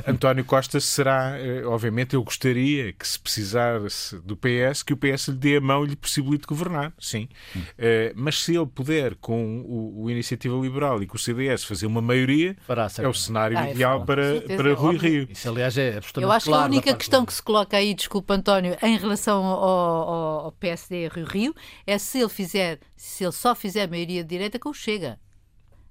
António 0.05 0.45
Costa 0.45 0.79
será, 0.79 1.35
uh, 1.35 1.69
obviamente, 1.69 2.15
eu 2.15 2.23
gostaria 2.23 2.93
que 2.93 3.07
se 3.07 3.19
precisasse 3.19 4.17
do 4.19 4.37
PS, 4.37 4.83
que 4.83 4.93
o 4.93 4.97
PS 4.97 5.29
lhe 5.29 5.35
dê 5.35 5.57
a 5.57 5.61
mão 5.61 5.83
e 5.83 5.89
lhe 5.89 5.95
possibilite 5.95 6.47
governar, 6.47 6.93
sim. 6.99 7.27
Uh, 7.55 8.13
mas 8.15 8.41
se 8.41 8.55
ele 8.55 8.65
puder, 8.65 9.15
com 9.15 9.61
o, 9.61 10.03
o, 10.03 10.09
Iniciativa 10.09 10.55
Liberal 10.55 11.01
e 11.03 11.07
com 11.07 11.15
o 11.15 11.19
CDS, 11.19 11.63
fazer 11.63 11.85
uma 11.85 12.01
maioria, 12.01 12.55
Fará, 12.65 12.87
é 12.97 13.07
o 13.07 13.13
cenário 13.13 13.57
ah, 13.57 13.67
é 13.67 13.71
ideal 13.71 14.05
para, 14.05 14.41
para 14.41 14.73
Rui 14.73 14.95
óbvio. 14.95 15.11
Rio. 15.11 15.27
Isso, 15.29 15.49
aliás, 15.49 15.77
é 15.77 15.97
absolutamente 15.97 16.23
Eu 16.23 16.31
acho 16.31 16.45
claro 16.45 16.63
que 16.63 16.65
a 16.65 16.77
única 16.77 16.93
questão 16.95 17.25
que 17.25 17.33
se 17.33 17.43
coloca 17.43 17.77
aí, 17.77 17.93
desculpa, 17.93 18.33
António, 18.33 18.77
em 18.81 18.97
relação 18.97 19.43
ao, 19.43 19.63
ao, 19.63 20.45
ao 20.45 20.51
PSD 20.53 21.09
Rio 21.09 21.25
Rio, 21.25 21.55
é 21.85 21.97
se 21.97 22.19
ele 22.19 22.29
fizer, 22.29 22.79
se 22.95 23.23
ele 23.23 23.31
só 23.31 23.53
fizer 23.53 23.89
maioria 23.89 24.23
de 24.23 24.29
direita 24.29 24.57
com 24.57 24.69
o 24.69 24.73
Chega. 24.73 25.19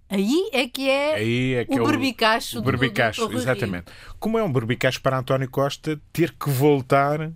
Aí 0.08 0.48
é 0.52 0.68
que 0.68 0.88
é, 0.88 1.14
Aí 1.14 1.54
é 1.54 1.64
que 1.64 1.78
o 1.78 1.82
é 1.82 1.86
berbicacho. 1.86 2.58
O, 2.60 2.62
berbicacho, 2.62 3.22
do, 3.22 3.26
do, 3.28 3.32
do 3.32 3.38
exatamente. 3.38 3.86
Como 4.20 4.38
é 4.38 4.42
um 4.42 4.52
berbicacho 4.52 5.00
para 5.00 5.18
António 5.18 5.50
Costa 5.50 6.00
ter 6.12 6.32
que 6.32 6.48
voltar 6.48 7.32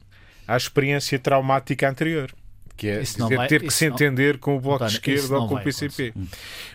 à 0.47 0.57
experiência 0.57 1.19
traumática 1.19 1.89
anterior 1.89 2.33
que 2.81 2.89
é 2.89 3.01
dizer, 3.01 3.37
vai, 3.37 3.47
ter 3.47 3.61
que 3.61 3.71
se 3.71 3.85
entender 3.85 4.35
não, 4.35 4.41
com 4.41 4.57
o 4.57 4.61
Bloco 4.61 4.87
de 4.87 4.93
Esquerda 4.93 5.39
ou 5.39 5.47
com 5.47 5.55
o 5.55 5.63
PCP. 5.63 6.15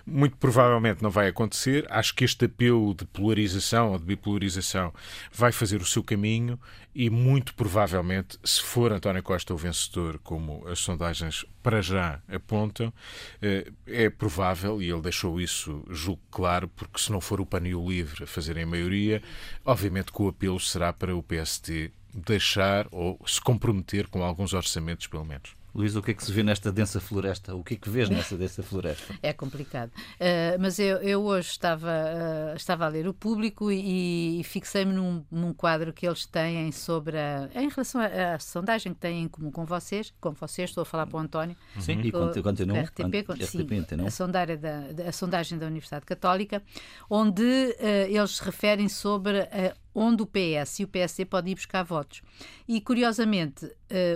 Muito 0.06 0.38
provavelmente 0.38 1.02
não 1.02 1.10
vai 1.10 1.28
acontecer. 1.28 1.84
Acho 1.90 2.14
que 2.14 2.24
este 2.24 2.46
apelo 2.46 2.94
de 2.94 3.06
polarização 3.06 3.92
ou 3.92 3.98
de 3.98 4.06
bipolarização 4.06 4.94
vai 5.34 5.52
fazer 5.52 5.82
o 5.82 5.86
seu 5.86 6.04
caminho 6.04 6.60
e 6.94 7.10
muito 7.10 7.56
provavelmente, 7.56 8.38
se 8.44 8.62
for 8.62 8.92
António 8.92 9.24
Costa 9.24 9.52
o 9.52 9.58
vencedor, 9.58 10.20
como 10.20 10.68
as 10.68 10.78
sondagens 10.78 11.44
para 11.64 11.82
já 11.82 12.22
apontam, 12.30 12.94
eh, 13.42 13.72
é 13.88 14.08
provável, 14.08 14.80
e 14.80 14.92
ele 14.92 15.02
deixou 15.02 15.42
isso, 15.42 15.84
julgo 15.90 16.22
claro, 16.30 16.68
porque 16.68 17.00
se 17.00 17.12
não 17.12 17.20
for 17.20 17.42
o 17.42 17.48
PAN 17.48 17.68
e 17.68 17.74
o 17.74 17.90
LIVRE 17.90 18.26
a 18.26 18.28
fazerem 18.28 18.64
a 18.64 18.68
maioria, 18.68 19.24
obviamente 19.66 20.12
que 20.12 20.22
o 20.22 20.28
apelo 20.28 20.60
será 20.60 20.94
para 20.94 21.16
o 21.16 21.24
PSD 21.24 21.90
deixar 22.14 22.88
ou 22.92 23.20
se 23.26 23.42
comprometer 23.42 24.08
com 24.08 24.24
alguns 24.24 24.54
orçamentos, 24.54 25.08
pelo 25.08 25.26
menos. 25.26 25.65
Luís, 25.76 25.94
o 25.94 26.02
que 26.02 26.12
é 26.12 26.14
que 26.14 26.24
se 26.24 26.32
vê 26.32 26.42
nesta 26.42 26.72
densa 26.72 27.02
floresta? 27.02 27.54
O 27.54 27.62
que 27.62 27.74
é 27.74 27.78
que 27.78 27.90
vês 27.90 28.10
nessa 28.10 28.38
densa 28.38 28.64
floresta? 28.64 29.14
É 29.22 29.34
complicado. 29.34 29.90
Uh, 29.90 30.58
mas 30.58 30.80
eu, 30.80 30.98
eu, 31.00 31.22
hoje 31.22 31.50
estava, 31.50 31.90
uh, 31.90 32.56
estava 32.56 32.86
a 32.86 32.88
ler 32.88 33.10
o 33.10 33.14
público 33.14 33.70
e, 33.70 34.40
e 34.40 34.44
fixei-me 34.46 34.94
num, 34.94 35.26
num, 35.30 35.54
quadro 35.54 35.92
que 35.92 36.08
eles 36.08 36.26
têm 36.26 36.72
sobre 36.72 37.18
a, 37.18 37.50
em 37.54 37.68
relação 37.68 38.00
à, 38.00 38.40
sondagem 38.40 38.94
que 38.94 39.02
têm 39.02 39.24
em 39.24 39.28
comum 39.28 39.52
com 39.52 39.66
vocês, 39.66 40.14
com 40.22 40.32
vocês, 40.32 40.70
estou 40.70 40.84
a 40.84 40.86
falar 40.86 41.08
para 41.08 41.18
o 41.18 41.20
António. 41.20 41.58
Sim, 41.78 42.00
e 42.00 42.10
continua. 42.10 42.80
RTP, 42.80 43.26
RTP 43.30 43.46
sim, 43.46 43.68
a, 44.06 44.12
sondagem 44.12 44.58
da, 44.58 45.10
a 45.10 45.12
sondagem 45.12 45.60
da 45.60 45.66
Universidade 45.66 46.06
Católica, 46.06 46.64
onde 47.10 47.44
uh, 47.44 48.08
eles 48.08 48.38
se 48.38 48.44
referem 48.46 48.88
sobre 48.88 49.46
onde 49.94 50.24
o 50.24 50.26
PS 50.26 50.80
e 50.80 50.84
o 50.86 50.88
PSD 50.88 51.26
podem 51.26 51.52
ir 51.52 51.56
buscar 51.56 51.84
votos. 51.84 52.22
E, 52.66 52.80
curiosamente, 52.80 53.70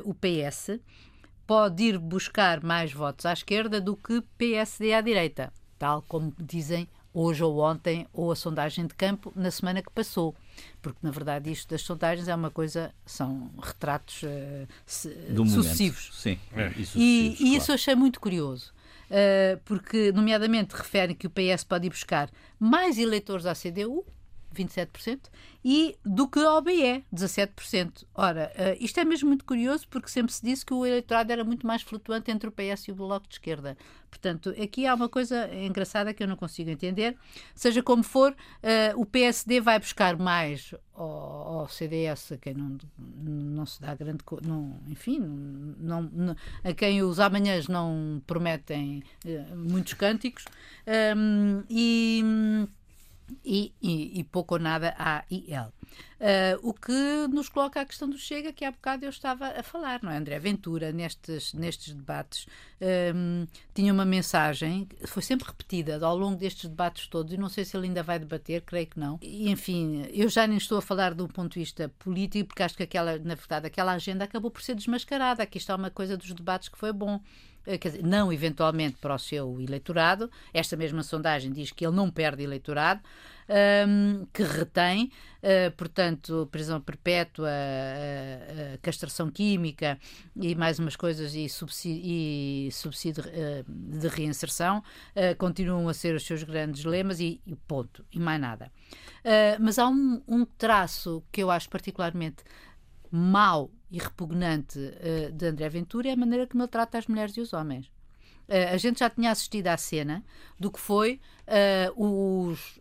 o 0.03 0.13
PS 0.13 0.79
pode 1.49 1.81
ir 1.81 1.97
buscar 1.97 2.63
mais 2.63 2.93
votos 2.93 3.25
à 3.25 3.33
esquerda 3.33 3.81
do 3.81 3.97
que 3.97 4.21
PSD 4.37 4.93
à 4.93 5.01
direita, 5.01 5.51
tal 5.79 6.03
como 6.03 6.31
dizem 6.37 6.87
hoje 7.11 7.43
ou 7.43 7.57
ontem, 7.59 8.05
ou 8.13 8.31
a 8.31 8.35
sondagem 8.35 8.85
de 8.85 8.93
campo 8.93 9.33
na 9.35 9.49
semana 9.49 9.81
que 9.81 9.89
passou. 9.89 10.35
Porque, 10.79 10.99
na 11.01 11.09
verdade, 11.09 11.51
isto 11.51 11.67
das 11.67 11.81
sondagens 11.81 12.27
é 12.27 12.35
uma 12.35 12.51
coisa, 12.51 12.93
são 13.03 13.49
retratos 13.59 14.21
uh, 14.21 15.47
sucessivos. 15.47 16.11
Sim, 16.13 16.37
é. 16.55 16.71
e, 16.95 17.29
e, 17.31 17.35
claro. 17.35 17.55
isso 17.55 17.71
eu 17.71 17.75
achei 17.75 17.95
muito 17.95 18.19
curioso. 18.19 18.71
Uh, 19.09 19.59
porque, 19.65 20.11
nomeadamente, 20.11 20.75
referem 20.75 21.15
que 21.15 21.25
o 21.25 21.31
PS 21.31 21.63
pode 21.63 21.87
ir 21.87 21.89
buscar 21.89 22.29
mais 22.59 22.99
eleitores 22.99 23.47
à 23.47 23.55
CDU, 23.55 24.05
27%, 24.63 25.21
e 25.63 25.97
do 26.05 26.27
que 26.27 26.39
a 26.39 26.55
OBE, 26.55 27.03
17%. 27.13 28.05
Ora, 28.13 28.51
uh, 28.55 28.83
isto 28.83 28.99
é 28.99 29.05
mesmo 29.05 29.27
muito 29.27 29.45
curioso 29.45 29.87
porque 29.89 30.09
sempre 30.09 30.33
se 30.33 30.43
disse 30.43 30.65
que 30.65 30.73
o 30.73 30.85
eleitorado 30.85 31.31
era 31.31 31.43
muito 31.43 31.67
mais 31.67 31.81
flutuante 31.81 32.31
entre 32.31 32.47
o 32.47 32.51
PS 32.51 32.87
e 32.87 32.91
o 32.91 32.95
Bloco 32.95 33.27
de 33.27 33.35
Esquerda. 33.35 33.77
Portanto, 34.09 34.49
aqui 34.61 34.87
há 34.87 34.95
uma 34.95 35.07
coisa 35.07 35.53
engraçada 35.53 36.13
que 36.13 36.23
eu 36.23 36.27
não 36.27 36.35
consigo 36.35 36.69
entender. 36.69 37.15
Seja 37.53 37.83
como 37.83 38.03
for, 38.03 38.31
uh, 38.31 38.99
o 38.99 39.05
PSD 39.05 39.61
vai 39.61 39.79
buscar 39.79 40.17
mais 40.17 40.73
ao, 40.93 41.59
ao, 41.59 41.67
CDS, 41.67 42.31
a 42.31 42.37
quem 42.37 42.53
não, 42.53 42.77
não 42.97 43.65
se 43.65 43.79
dá 43.81 43.93
grande. 43.93 44.23
Não, 44.41 44.79
enfim, 44.87 45.19
não, 45.19 46.01
não, 46.01 46.35
a 46.63 46.73
quem 46.73 47.03
os 47.03 47.19
amanhãs 47.19 47.67
não 47.67 48.21
prometem 48.25 49.03
uh, 49.25 49.55
muitos 49.55 49.93
cânticos. 49.93 50.45
Um, 51.15 51.63
e 51.69 52.23
e, 53.43 53.73
e, 53.81 54.23
pouco 54.23 54.55
ou 54.55 54.59
nada 54.59 54.95
a 54.97 55.23
IL. 55.29 55.71
Uh, 56.19 56.59
o 56.67 56.73
que 56.73 57.27
nos 57.31 57.47
coloca 57.47 57.79
a 57.79 57.85
questão 57.85 58.09
do 58.09 58.17
Chega, 58.17 58.51
que 58.51 58.65
há 58.65 58.71
bocado 58.71 59.05
eu 59.05 59.09
estava 59.09 59.47
a 59.47 59.63
falar, 59.63 60.03
não 60.03 60.11
é? 60.11 60.17
André 60.17 60.37
Ventura, 60.37 60.91
nestes, 60.91 61.53
nestes 61.53 61.93
debates, 61.93 62.45
um, 63.15 63.47
tinha 63.73 63.93
uma 63.93 64.03
mensagem, 64.03 64.87
foi 65.05 65.23
sempre 65.23 65.47
repetida 65.47 66.05
ao 66.05 66.17
longo 66.17 66.35
destes 66.35 66.69
debates 66.69 67.07
todos, 67.07 67.31
e 67.31 67.37
não 67.37 67.47
sei 67.47 67.63
se 67.63 67.77
ele 67.77 67.87
ainda 67.87 68.03
vai 68.03 68.19
debater, 68.19 68.61
creio 68.63 68.87
que 68.87 68.99
não. 68.99 69.17
E, 69.21 69.49
enfim, 69.49 70.05
eu 70.11 70.27
já 70.27 70.45
nem 70.45 70.57
estou 70.57 70.77
a 70.77 70.81
falar 70.81 71.13
do 71.13 71.25
ponto 71.27 71.53
de 71.53 71.59
vista 71.59 71.89
político, 71.99 72.49
porque 72.49 72.63
acho 72.63 72.75
que 72.75 72.83
aquela, 72.83 73.17
na 73.19 73.35
verdade, 73.35 73.67
aquela 73.67 73.93
agenda 73.93 74.25
acabou 74.25 74.51
por 74.51 74.61
ser 74.61 74.75
desmascarada. 74.75 75.41
Aqui 75.41 75.57
está 75.57 75.73
uma 75.73 75.89
coisa 75.89 76.17
dos 76.17 76.33
debates 76.33 76.67
que 76.67 76.77
foi 76.77 76.91
bom. 76.91 77.21
Eh, 77.65 77.77
dizer, 77.77 78.03
não 78.03 78.31
eventualmente 78.31 78.97
para 78.97 79.13
o 79.13 79.19
seu 79.19 79.59
eleitorado. 79.61 80.31
Esta 80.53 80.75
mesma 80.75 81.03
sondagem 81.03 81.51
diz 81.51 81.71
que 81.71 81.85
ele 81.85 81.95
não 81.95 82.09
perde 82.09 82.43
eleitorado, 82.43 83.01
um, 83.87 84.25
que 84.31 84.43
retém, 84.43 85.11
uh, 85.37 85.71
portanto, 85.75 86.47
prisão 86.51 86.79
perpétua, 86.79 87.49
uh, 87.49 88.75
uh, 88.75 88.79
castração 88.81 89.29
química 89.29 89.99
e 90.35 90.55
mais 90.55 90.79
umas 90.79 90.95
coisas 90.95 91.33
e 91.33 91.49
subsídio, 91.49 92.01
e 92.05 92.69
subsídio 92.71 93.23
de 93.67 94.07
reinserção 94.07 94.83
continuam 95.37 95.87
a 95.89 95.93
ser 95.93 96.15
os 96.15 96.25
seus 96.25 96.43
grandes 96.43 96.85
lemas 96.85 97.19
e, 97.19 97.41
e 97.45 97.55
ponto, 97.55 98.05
e 98.11 98.19
mais 98.19 98.39
nada. 98.39 98.71
mas 99.59 99.79
há 99.79 99.87
um, 99.87 100.21
um 100.27 100.45
traço 100.45 101.23
que 101.31 101.41
eu 101.41 101.51
acho 101.51 101.69
particularmente 101.69 102.43
mau 103.11 103.71
e 103.91 103.97
repugnante 103.97 104.79
uh, 104.79 105.31
de 105.31 105.45
André 105.47 105.69
Ventura 105.69 106.09
é 106.09 106.11
a 106.11 106.17
maneira 106.17 106.47
como 106.47 106.63
ele 106.63 106.69
trata 106.69 106.97
as 106.97 107.07
mulheres 107.07 107.35
e 107.37 107.41
os 107.41 107.53
homens. 107.53 107.87
Uh, 108.47 108.73
a 108.73 108.77
gente 108.77 108.99
já 108.99 109.09
tinha 109.09 109.31
assistido 109.31 109.67
à 109.67 109.77
cena 109.77 110.23
do 110.59 110.71
que 110.71 110.79
foi 110.79 111.19
uh, 111.47 112.49
os, 112.49 112.79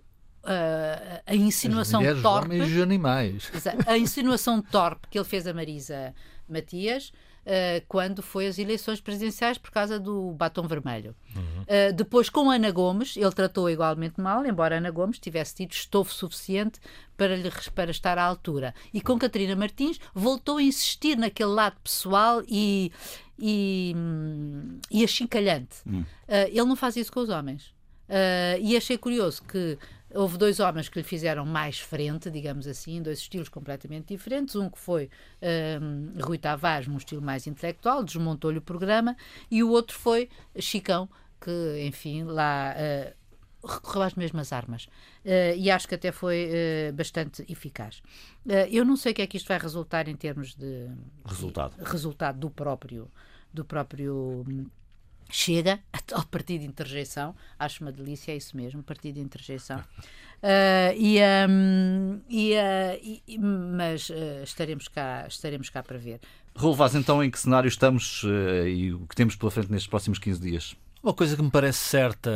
a 1.27 1.35
insinuação 1.35 2.01
as 2.01 2.23
torpe. 2.23 2.49
Os 2.49 2.61
homens 2.61 2.71
e 2.71 2.77
os 2.77 2.83
animais. 2.83 3.53
A 3.87 3.99
insinuação 3.99 4.63
torpe 4.63 5.09
que 5.09 5.19
ele 5.19 5.25
fez 5.25 5.47
a 5.47 5.55
Marisa 5.55 6.15
Matias 6.49 7.13
uh, 7.49 7.85
quando 7.89 8.23
foi 8.23 8.47
as 8.47 8.59
eleições 8.59 9.01
presidenciais 9.01 9.59
por 9.59 9.71
causa 9.71 9.99
do 9.99 10.33
batom 10.33 10.67
vermelho. 10.67 11.15
Uhum. 11.35 11.63
Uh, 11.63 11.93
depois, 11.95 12.29
com 12.29 12.51
Ana 12.51 12.71
Gomes, 12.71 13.17
ele 13.17 13.33
tratou 13.33 13.69
igualmente 13.71 14.21
mal, 14.21 14.45
embora 14.45 14.77
Ana 14.77 14.91
Gomes 14.91 15.19
tivesse 15.19 15.57
tido 15.57 15.73
estofo 15.73 16.13
suficiente 16.13 16.79
para, 17.17 17.35
lhe, 17.35 17.51
para 17.75 17.91
estar 17.91 18.19
à 18.19 18.25
altura. 18.25 18.75
E 18.93 19.01
com 19.01 19.19
Catarina 19.19 19.57
Martins, 19.57 19.99
voltou 20.15 20.59
a 20.59 20.63
insistir 20.63 21.17
naquele 21.17 21.51
lado 21.51 21.77
pessoal 21.83 22.43
e, 22.47 22.93
e, 23.39 23.95
e 24.91 25.03
achincalhante. 25.03 25.79
Uhum. 25.87 26.01
Uh, 26.01 26.49
ele 26.49 26.65
não 26.65 26.77
faz 26.77 26.97
isso 26.97 27.13
com 27.13 27.21
os 27.21 27.29
homens. 27.29 27.73
e 28.61 28.77
achei 28.77 28.97
curioso 28.97 29.43
que 29.43 29.79
Houve 30.15 30.39
dois 30.39 30.59
homens 30.59 30.89
que 30.89 30.99
lhe 30.99 31.05
fizeram 31.05 31.45
mais 31.45 31.79
frente, 31.79 32.31
digamos 32.31 32.67
assim, 32.67 33.03
dois 33.03 33.19
estilos 33.19 33.49
completamente 33.49 34.09
diferentes. 34.09 34.57
Um 34.57 34.71
que 34.71 34.79
foi 34.79 35.11
um, 35.81 36.13
Rui 36.23 36.39
Tavares, 36.39 36.89
num 36.89 36.97
estilo 36.97 37.21
mais 37.21 37.47
intelectual, 37.47 38.03
desmontou-lhe 38.03 38.59
o 38.59 38.63
programa, 38.63 39.17
e 39.51 39.63
o 39.63 39.71
outro 39.71 39.97
foi 39.97 40.29
Chicão, 40.59 41.09
que, 41.41 41.85
enfim, 41.87 42.25
lá 42.25 42.75
uh, 42.75 43.69
recorreu 43.69 44.03
às 44.03 44.15
mesmas 44.15 44.53
armas. 44.53 44.87
Uh, 45.25 45.57
e 45.57 45.71
acho 45.71 45.87
que 45.87 45.95
até 45.95 46.11
foi 46.11 46.49
uh, 46.49 46.93
bastante 46.95 47.45
eficaz. 47.51 48.03
eu 48.71 48.85
não 48.85 48.97
sei 48.97 49.13
o 49.13 49.15
que 49.15 49.23
é 49.23 49.27
que 49.27 49.37
isto 49.37 49.49
vai 49.49 49.59
resultar 49.59 50.09
em 50.09 50.17
termos 50.17 50.55
de 50.55 50.89
resultado, 51.25 51.77
de, 51.77 51.91
resultado 51.91 52.39
do 52.39 52.51
próprio 52.51 53.11
do 53.53 53.65
próprio 53.65 54.45
hum, 54.47 54.67
chega 55.29 55.81
ao 56.13 56.25
partido 56.25 56.63
de 56.63 56.67
interjeição, 56.67 57.35
acho 57.59 57.83
uma 57.85 57.93
delícia, 57.93 58.33
é 58.33 58.37
isso 58.37 58.57
mesmo, 58.57 58.83
partido 58.83 59.15
de 59.15 59.21
interjeição. 59.21 59.79
Uh, 60.39 60.95
e, 60.97 61.19
um, 61.49 62.21
e, 62.29 62.53
uh, 62.55 63.21
e, 63.27 63.39
mas 63.39 64.09
uh, 64.09 64.43
estaremos, 64.45 64.87
cá, 64.87 65.27
estaremos 65.29 65.69
cá 65.69 65.83
para 65.83 65.99
ver. 65.99 66.21
Raul 66.55 66.75
Vaz, 66.75 66.95
então 66.95 67.23
em 67.23 67.31
que 67.31 67.39
cenário 67.39 67.69
estamos 67.69 68.25
e 68.67 68.93
o 68.93 69.07
que 69.07 69.15
temos 69.15 69.37
pela 69.37 69.51
frente 69.51 69.71
nestes 69.71 69.89
próximos 69.89 70.19
15 70.19 70.41
dias? 70.41 70.77
Uma 71.03 71.15
coisa 71.15 71.37
que 71.37 71.43
me 71.43 71.51
parece 71.51 71.79
certa 71.79 72.31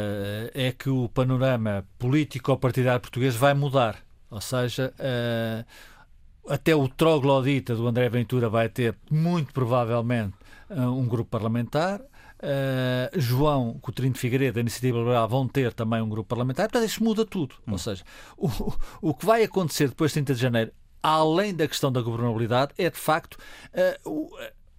é 0.55 0.71
que 0.71 0.89
o 0.89 1.09
panorama 1.09 1.85
político-partidário 1.99 3.01
português 3.01 3.35
vai 3.35 3.53
mudar. 3.53 3.97
Ou 4.31 4.41
seja, 4.41 4.95
até 6.49 6.75
o 6.75 6.89
troglodita 6.89 7.75
do 7.75 7.87
André 7.89 8.09
Ventura 8.09 8.49
vai 8.49 8.69
ter, 8.69 8.95
muito 9.11 9.53
provavelmente, 9.53 10.35
um 10.71 11.07
grupo 11.09 11.29
parlamentar. 11.29 12.01
Uh, 12.43 13.21
João 13.21 13.79
Coutinho 13.81 14.13
de 14.13 14.19
Figueiredo, 14.19 14.55
da 14.55 14.61
Iniciativa 14.61 14.99
Liberal, 14.99 15.29
vão 15.29 15.47
ter 15.47 15.73
também 15.73 16.03
um 16.03 16.09
grupo 16.09 16.29
parlamentar. 16.29 16.69
Portanto, 16.69 16.89
isso 16.89 17.03
muda 17.03 17.25
tudo. 17.25 17.55
Hum. 17.67 17.73
Ou 17.73 17.79
seja, 17.79 18.03
o, 18.37 18.51
o 19.01 19.15
que 19.15 19.25
vai 19.25 19.45
acontecer 19.45 19.89
depois 19.89 20.11
de 20.11 20.15
30 20.15 20.35
de 20.35 20.41
janeiro, 20.41 20.73
além 21.03 21.55
da 21.55 21.69
questão 21.69 21.93
da 21.93 22.03
governabilidade, 22.03 22.73
é 22.77 22.91
de 22.91 22.99
facto 22.99 23.35
uh, 23.35 24.31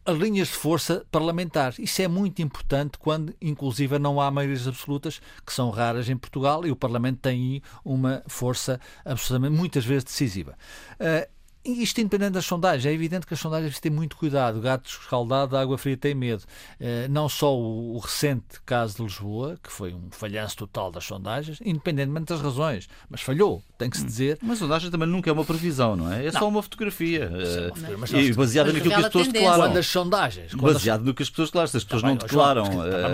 as 0.05 0.17
linhas 0.17 0.49
de 0.49 0.55
força 0.55 1.05
parlamentares. 1.09 1.79
Isso 1.79 2.01
é 2.01 2.07
muito 2.07 2.41
importante 2.41 2.97
quando, 2.97 3.33
inclusive, 3.41 3.97
não 3.97 4.19
há 4.19 4.29
maiorias 4.29 4.67
absolutas, 4.67 5.21
que 5.45 5.53
são 5.53 5.69
raras 5.69 6.09
em 6.09 6.17
Portugal, 6.17 6.65
e 6.65 6.71
o 6.71 6.75
Parlamento 6.75 7.19
tem 7.19 7.61
uma 7.85 8.21
força 8.27 8.79
absolutamente, 9.05 9.57
muitas 9.57 9.85
vezes, 9.85 10.03
decisiva. 10.03 10.57
Uh, 10.99 11.32
isto 11.65 12.01
independente 12.01 12.31
das 12.31 12.45
sondagens, 12.45 12.85
é 12.85 12.93
evidente 12.93 13.25
que 13.25 13.33
as 13.33 13.39
sondagens 13.39 13.79
têm 13.79 13.91
muito 13.91 14.17
cuidado. 14.17 14.59
Gato 14.59 14.87
escaldado, 14.87 15.55
água 15.55 15.77
fria 15.77 15.95
tem 15.95 16.13
medo. 16.13 16.43
Uh, 16.79 17.09
não 17.09 17.29
só 17.29 17.55
o, 17.57 17.97
recente 17.99 18.61
caso 18.65 18.97
de 18.97 19.03
Lisboa, 19.03 19.57
que 19.63 19.71
foi 19.71 19.93
um 19.93 20.09
falhanço 20.11 20.57
total 20.57 20.91
das 20.91 21.05
sondagens, 21.05 21.59
independentemente 21.63 22.25
das 22.25 22.41
razões, 22.41 22.89
mas 23.09 23.21
falhou, 23.21 23.63
tem 23.77 23.89
que 23.89 23.97
se 23.97 24.05
dizer. 24.05 24.37
Mas 24.41 24.57
a 24.57 24.59
sondagem 24.59 24.91
também 24.91 25.07
nunca 25.07 25.29
é 25.29 25.33
uma 25.33 25.45
previsão, 25.45 25.95
não 25.95 26.11
é? 26.11 26.25
É 26.25 26.31
não. 26.31 26.39
só 26.39 26.47
uma 26.49 26.61
fotografia. 26.61 27.29
Uh, 27.31 28.17
e 28.17 28.33
baseada 28.33 28.73
naquilo 28.73 28.93
que 28.93 28.99
as 28.99 29.05
pessoas 29.07 29.27
declaram. 29.29 29.63
Quando 29.63 29.77
as 29.77 29.87
sondagens. 29.87 30.53
Quando 30.53 30.73
baseado 30.73 30.99
as... 30.99 31.05
no 31.05 31.13
que 31.13 31.23
as 31.23 31.29
pessoas 31.29 31.49
declaram. 31.49 31.67
Se 31.67 31.77
as 31.77 31.83
pessoas 31.83 32.01
tá 32.01 32.07
não 32.09 32.15
declaram 32.15 32.65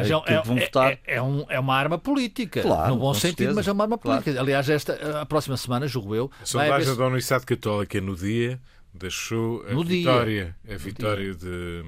João, 0.03 0.21
uh, 0.21 0.23
é, 0.27 0.33
é, 0.33 0.41
vão 0.41 0.55
votar. 0.55 0.91
É, 0.91 0.99
é, 1.05 1.21
um, 1.21 1.45
é, 1.49 1.59
uma 1.59 1.75
arma 1.75 1.99
política. 1.99 2.61
Claro, 2.61 2.95
no 2.95 2.99
bom 2.99 3.13
sentido, 3.13 3.37
certeza. 3.37 3.53
mas 3.53 3.67
é 3.67 3.71
uma 3.71 3.83
arma 3.83 3.97
política. 3.97 4.31
Claro. 4.31 4.39
Aliás, 4.39 4.69
esta, 4.69 5.21
a 5.21 5.25
próxima 5.25 5.55
semana, 5.55 5.87
julgo 5.87 6.15
eu. 6.15 6.31
A 6.41 6.45
sondagem 6.45 6.95
da 6.95 7.05
Universidade 7.05 7.45
Católica 7.45 8.01
no 8.01 8.15
dia 8.15 8.38
dia 8.39 8.61
deixou 8.93 9.63
a 9.67 9.73
no 9.73 9.83
vitória, 9.83 10.55
dia. 10.63 10.75
a 10.75 10.77
vitória 10.77 11.33
de 11.33 11.83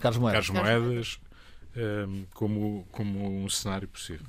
Carlos 0.00 0.18
Moedas, 0.18 0.46
Carlos 0.48 0.62
Moedas 0.62 1.20
um, 1.76 2.24
como, 2.32 2.86
como 2.90 3.44
um 3.44 3.48
cenário 3.48 3.86
possível. 3.86 4.26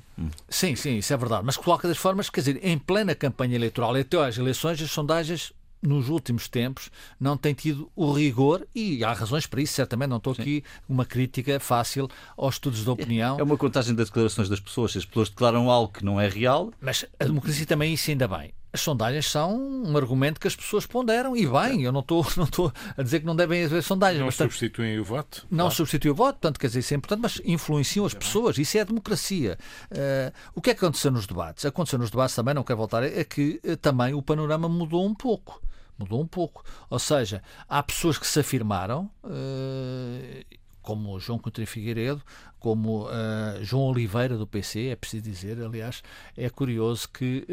Sim, 0.48 0.76
sim, 0.76 0.98
isso 0.98 1.12
é 1.12 1.16
verdade. 1.16 1.44
Mas 1.44 1.56
coloca 1.56 1.88
das 1.88 1.96
formas, 1.96 2.28
quer 2.28 2.40
dizer, 2.40 2.60
em 2.62 2.78
plena 2.78 3.14
campanha 3.14 3.56
eleitoral 3.56 3.96
e 3.96 4.00
até 4.00 4.18
às 4.18 4.36
eleições, 4.36 4.80
as 4.82 4.90
sondagens 4.90 5.52
nos 5.80 6.08
últimos 6.08 6.48
tempos 6.48 6.90
não 7.20 7.36
têm 7.36 7.54
tido 7.54 7.90
o 7.94 8.12
rigor 8.12 8.66
e 8.74 9.04
há 9.04 9.12
razões 9.12 9.46
para 9.46 9.62
isso, 9.62 9.74
certamente 9.74 10.10
não 10.10 10.16
estou 10.16 10.34
Sim. 10.34 10.42
aqui 10.42 10.64
uma 10.88 11.04
crítica 11.04 11.60
fácil 11.60 12.08
aos 12.36 12.56
estudos 12.56 12.82
de 12.82 12.90
opinião. 12.90 13.38
É 13.38 13.42
uma 13.42 13.56
contagem 13.56 13.94
das 13.94 14.08
declarações 14.08 14.48
das 14.48 14.58
pessoas, 14.58 14.92
se 14.92 14.98
as 14.98 15.04
pessoas 15.04 15.28
declaram 15.28 15.70
algo 15.70 15.92
que 15.92 16.04
não 16.04 16.20
é 16.20 16.28
real. 16.28 16.72
Mas 16.80 17.06
a 17.18 17.24
democracia 17.24 17.64
também 17.64 17.94
isso 17.94 18.10
ainda 18.10 18.26
bem 18.26 18.52
as 18.72 18.80
sondagens 18.80 19.26
são 19.26 19.56
um 19.58 19.96
argumento 19.96 20.38
que 20.38 20.46
as 20.46 20.54
pessoas 20.54 20.86
ponderam 20.86 21.36
e 21.36 21.46
bem, 21.46 21.82
eu 21.82 21.92
não 21.92 22.00
estou 22.00 22.26
não 22.36 22.44
estou 22.44 22.72
a 22.96 23.02
dizer 23.02 23.20
que 23.20 23.26
não 23.26 23.34
devem 23.34 23.64
haver 23.64 23.82
sondagens. 23.82 24.20
Não 24.20 24.26
mas, 24.26 24.34
substituem 24.34 24.98
o 24.98 25.04
voto? 25.04 25.46
Não 25.50 25.64
claro. 25.64 25.74
substituem 25.74 26.12
o 26.12 26.14
voto, 26.14 26.34
portanto, 26.34 26.60
quer 26.60 26.66
dizer, 26.66 26.80
isso 26.80 26.94
é 26.94 26.96
importante, 26.96 27.20
mas 27.22 27.40
influenciam 27.44 28.04
as 28.04 28.14
pessoas, 28.14 28.58
isso 28.58 28.76
é 28.76 28.82
a 28.82 28.84
democracia. 28.84 29.58
Uh, 29.90 30.32
o 30.54 30.60
que 30.60 30.70
é 30.70 30.74
que 30.74 30.84
aconteceu 30.84 31.10
nos 31.10 31.26
debates? 31.26 31.64
Aconteceu 31.64 31.98
nos 31.98 32.10
debates 32.10 32.34
também, 32.34 32.54
não 32.54 32.62
quero 32.62 32.78
voltar, 32.78 33.02
é 33.02 33.24
que 33.24 33.60
uh, 33.64 33.76
também 33.76 34.14
o 34.14 34.22
panorama 34.22 34.68
mudou 34.68 35.06
um 35.06 35.14
pouco. 35.14 35.62
Mudou 35.98 36.20
um 36.20 36.26
pouco. 36.26 36.64
Ou 36.90 36.98
seja, 36.98 37.42
há 37.68 37.82
pessoas 37.82 38.18
que 38.18 38.26
se 38.26 38.38
afirmaram, 38.38 39.10
uh, 39.24 40.44
como 40.82 41.18
João 41.18 41.38
Coutinho 41.38 41.66
Figueiredo, 41.66 42.22
como 42.58 43.06
João 43.60 43.84
Oliveira 43.84 44.38
do 44.38 44.46
PC, 44.46 44.86
é 44.86 44.96
preciso 44.96 45.22
dizer, 45.22 45.62
aliás, 45.62 46.02
é 46.34 46.48
curioso 46.48 47.08
que 47.10 47.46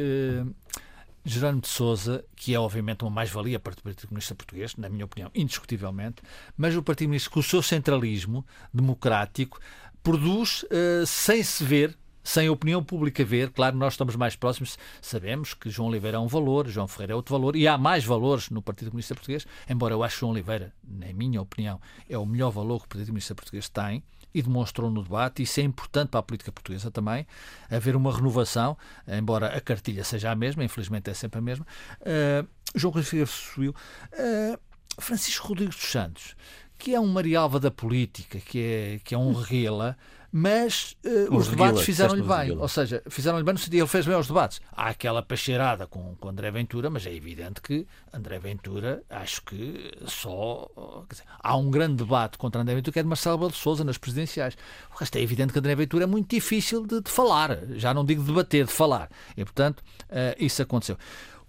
Jerónimo 1.26 1.62
de 1.62 1.68
Sousa, 1.68 2.24
que 2.36 2.54
é 2.54 2.60
obviamente 2.60 3.04
uma 3.04 3.10
mais-valia 3.10 3.60
para 3.60 3.74
o 3.74 3.82
Partido 3.82 4.08
Comunista 4.08 4.36
Português, 4.36 4.76
na 4.76 4.88
minha 4.88 5.06
opinião, 5.06 5.32
indiscutivelmente, 5.34 6.22
mas 6.56 6.76
o 6.76 6.84
Partido 6.84 7.08
Comunista, 7.08 7.32
com 7.32 7.40
o 7.40 7.44
seu 7.44 7.64
centralismo 7.64 8.46
democrático, 8.72 9.60
produz 10.04 10.64
uh, 10.64 11.06
sem 11.08 11.42
se 11.42 11.64
ver, 11.64 11.98
sem 12.24 12.48
a 12.48 12.52
opinião 12.52 12.84
pública 12.84 13.26
ver, 13.26 13.50
claro, 13.50 13.76
nós 13.76 13.94
estamos 13.94 14.16
mais 14.16 14.36
próximos, 14.36 14.78
sabemos 15.02 15.56
que 15.56 15.68
João 15.68 15.90
Oliveira 15.90 16.18
é 16.18 16.20
um 16.20 16.28
valor, 16.28 16.68
João 16.68 16.88
Ferreira 16.88 17.14
é 17.14 17.16
outro 17.16 17.34
valor, 17.34 17.56
e 17.56 17.68
há 17.68 17.76
mais 17.76 18.06
valores 18.06 18.52
no 18.52 18.62
Partido 18.62 18.92
Comunista 18.92 19.16
Português, 19.16 19.48
embora 19.68 19.96
eu 19.96 20.04
acho 20.04 20.16
que 20.16 20.20
João 20.22 20.32
Oliveira, 20.32 20.72
na 20.88 21.12
minha 21.12 21.42
opinião, 21.42 21.82
é 22.08 22.18
o 22.18 22.26
melhor 22.26 22.52
valor 22.52 22.80
que 22.80 22.86
o 22.86 22.90
Partido 22.90 23.08
Comunista 23.08 23.34
Português 23.34 23.68
tem, 23.68 24.04
e 24.36 24.42
demonstrou 24.42 24.92
no 24.92 25.02
debate, 25.02 25.42
isso 25.42 25.62
é 25.62 25.64
importante 25.64 26.10
para 26.10 26.20
a 26.20 26.24
política 26.24 26.52
portuguesa 26.52 26.92
também, 26.92 27.26
haver 27.72 27.96
uma 27.96 28.14
renovação, 28.14 28.78
embora 29.08 29.48
a 29.48 29.62
cartilha 29.62 30.04
seja 30.04 30.30
a 30.30 30.36
mesma, 30.36 30.62
infelizmente 30.62 31.10
é 31.10 31.14
sempre 31.14 31.40
a 31.40 31.42
mesma. 31.42 31.66
Uh, 32.02 32.46
João 32.76 32.92
Carlos 32.92 33.30
subiu. 33.30 33.74
Uh, 34.12 34.60
Francisco 35.00 35.48
Rodrigues 35.48 35.76
dos 35.76 35.86
Santos, 35.86 36.36
que 36.78 36.94
é 36.94 37.00
um 37.00 37.08
Marialva 37.08 37.62
da 37.62 37.72
política, 37.72 38.40
que 38.40 38.60
é, 38.60 39.00
que 39.04 39.16
é 39.16 39.18
um 39.18 39.32
reguela, 39.32 39.98
mas 40.38 40.98
uh, 41.06 41.34
os 41.34 41.48
debates 41.48 41.84
fizeram-lhe 41.84 42.22
bem. 42.22 42.58
Ou 42.58 42.68
seja, 42.68 43.02
fizeram-lhe 43.08 43.46
bem 43.46 43.54
no 43.54 43.58
sentido 43.58 43.76
ele 43.76 43.88
fez 43.88 44.06
bem 44.06 44.16
aos 44.16 44.28
debates. 44.28 44.60
Há 44.70 44.90
aquela 44.90 45.22
pacheirada 45.22 45.88
com, 45.88 46.14
com 46.16 46.28
André 46.28 46.52
Ventura, 46.52 46.90
mas 46.90 47.06
é 47.06 47.14
evidente 47.14 47.62
que 47.62 47.88
André 48.12 48.38
Ventura, 48.38 49.02
acho 49.10 49.42
que 49.44 49.94
só. 50.06 50.70
Dizer, 51.10 51.24
há 51.40 51.56
um 51.56 51.72
grande 51.72 52.04
debate 52.04 52.38
contra 52.38 52.62
André 52.62 52.76
Ventura 52.76 52.92
que 52.92 53.00
é 53.00 53.04
de 53.04 53.08
Marcelo 53.08 53.38
Belo 53.38 53.52
de 53.52 53.56
Souza 53.56 53.86
nas 53.86 53.98
presidenciais. 53.98 54.58
O 54.94 54.98
resto 54.98 55.18
é 55.18 55.22
evidente 55.22 55.54
que 55.54 55.60
André 55.60 55.74
Ventura 55.74 56.04
é 56.04 56.08
muito 56.08 56.30
difícil 56.30 56.86
de, 56.86 57.00
de 57.00 57.10
falar. 57.10 57.58
Já 57.76 57.94
não 57.94 58.04
digo 58.04 58.22
de 58.22 58.28
debater, 58.28 58.66
de 58.66 58.74
falar. 58.74 59.10
E, 59.38 59.46
portanto, 59.46 59.80
uh, 60.10 60.36
isso 60.38 60.62
aconteceu. 60.62 60.98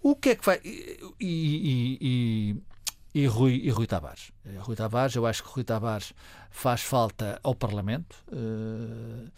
O 0.00 0.14
que 0.14 0.28
é 0.28 0.36
que 0.36 0.46
vai. 0.46 0.60
e, 0.62 0.96
e, 1.20 1.98
e 2.00 2.56
e 3.16 3.24
Rui, 3.26 3.62
e 3.64 3.70
Rui 3.70 3.86
Tavares. 3.86 4.30
Eh, 4.44 4.58
Rui 4.58 4.76
Tavares, 4.76 5.16
eu 5.16 5.24
acho 5.24 5.42
que 5.42 5.48
Rui 5.48 5.64
Tavares 5.64 6.12
faz 6.50 6.82
falta 6.82 7.40
ao 7.42 7.54
Parlamento. 7.54 8.14
Eh, 8.30 9.30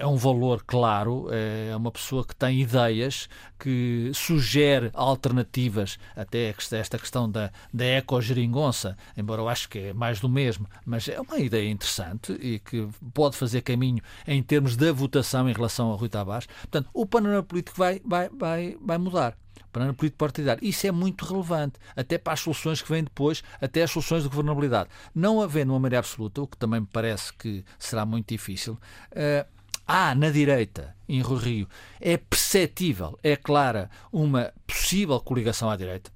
é 0.00 0.06
um 0.06 0.16
valor 0.16 0.62
claro, 0.64 1.26
é 1.32 1.74
uma 1.74 1.90
pessoa 1.90 2.24
que 2.24 2.36
tem 2.36 2.60
ideias, 2.60 3.28
que 3.58 4.12
sugere 4.14 4.90
alternativas, 4.92 5.98
até 6.14 6.54
esta 6.72 6.96
questão 6.96 7.28
da, 7.28 7.50
da 7.72 7.84
ecogeringonça, 7.84 8.96
embora 9.16 9.42
eu 9.42 9.48
acho 9.48 9.68
que 9.68 9.78
é 9.78 9.92
mais 9.92 10.20
do 10.20 10.28
mesmo, 10.28 10.68
mas 10.86 11.08
é 11.08 11.20
uma 11.20 11.38
ideia 11.38 11.68
interessante 11.68 12.32
e 12.34 12.60
que 12.60 12.86
pode 13.12 13.36
fazer 13.36 13.62
caminho 13.62 14.00
em 14.28 14.40
termos 14.44 14.76
da 14.76 14.92
votação 14.92 15.48
em 15.48 15.52
relação 15.52 15.92
a 15.92 15.96
Rui 15.96 16.08
Tavares. 16.08 16.46
Portanto, 16.46 16.88
o 16.94 17.04
panorama 17.04 17.42
político 17.42 17.76
vai, 17.76 18.00
vai, 18.04 18.28
vai, 18.28 18.76
vai 18.80 18.98
mudar 18.98 19.36
para 19.74 19.90
a 19.90 19.92
política 19.92 20.18
partidária. 20.18 20.66
Isso 20.66 20.86
é 20.86 20.92
muito 20.92 21.24
relevante, 21.24 21.80
até 21.96 22.16
para 22.16 22.32
as 22.32 22.40
soluções 22.40 22.80
que 22.80 22.88
vêm 22.88 23.02
depois, 23.02 23.42
até 23.60 23.82
as 23.82 23.90
soluções 23.90 24.22
de 24.22 24.28
governabilidade. 24.28 24.88
Não 25.12 25.42
havendo 25.42 25.72
uma 25.72 25.80
maioria 25.80 25.98
absoluta, 25.98 26.40
o 26.40 26.46
que 26.46 26.56
também 26.56 26.80
me 26.80 26.86
parece 26.86 27.32
que 27.34 27.64
será 27.76 28.06
muito 28.06 28.28
difícil, 28.28 28.74
uh, 28.74 29.44
há 29.84 30.14
na 30.14 30.30
direita, 30.30 30.94
em 31.08 31.20
Rio 31.20 31.36
Rio, 31.36 31.68
é 32.00 32.16
perceptível, 32.16 33.18
é 33.20 33.34
clara, 33.34 33.90
uma 34.12 34.52
possível 34.64 35.18
coligação 35.20 35.68
à 35.68 35.76
direita. 35.76 36.12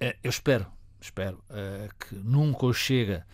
Uh, 0.00 0.14
eu 0.22 0.30
espero, 0.30 0.66
espero 1.00 1.42
uh, 1.50 1.92
que 1.98 2.14
nunca 2.14 2.64
o 2.64 2.72
Chega 2.72 3.26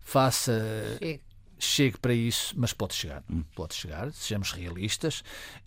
faça. 0.00 0.96
Chega 1.00 1.31
chegue 1.64 1.98
para 1.98 2.14
isso, 2.14 2.54
mas 2.56 2.72
pode 2.72 2.94
chegar, 2.94 3.22
hum. 3.30 3.42
pode 3.54 3.74
chegar, 3.74 4.12
sejamos 4.12 4.52
realistas. 4.52 5.22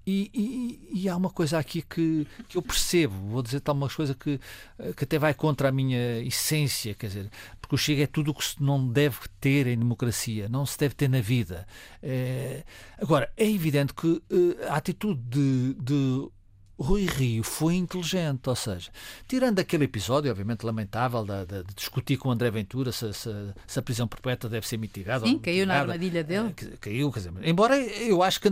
E, 0.05 0.29
e, 0.33 1.01
e, 1.01 1.09
há 1.09 1.15
uma 1.15 1.31
coisa 1.31 1.57
aqui 1.57 1.81
que, 1.81 2.27
que 2.47 2.57
eu 2.57 2.61
percebo, 2.61 3.15
vou 3.29 3.41
dizer 3.41 3.59
tal 3.59 3.73
uma 3.73 3.89
coisa 3.89 4.13
que, 4.13 4.39
que 4.95 5.03
até 5.03 5.17
vai 5.17 5.33
contra 5.33 5.69
a 5.69 5.71
minha 5.71 6.19
essência, 6.21 6.93
quer 6.93 7.07
dizer, 7.07 7.31
porque 7.59 7.73
o 7.73 7.77
Chega 7.77 8.03
é 8.03 8.07
tudo 8.07 8.29
o 8.29 8.33
que 8.33 8.45
se 8.45 8.61
não 8.61 8.87
deve 8.87 9.17
ter 9.41 9.65
em 9.65 9.77
democracia, 9.77 10.47
não 10.47 10.65
se 10.65 10.77
deve 10.77 10.93
ter 10.93 11.09
na 11.09 11.21
vida. 11.21 11.67
É, 12.03 12.63
agora, 12.99 13.31
é 13.35 13.49
evidente 13.49 13.93
que 13.93 14.21
é, 14.29 14.67
a 14.67 14.75
atitude 14.75 15.19
de, 15.21 15.73
de 15.73 16.29
Rui 16.77 17.05
Rio 17.05 17.43
foi 17.43 17.75
inteligente, 17.75 18.49
ou 18.49 18.55
seja, 18.55 18.91
tirando 19.27 19.59
aquele 19.59 19.85
episódio, 19.85 20.29
obviamente 20.29 20.63
lamentável, 20.65 21.23
de, 21.23 21.45
de, 21.45 21.63
de 21.63 21.73
discutir 21.73 22.17
com 22.17 22.29
o 22.29 22.31
André 22.31 22.51
Ventura 22.51 22.91
se, 22.91 23.13
se, 23.13 23.29
se, 23.65 23.79
a 23.79 23.81
prisão 23.81 24.07
perpétua 24.07 24.49
deve 24.49 24.67
ser 24.67 24.77
mitigada. 24.77 25.25
Sim, 25.25 25.39
caiu 25.39 25.65
na 25.65 25.79
armadilha 25.79 26.23
dele. 26.23 26.53
Eh, 26.61 26.77
caiu, 26.79 27.11
quer 27.11 27.19
dizer, 27.19 27.33
embora 27.43 27.77
eu 27.77 28.21
acho 28.21 28.41
que 28.41 28.49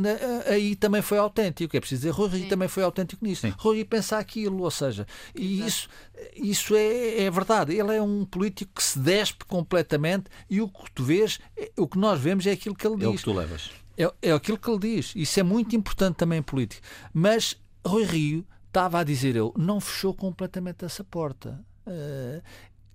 aí 0.48 0.76
também 0.76 1.02
foi 1.02 1.18
autêntico, 1.18 1.76
é 1.76 1.80
preciso 1.80 2.02
dizer, 2.02 2.12
Rui 2.12 2.30
Rio 2.30 2.44
Sim. 2.44 2.50
também 2.50 2.68
foi 2.68 2.84
autêntico 2.84 3.26
nisso. 3.26 3.42
Sim. 3.42 3.54
Rui 3.58 3.78
Rio 3.78 3.86
pensa 3.86 4.18
aquilo, 4.18 4.64
ou 4.64 4.72
seja, 4.72 5.06
e 5.36 5.66
isso, 5.66 5.90
isso 6.36 6.76
é, 6.76 7.24
é, 7.24 7.32
verdade. 7.32 7.74
Ele 7.74 7.96
é 7.96 8.02
um 8.02 8.26
político 8.26 8.72
que 8.76 8.84
se 8.84 9.00
despe 9.00 9.44
completamente 9.46 10.26
e 10.50 10.62
o 10.62 10.70
que 10.70 10.92
tu 10.92 11.04
vês, 11.04 11.40
é, 11.58 11.72
o 11.78 11.88
que 11.88 11.98
nós 11.98 12.20
vemos 12.20 12.48
é 12.48 12.52
aquilo 12.52 12.76
que 12.76 12.88
ele 12.88 12.96
diz. 12.96 13.06
É 13.06 13.10
o 13.10 13.16
que 13.16 13.24
tu 13.24 13.34
levas. 13.34 13.70
É, 13.98 14.12
é 14.22 14.32
aquilo 14.32 14.58
que 14.58 14.70
ele 14.70 14.80
diz. 14.80 15.14
Isso 15.16 15.40
é 15.40 15.44
muito 15.44 15.76
importante 15.76 16.16
também 16.16 16.40
em 16.40 16.44
política. 16.44 16.82
Mas 17.14 17.58
Rui 17.86 18.04
Rio 18.06 18.48
estava 18.68 19.00
a 19.00 19.04
dizer 19.04 19.36
eu, 19.36 19.54
não 19.58 19.80
fechou 19.80 20.14
completamente 20.14 20.84
essa 20.84 21.04
porta. 21.04 21.64
Uh, 21.86 22.42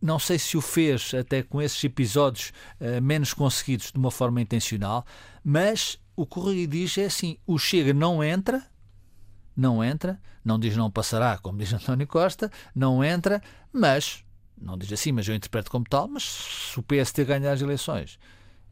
não 0.00 0.18
sei 0.18 0.38
se 0.38 0.56
o 0.56 0.60
fez 0.60 1.12
até 1.14 1.42
com 1.42 1.60
esses 1.60 1.82
episódios 1.84 2.52
uh, 2.80 3.00
menos 3.02 3.34
conseguidos 3.34 3.92
de 3.92 3.98
uma 3.98 4.10
forma 4.10 4.40
intencional, 4.40 5.04
mas 5.44 5.98
o 6.16 6.26
que 6.26 6.38
o 6.38 6.42
Rui 6.42 6.66
diz 6.66 6.96
é 6.98 7.06
assim: 7.06 7.36
o 7.46 7.58
Chega 7.58 7.92
não 7.92 8.22
entra, 8.22 8.64
não 9.56 9.82
entra, 9.84 10.20
não 10.44 10.58
diz 10.58 10.76
não 10.76 10.90
passará, 10.90 11.38
como 11.38 11.58
diz 11.58 11.72
António 11.72 12.06
Costa, 12.06 12.50
não 12.74 13.04
entra, 13.04 13.42
mas 13.72 14.24
não 14.60 14.76
diz 14.76 14.92
assim, 14.92 15.12
mas 15.12 15.28
eu 15.28 15.34
interpreto 15.34 15.70
como 15.70 15.84
tal, 15.88 16.08
mas 16.08 16.24
se 16.24 16.78
o 16.78 16.82
PST 16.82 17.24
ganhar 17.24 17.52
as 17.52 17.60
eleições, 17.60 18.18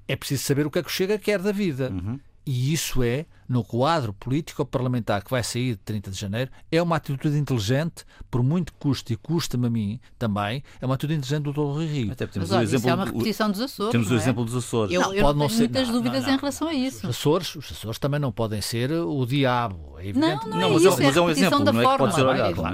é 0.09 0.17
preciso 0.17 0.43
saber 0.43 0.67
o 0.67 0.71
que 0.71 0.79
é 0.79 0.83
que 0.83 0.89
o 0.89 0.93
Chega 0.93 1.19
quer 1.19 1.41
da 1.41 1.53
vida. 1.53 1.91
Uhum. 1.91 2.19
E 2.49 2.73
isso 2.73 3.03
é, 3.03 3.27
no 3.49 3.65
quadro 3.65 4.13
político-parlamentar 4.13 5.25
que 5.25 5.31
vai 5.31 5.43
sair 5.43 5.73
de 5.73 5.79
30 5.79 6.13
de 6.13 6.17
janeiro, 6.17 6.51
é 6.71 6.81
uma 6.81 6.95
atitude 6.95 7.37
inteligente, 7.37 8.05
por 8.31 8.41
muito 8.41 8.73
que 8.73 8.79
custe 8.79 9.15
e 9.15 9.17
custa-me 9.17 9.67
a 9.67 9.71
mim 9.71 9.99
também, 10.17 10.63
é 10.81 10.87
uma 10.87 10.95
atitude 10.95 11.15
inteligente 11.15 11.43
do 11.43 11.53
Dr. 11.53 11.59
Rui 11.61 11.87
Rio. 11.87 12.13
Até 12.13 12.25
temos 12.29 12.49
Mas 12.49 12.51
o 12.53 12.55
olha, 12.59 12.63
exemplo, 12.63 12.79
isso 12.79 12.89
é 12.89 12.95
uma 12.95 13.03
o- 13.03 13.07
repetição 13.07 13.51
dos 13.51 13.61
Açores. 13.61 13.91
temos 13.91 14.07
o 14.07 14.11
não 14.11 14.17
é? 14.17 14.23
exemplo 14.23 14.45
dos 14.45 14.55
Açores. 14.55 14.95
Eu, 14.95 15.01
Não, 15.01 15.13
eu 15.15 15.23
pode 15.25 15.39
não 15.39 15.45
não 15.45 15.49
tenho 15.49 15.59
ser- 15.59 15.65
muitas 15.65 15.87
não, 15.89 15.95
dúvidas 15.95 16.21
não, 16.23 16.29
não. 16.29 16.35
em 16.37 16.39
relação 16.39 16.69
a 16.69 16.75
isso. 16.75 16.97
Os 17.09 17.17
Açores, 17.17 17.57
os 17.57 17.73
Açores 17.73 17.99
também 17.99 18.21
não 18.21 18.31
podem 18.31 18.61
ser 18.63 18.93
o 18.93 19.27
diabo, 19.27 19.95
é 19.99 20.03
Não, 20.03 20.09
evidente. 20.29 20.49
não, 20.49 20.57
Não, 20.57 20.69
é 20.69 20.73
mas 20.73 20.85
é- 20.85 20.89
isso, 20.89 21.03
mas 21.03 21.17
é 21.17 21.21
um 21.21 21.31
exemplo, 21.31 21.65
da 21.65 21.73
não 21.73 21.81
é 21.81 21.83
que 21.83 21.89
forma. 21.91 21.99
pode 22.07 22.15
ser 22.15 22.27
olhado, 22.27 22.57
não 22.63 22.69
é? 22.69 22.73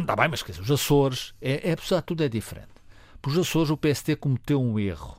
Está 0.00 0.14
bem, 0.16 0.28
mas 0.30 0.42
quer 0.44 0.52
dizer, 0.52 0.62
os 0.62 0.70
Açores, 0.70 1.34
é, 1.42 1.70
é, 1.70 1.72
apesar 1.72 1.96
de 1.96 2.02
tudo, 2.06 2.22
é 2.22 2.28
diferente. 2.28 2.68
Para 3.20 3.32
os 3.32 3.38
Açores, 3.38 3.70
o 3.70 3.76
PST 3.76 4.14
cometeu 4.14 4.62
um 4.62 4.78
erro. 4.78 5.17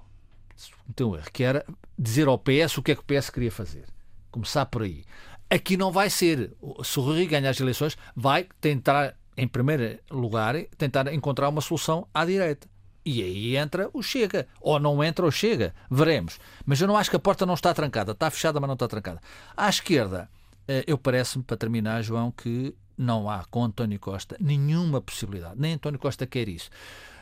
Cometeu 0.90 1.12
um 1.12 1.16
erro, 1.16 1.28
que 1.32 1.44
era 1.44 1.66
dizer 1.98 2.28
ao 2.28 2.38
PS 2.38 2.78
o 2.78 2.82
que 2.82 2.92
é 2.92 2.96
que 2.96 3.02
o 3.02 3.04
PS 3.04 3.30
queria 3.30 3.52
fazer. 3.52 3.86
Começar 4.32 4.66
por 4.66 4.82
aí. 4.82 5.04
Aqui 5.50 5.78
não 5.78 5.92
vai 5.92 6.10
ser. 6.10 6.54
Se 6.84 7.00
o 7.00 7.04
Rui 7.04 7.26
ganhar 7.28 7.50
as 7.50 7.60
eleições, 7.60 7.96
vai 8.16 8.48
tentar, 8.60 9.16
em 9.38 9.48
primeiro 9.48 10.00
lugar, 10.10 10.56
tentar 10.78 11.12
encontrar 11.14 11.50
uma 11.50 11.62
solução 11.62 12.08
à 12.14 12.26
direita. 12.26 12.68
E 13.06 13.22
aí 13.22 13.56
entra 13.56 13.90
o 13.94 14.02
Chega. 14.02 14.48
Ou 14.60 14.80
não 14.80 15.04
entra 15.04 15.26
o 15.26 15.32
Chega. 15.32 15.74
Veremos. 15.90 16.40
Mas 16.66 16.82
eu 16.82 16.88
não 16.88 16.98
acho 16.98 17.10
que 17.10 17.16
a 17.16 17.20
porta 17.20 17.46
não 17.46 17.54
está 17.54 17.74
trancada. 17.74 18.12
Está 18.12 18.30
fechada, 18.30 18.60
mas 18.60 18.68
não 18.68 18.74
está 18.74 18.88
trancada. 18.88 19.22
À 19.56 19.70
esquerda, 19.70 20.30
eh, 20.68 20.84
eu 20.88 20.98
parece-me, 20.98 21.44
para 21.44 21.58
terminar, 21.58 22.02
João, 22.02 22.32
que 22.32 22.76
não 22.98 23.30
há 23.30 23.46
com 23.46 23.64
António 23.64 24.00
Costa 24.00 24.36
nenhuma 24.40 25.02
possibilidade. 25.02 25.56
Nem 25.58 25.74
António 25.74 26.00
Costa 26.00 26.28
quer 26.28 26.50
isso. 26.50 26.70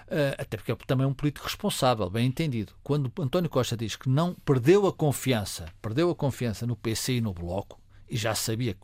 Eh, 0.09 0.35
até 0.37 0.55
porque 0.55 0.71
é 0.71 0.75
também 0.87 1.05
um 1.05 1.13
político 1.13 1.45
responsável, 1.45 2.09
bem 2.09 2.27
entendido. 2.27 2.73
Quando 2.81 3.11
António 3.19 3.49
Costa 3.49 3.75
diz 3.75 3.95
que 3.95 4.09
não 4.09 4.33
perdeu 4.33 4.87
a 4.87 4.93
confiança, 4.93 5.65
perdeu 5.81 6.09
a 6.09 6.15
confiança 6.15 6.65
no 6.65 6.75
PC 6.75 7.15
e 7.15 7.21
no 7.21 7.33
Bloco, 7.33 7.79
e 8.09 8.15
já 8.15 8.33
sabia 8.33 8.73
que 8.73 8.79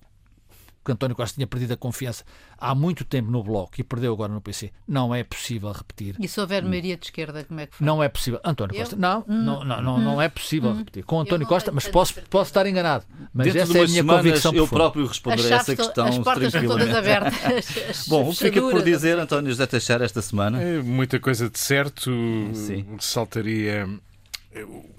António 0.91 1.15
Costa 1.15 1.35
tinha 1.35 1.47
perdido 1.47 1.73
a 1.73 1.77
confiança 1.77 2.23
há 2.57 2.75
muito 2.75 3.03
tempo 3.05 3.31
no 3.31 3.43
Bloco 3.43 3.73
e 3.79 3.83
perdeu 3.83 4.11
agora 4.13 4.31
no 4.33 4.41
PC, 4.41 4.71
não 4.87 5.13
é 5.15 5.23
possível 5.23 5.71
repetir. 5.71 6.15
E 6.19 6.27
se 6.27 6.39
houver 6.39 6.63
maioria 6.63 6.97
de 6.97 7.05
esquerda, 7.05 7.43
como 7.43 7.59
é 7.59 7.67
que 7.67 7.75
foi? 7.75 7.85
Não 7.85 8.03
é 8.03 8.09
possível. 8.09 8.39
António 8.43 8.75
Eu? 8.75 8.79
Costa, 8.79 8.95
não, 8.95 9.23
não, 9.27 9.63
não, 9.63 9.81
não, 9.81 9.97
não 9.99 10.21
é 10.21 10.27
possível 10.29 10.73
repetir. 10.75 11.03
Com 11.03 11.21
António 11.21 11.47
Costa, 11.47 11.71
mas 11.71 11.87
posso, 11.87 12.15
posso 12.29 12.49
estar 12.49 12.65
enganado. 12.67 13.05
Mas 13.33 13.45
Dentro 13.53 13.59
de 13.65 13.71
essa 13.71 13.77
é 13.77 13.81
a 13.81 13.87
minha 13.87 13.95
semanas 14.01 14.23
convicção 14.25 14.53
eu 14.53 14.67
próprio 14.67 15.07
responderei 15.07 15.49
chaves 15.49 15.69
essa 15.69 15.71
estão- 15.71 15.85
questão 15.85 16.05
as 16.07 16.17
portas 16.19 16.43
estão 16.53 16.65
todas 16.67 16.87
tranquilamente. 16.89 17.35
abertas. 17.45 17.77
As- 17.89 18.07
Bom, 18.07 18.27
o 18.27 18.31
que 18.31 18.37
fica 18.37 18.59
por 18.61 18.71
fechaduras. 18.71 18.83
dizer, 18.85 19.19
António 19.19 19.49
José 19.51 19.65
Teixeira, 19.65 20.05
esta 20.05 20.21
semana? 20.21 20.61
É, 20.61 20.81
Muita 20.81 21.19
coisa 21.19 21.49
de 21.49 21.57
certo. 21.59 22.11
Sim. 22.53 22.85
Saltaria 22.99 23.87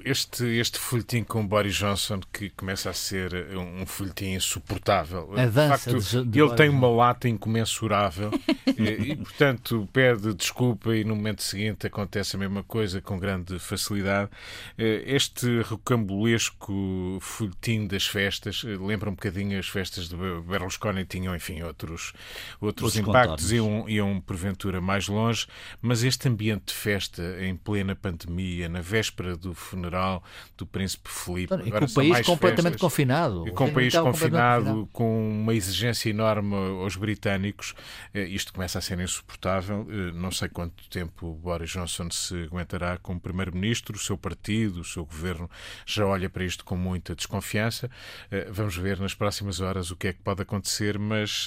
este, 0.04 0.44
este 0.58 0.78
folhetim 0.78 1.22
com 1.24 1.46
Boris 1.46 1.74
Johnson 1.76 2.20
que 2.32 2.50
começa 2.50 2.90
a 2.90 2.92
ser 2.92 3.32
um 3.56 3.86
folhetim 3.86 4.32
insuportável. 4.34 5.30
A 5.36 5.46
dança 5.46 5.90
de 5.90 5.98
facto, 6.02 6.22
de- 6.24 6.30
de 6.30 6.38
ele 6.38 6.46
Boris 6.48 6.56
tem 6.56 6.68
uma 6.68 6.88
lata 6.88 7.28
incomensurável 7.28 8.30
e, 8.76 9.12
e, 9.12 9.16
portanto, 9.16 9.88
pede 9.92 10.34
desculpa 10.34 10.94
e 10.94 11.04
no 11.04 11.14
momento 11.16 11.42
seguinte 11.42 11.86
acontece 11.86 12.36
a 12.36 12.38
mesma 12.38 12.62
coisa 12.62 13.00
com 13.00 13.18
grande 13.18 13.58
facilidade. 13.58 14.30
Eh, 14.76 15.02
Este 15.06 15.60
rocambolesco 15.62 17.18
folhetim 17.20 17.86
das 17.86 18.06
festas 18.06 18.62
eh, 18.64 18.76
lembra 18.80 19.10
um 19.10 19.14
bocadinho 19.14 19.58
as 19.58 19.68
festas 19.68 20.08
de 20.08 20.16
Berlusconi 20.16 21.04
tinham, 21.04 21.34
enfim, 21.34 21.62
outros, 21.62 22.12
outros 22.60 22.96
impactos 22.96 23.50
contornos. 23.50 23.52
iam, 23.52 23.88
iam 23.88 24.20
porventura 24.20 24.80
mais 24.80 25.08
longe, 25.08 25.46
mas 25.80 26.02
este 26.02 26.28
ambiente 26.28 26.66
de 26.66 26.74
festa 26.74 27.22
em 27.40 27.56
plena 27.56 27.94
pandemia, 27.94 28.68
na 28.68 28.80
véspera 28.80 29.36
do 29.44 29.54
funeral 29.54 30.22
do 30.56 30.66
príncipe 30.66 31.08
Filipe, 31.08 31.54
E 31.64 31.70
com 31.70 31.84
o 31.84 31.92
país 31.94 32.26
completamente 32.26 32.72
festas, 32.72 32.80
confinado. 32.80 33.46
e 33.46 33.50
com 33.52 33.64
o 33.66 33.72
país 33.72 33.94
completamente 33.94 34.02
confinado, 34.02 34.88
com 34.92 35.30
uma 35.30 35.54
exigência 35.54 36.10
enorme 36.10 36.54
aos 36.82 36.96
britânicos, 36.96 37.74
eh, 38.12 38.24
isto 38.24 38.52
começa 38.52 38.78
a 38.78 38.82
ser 38.82 38.98
insuportável. 39.00 39.86
Eh, 39.90 40.12
Não 40.12 40.30
sei 40.30 40.48
quanto 40.48 40.88
tempo 40.88 41.32
Boris 41.34 41.70
Johnson 41.70 42.10
se 42.10 42.44
aguentará 42.44 42.96
como 42.98 43.20
primeiro-ministro, 43.20 43.96
o 43.96 43.98
seu 43.98 44.16
partido, 44.16 44.80
o 44.80 44.84
seu 44.84 45.04
governo 45.04 45.48
já 45.86 46.06
olha 46.06 46.28
para 46.30 46.44
isto 46.44 46.64
com 46.64 46.76
muita 46.76 47.14
desconfiança. 47.14 47.90
Eh, 48.30 48.48
Vamos 48.50 48.76
ver 48.76 48.98
nas 49.00 49.14
próximas 49.14 49.60
horas 49.60 49.90
o 49.90 49.96
que 49.96 50.08
é 50.08 50.12
que 50.12 50.20
pode 50.20 50.42
acontecer, 50.42 50.98
mas, 50.98 51.46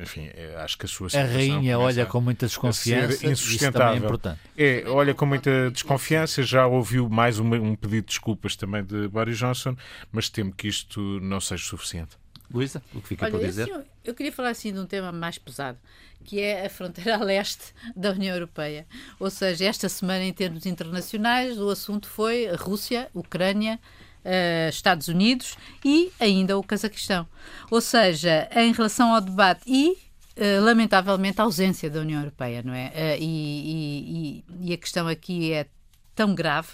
enfim, 0.00 0.28
acho 0.62 0.76
que 0.78 0.84
a 0.86 0.88
sua 0.88 1.06
A 1.06 1.10
situação 1.10 1.34
rainha 1.34 1.76
começa 1.76 1.78
olha 1.78 2.02
a- 2.02 2.06
com 2.06 2.20
muita 2.20 2.46
a 2.46 2.48
desconfiança. 2.48 3.06
ser 3.08 3.12
Isso 3.12 3.18
também 3.18 3.30
é 3.30 3.32
insustentável. 3.32 3.96
importante. 4.04 4.40
É, 4.56 4.84
olha 4.88 5.14
com 5.14 5.26
muita 5.26 5.70
desconfiança, 5.70 6.42
já 6.42 6.66
ouviu 6.66 7.08
mais 7.08 7.37
uma- 7.38 7.56
um 7.56 7.74
pedido 7.74 8.02
de 8.06 8.08
desculpas 8.08 8.56
também 8.56 8.84
de 8.84 9.08
Boris 9.08 9.38
Johnson, 9.38 9.76
mas 10.12 10.28
temo 10.28 10.52
que 10.52 10.68
isto 10.68 11.00
não 11.20 11.40
seja 11.40 11.64
suficiente. 11.64 12.16
Luísa, 12.50 12.82
o 12.94 13.00
que 13.02 13.08
fica 13.08 13.24
Olha, 13.26 13.32
por 13.32 13.40
dizer? 13.44 13.84
eu 14.04 14.14
queria 14.14 14.32
falar 14.32 14.50
assim 14.50 14.72
de 14.72 14.78
um 14.78 14.86
tema 14.86 15.12
mais 15.12 15.36
pesado, 15.36 15.76
que 16.24 16.40
é 16.40 16.64
a 16.66 16.70
fronteira 16.70 17.16
a 17.20 17.22
leste 17.22 17.74
da 17.94 18.10
União 18.12 18.34
Europeia. 18.34 18.86
Ou 19.20 19.28
seja, 19.30 19.66
esta 19.66 19.88
semana, 19.88 20.24
em 20.24 20.32
termos 20.32 20.64
internacionais, 20.64 21.58
o 21.60 21.68
assunto 21.68 22.08
foi 22.08 22.48
a 22.48 22.56
Rússia, 22.56 23.10
Ucrânia, 23.12 23.78
eh, 24.24 24.68
Estados 24.70 25.08
Unidos 25.08 25.56
e 25.84 26.10
ainda 26.18 26.56
o 26.58 26.62
Cazaquistão. 26.62 27.28
Ou 27.70 27.80
seja, 27.82 28.48
em 28.56 28.72
relação 28.72 29.14
ao 29.14 29.20
debate 29.20 29.62
e 29.66 29.96
eh, 30.34 30.58
lamentavelmente 30.60 31.40
a 31.40 31.44
ausência 31.44 31.90
da 31.90 32.00
União 32.00 32.20
Europeia, 32.20 32.62
não 32.62 32.72
é? 32.72 33.18
E, 33.18 33.24
e- 33.24 34.44
e- 34.62 34.70
e 34.70 34.72
a 34.72 34.76
questão 34.78 35.06
aqui 35.08 35.52
é 35.52 35.66
tão 36.14 36.34
grave 36.34 36.68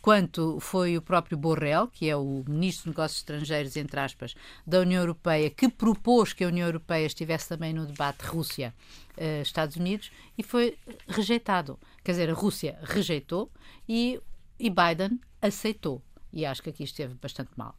quanto 0.00 0.58
foi 0.60 0.96
o 0.96 1.02
próprio 1.02 1.36
Borrell, 1.36 1.88
que 1.88 2.08
é 2.08 2.16
o 2.16 2.44
Ministro 2.48 2.84
de 2.84 2.90
Negócios 2.90 3.20
Estrangeiros, 3.20 3.76
entre 3.76 4.00
aspas, 4.00 4.34
da 4.66 4.80
União 4.80 5.00
Europeia, 5.00 5.50
que 5.50 5.68
propôs 5.68 6.32
que 6.32 6.44
a 6.44 6.48
União 6.48 6.66
Europeia 6.66 7.06
estivesse 7.06 7.48
também 7.48 7.72
no 7.72 7.86
debate 7.86 8.24
Rússia-Estados 8.24 9.76
Unidos 9.76 10.10
e 10.36 10.42
foi 10.42 10.76
rejeitado. 11.08 11.78
Quer 12.02 12.12
dizer, 12.12 12.30
a 12.30 12.34
Rússia 12.34 12.78
rejeitou 12.82 13.50
e, 13.88 14.20
e 14.58 14.70
Biden 14.70 15.20
aceitou. 15.40 16.02
E 16.32 16.46
acho 16.46 16.62
que 16.62 16.70
aqui 16.70 16.84
esteve 16.84 17.14
bastante 17.14 17.50
mal. 17.56 17.74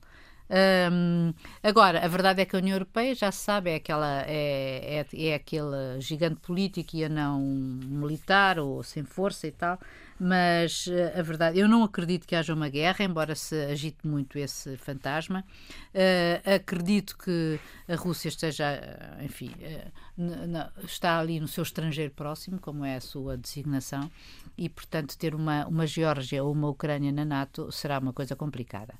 Agora, 1.63 2.03
a 2.03 2.07
verdade 2.07 2.41
é 2.41 2.45
que 2.45 2.55
a 2.55 2.59
União 2.59 2.75
Europeia 2.75 3.15
já 3.15 3.31
se 3.31 3.39
sabe, 3.39 3.69
é, 3.69 3.75
aquela, 3.75 4.23
é, 4.27 5.05
é, 5.11 5.27
é 5.27 5.33
aquele 5.35 5.99
gigante 5.99 6.41
político 6.41 6.95
e 6.95 7.05
a 7.05 7.09
não 7.09 7.39
militar 7.39 8.59
ou 8.59 8.83
sem 8.83 9.03
força 9.03 9.47
e 9.47 9.51
tal, 9.51 9.79
mas 10.23 10.87
eh, 10.87 11.17
a 11.19 11.21
verdade, 11.23 11.57
eu 11.57 11.67
não 11.67 11.83
acredito 11.83 12.27
que 12.27 12.35
haja 12.35 12.53
uma 12.53 12.69
guerra, 12.69 13.03
embora 13.03 13.33
se 13.33 13.55
agite 13.65 14.05
muito 14.05 14.37
esse 14.37 14.77
fantasma. 14.77 15.43
Eh, 15.93 16.39
acredito 16.45 17.17
que 17.17 17.59
a 17.87 17.95
Rússia 17.95 18.29
esteja, 18.29 18.65
eh, 18.65 19.25
enfim, 19.25 19.51
n- 20.15 20.69
está 20.83 21.17
ali 21.17 21.39
no 21.39 21.47
seu 21.47 21.63
estrangeiro 21.63 22.11
próximo, 22.13 22.59
como 22.59 22.85
é 22.85 22.97
a 22.97 23.01
sua 23.01 23.35
designação, 23.35 24.11
e 24.55 24.69
portanto 24.69 25.17
ter 25.17 25.33
uma, 25.33 25.65
uma 25.65 25.87
Geórgia 25.87 26.43
ou 26.43 26.51
uma 26.51 26.69
Ucrânia 26.69 27.11
na 27.11 27.25
NATO 27.25 27.71
será 27.71 27.97
uma 27.97 28.13
coisa 28.13 28.35
complicada. 28.35 28.93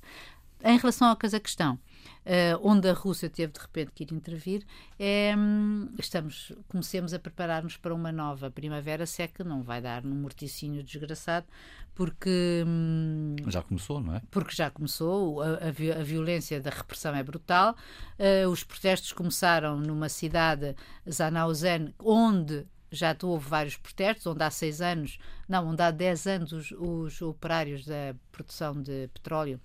Em 0.64 0.78
relação 0.78 1.08
ao 1.08 1.16
Cazaquistão, 1.16 1.78
eh, 2.24 2.56
onde 2.62 2.88
a 2.88 2.92
Rússia 2.92 3.28
teve 3.28 3.52
de 3.52 3.60
repente 3.60 3.90
que 3.94 4.04
ir 4.04 4.12
intervir, 4.12 4.64
é, 4.98 5.34
hum, 5.36 5.88
estamos, 5.98 6.52
comecemos 6.68 7.12
a 7.12 7.18
preparar-nos 7.18 7.76
para 7.76 7.92
uma 7.94 8.12
nova 8.12 8.50
primavera, 8.50 9.04
se 9.06 9.22
é 9.22 9.30
não 9.44 9.62
vai 9.62 9.80
dar 9.80 10.02
num 10.04 10.14
morticínio 10.14 10.82
desgraçado, 10.82 11.46
porque, 11.94 12.64
hum, 12.66 13.36
Já 13.48 13.62
começou, 13.62 14.00
não 14.00 14.14
é? 14.16 14.22
porque 14.30 14.54
já 14.54 14.70
começou, 14.70 15.42
a, 15.42 15.54
a 15.68 15.70
vi- 15.70 15.92
a 15.92 16.02
violência 16.02 16.60
da 16.60 16.70
repressão 16.70 17.14
é 17.14 17.22
brutal. 17.22 17.76
Eh, 18.18 18.46
os 18.46 18.62
protestos 18.64 19.12
começaram 19.12 19.78
numa 19.78 20.08
cidade, 20.08 20.74
Zanauzen, 21.10 21.92
onde 21.98 22.66
já 22.90 23.16
houve 23.22 23.48
vários 23.48 23.76
protestos, 23.76 24.26
onde 24.26 24.42
há 24.44 24.50
seis 24.50 24.80
anos, 24.82 25.18
não, 25.48 25.66
onde 25.68 25.82
há 25.82 25.90
dez 25.90 26.26
anos 26.26 26.52
os, 26.52 26.72
os 26.72 27.22
operários 27.22 27.86
da 27.86 28.14
produção 28.30 28.80
de 28.80 29.08
petróleo 29.14 29.58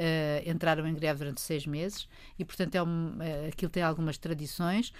eh, 0.00 0.44
entraram 0.46 0.86
em 0.86 0.94
greve 0.94 1.18
durante 1.18 1.40
seis 1.40 1.66
meses 1.66 2.08
e, 2.38 2.44
portanto, 2.44 2.74
é 2.76 2.82
um, 2.82 3.16
eh, 3.20 3.48
aquilo 3.52 3.70
tem 3.70 3.82
algumas 3.82 4.16
tradições 4.16 4.92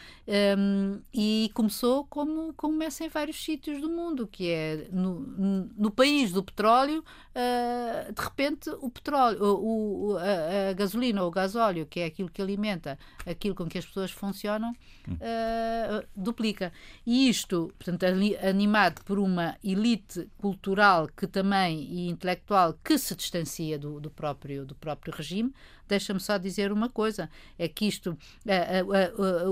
um, 0.58 1.00
e 1.14 1.50
começou 1.54 2.04
como 2.06 2.52
começa 2.54 3.04
em 3.04 3.08
vários 3.08 3.42
sítios 3.42 3.80
do 3.80 3.88
mundo, 3.88 4.26
que 4.26 4.50
é 4.50 4.88
no, 4.90 5.20
no- 5.20 5.90
país 5.92 6.32
do 6.32 6.42
petróleo, 6.42 7.04
eh, 7.34 8.10
de 8.12 8.20
repente 8.22 8.68
o 8.80 8.90
petróleo, 8.90 9.38
o, 9.42 10.10
o- 10.12 10.16
a, 10.18 10.70
a 10.70 10.72
gasolina 10.72 11.22
ou 11.22 11.28
o 11.28 11.30
gasóleo, 11.30 11.86
que 11.86 12.00
é 12.00 12.06
aquilo 12.06 12.28
que 12.30 12.42
alimenta 12.42 12.98
aquilo 13.24 13.54
com 13.54 13.66
que 13.66 13.78
as 13.78 13.86
pessoas 13.86 14.10
funcionam, 14.10 14.72
eh, 15.20 16.04
duplica. 16.16 16.72
E 17.06 17.28
isto, 17.28 17.72
portanto, 17.78 18.04
animado 18.42 19.02
por 19.04 19.18
uma 19.18 19.56
elite 19.62 20.28
cultural 20.38 21.08
que 21.16 21.26
também 21.26 21.80
e 21.82 22.08
intelectual 22.08 22.74
que 22.82 22.98
se 22.98 23.14
distancia 23.14 23.78
do, 23.78 24.00
do 24.00 24.10
próprio 24.10 24.64
do 24.66 24.74
próprio 24.74 24.87
próprio 24.88 25.14
regime. 25.14 25.52
Deixa-me 25.86 26.20
só 26.20 26.38
dizer 26.38 26.72
uma 26.72 26.88
coisa: 26.88 27.28
é 27.58 27.68
que 27.68 27.86
isto, 27.86 28.16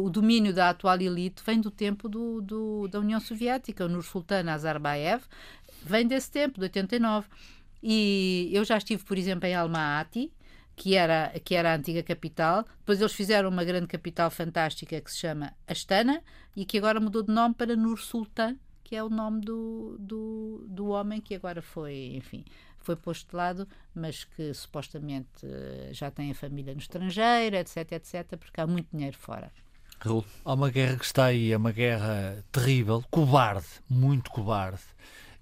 o 0.03 0.09
domínio 0.09 0.55
da 0.55 0.71
atual 0.71 0.99
elite 1.01 1.43
vem 1.45 1.61
do 1.61 1.71
tempo 1.71 2.09
do, 2.09 2.41
do 2.41 2.89
da 2.89 3.01
União 3.01 3.21
Soviética. 3.21 3.85
O 3.85 3.89
Nursultan 3.89 4.43
Nazarbayev 4.43 5.25
vem 5.83 6.07
desse 6.07 6.31
tempo, 6.31 6.59
de 6.59 6.65
89. 6.65 7.29
E 7.83 8.51
eu 8.53 8.65
já 8.65 8.79
estive, 8.79 9.05
por 9.05 9.19
exemplo, 9.19 9.47
em 9.47 9.55
Almaty, 9.55 10.33
que 10.75 10.95
era, 10.95 11.33
que 11.45 11.55
era 11.55 11.73
a 11.73 11.77
antiga 11.77 12.03
capital. 12.03 12.65
Depois 12.79 13.01
eles 13.01 13.13
fizeram 13.13 13.49
uma 13.49 13.65
grande 13.65 13.87
capital 13.87 14.31
fantástica 14.31 15.01
que 15.01 15.11
se 15.11 15.19
chama 15.19 15.53
Astana 15.67 16.23
e 16.57 16.65
que 16.65 16.79
agora 16.79 16.99
mudou 16.99 17.23
de 17.23 17.33
nome 17.33 17.55
para 17.55 17.77
Nur 17.77 17.99
Sultan, 17.99 18.57
que 18.83 18.97
é 18.97 19.03
o 19.03 19.11
nome 19.11 19.41
do, 19.41 19.97
do, 19.99 20.65
do 20.69 20.89
homem 20.89 21.21
que 21.21 21.35
agora 21.35 21.61
foi, 21.61 22.13
enfim, 22.15 22.45
foi 22.87 22.97
posto 22.97 23.31
de 23.31 23.37
lado, 23.37 23.69
mas 23.93 24.25
que 24.25 24.55
supostamente 24.55 25.45
eh, 25.45 25.91
já 25.93 26.09
tem 26.09 26.31
a 26.31 26.35
família 26.35 26.73
no 26.73 26.81
estrangeiro, 26.81 27.57
etc, 27.57 27.93
etc, 27.93 28.37
porque 28.39 28.61
há 28.61 28.67
muito 28.67 28.89
dinheiro 28.93 29.17
fora. 29.19 29.51
Raul. 29.99 30.25
Há 30.45 30.55
uma 30.55 30.71
guerra 30.71 30.97
que 30.97 31.05
está 31.05 31.25
aí, 31.27 31.53
é 31.53 31.57
uma 31.57 31.73
guerra 31.73 32.45
terrível, 32.53 33.03
cobarde, 33.11 33.67
muito 33.91 34.31
cobarde, 34.31 34.83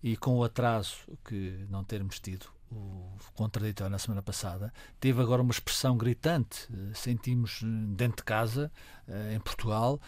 e 0.03 0.17
com 0.17 0.39
o 0.39 0.45
atraso 0.45 0.97
que 1.25 1.67
não 1.69 1.85
termos 1.85 2.19
tido 2.19 2.47
o 2.71 3.17
contraditório 3.35 3.91
na 3.91 3.99
semana 3.99 4.23
passada, 4.23 4.73
teve 4.99 5.21
agora 5.21 5.43
uma 5.43 5.53
expressão 5.53 5.97
gritante. 5.97 6.69
Eh, 6.73 6.95
sentimos 6.95 7.61
eh, 7.63 7.67
dentro 7.95 8.17
de 8.19 8.25
casa, 8.25 8.73
em 9.35 9.41
Portugal, 9.41 10.01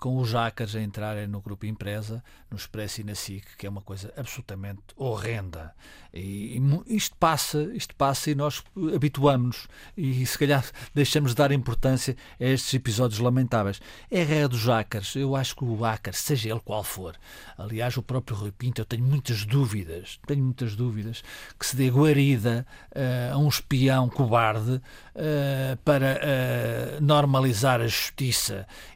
com 0.00 0.16
os 0.18 0.28
Jacas 0.28 0.74
a 0.74 0.80
entrarem 0.80 1.26
no 1.26 1.40
grupo 1.40 1.66
Empresa, 1.66 2.22
no 2.50 2.56
Expresso 2.56 3.00
e 3.00 3.04
na 3.04 3.14
SIC, 3.14 3.44
que 3.56 3.66
é 3.66 3.70
uma 3.70 3.80
coisa 3.80 4.12
absolutamente 4.16 4.82
horrenda. 4.96 5.74
E, 6.12 6.60
isto 6.86 7.16
passa, 7.16 7.62
isto 7.74 7.94
passa 7.96 8.30
e 8.30 8.34
nós 8.34 8.62
habituamos-nos 8.94 9.66
e 9.96 10.24
se 10.24 10.38
calhar 10.38 10.64
deixamos 10.94 11.32
de 11.32 11.36
dar 11.36 11.52
importância 11.52 12.16
a 12.40 12.44
estes 12.44 12.72
episódios 12.74 13.18
lamentáveis. 13.20 13.80
É 14.10 14.22
a 14.22 14.24
guerra 14.24 14.48
dos 14.48 14.60
Jacas. 14.60 15.14
Eu 15.16 15.34
acho 15.34 15.56
que 15.56 15.64
o 15.64 15.84
Ácar, 15.84 16.14
seja 16.14 16.50
ele 16.50 16.60
qual 16.64 16.84
for, 16.84 17.16
aliás, 17.58 17.96
o 17.96 18.02
próprio 18.02 18.36
Rui 18.36 18.52
Pinto, 18.52 18.80
eu 18.80 18.84
tenho 18.84 19.04
muitas 19.04 19.44
dúvidas, 19.44 20.18
tenho 20.26 20.42
muitas 20.42 20.76
dúvidas 20.76 21.22
que 21.58 21.66
se 21.66 21.76
dê 21.76 21.90
guarida 21.90 22.66
uh, 22.90 23.34
a 23.34 23.38
um 23.38 23.48
espião 23.48 24.08
cobarde 24.08 24.74
uh, 24.76 25.76
para 25.84 26.20
uh, 26.20 27.04
normalizar 27.04 27.80
a 27.80 27.86
justiça 27.86 28.23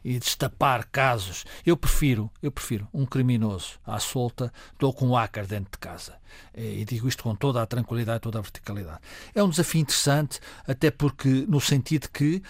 e 0.03 0.19
destapar 0.19 0.85
casos. 0.91 1.45
Eu 1.65 1.75
prefiro, 1.75 2.29
eu 2.41 2.51
prefiro 2.51 2.87
um 2.93 3.05
criminoso 3.05 3.79
à 3.85 3.99
solta 3.99 4.51
do 4.77 4.93
que 4.93 5.03
um 5.03 5.13
hacker 5.13 5.45
dentro 5.45 5.71
de 5.71 5.77
casa. 5.77 6.15
E 6.55 6.85
digo 6.85 7.07
isto 7.07 7.23
com 7.23 7.35
toda 7.35 7.61
a 7.61 7.65
tranquilidade 7.65 8.17
e 8.17 8.21
toda 8.21 8.39
a 8.39 8.41
verticalidade. 8.41 8.99
É 9.33 9.43
um 9.43 9.49
desafio 9.49 9.81
interessante, 9.81 10.39
até 10.67 10.91
porque 10.91 11.45
no 11.47 11.59
sentido 11.59 12.07
que 12.09 12.41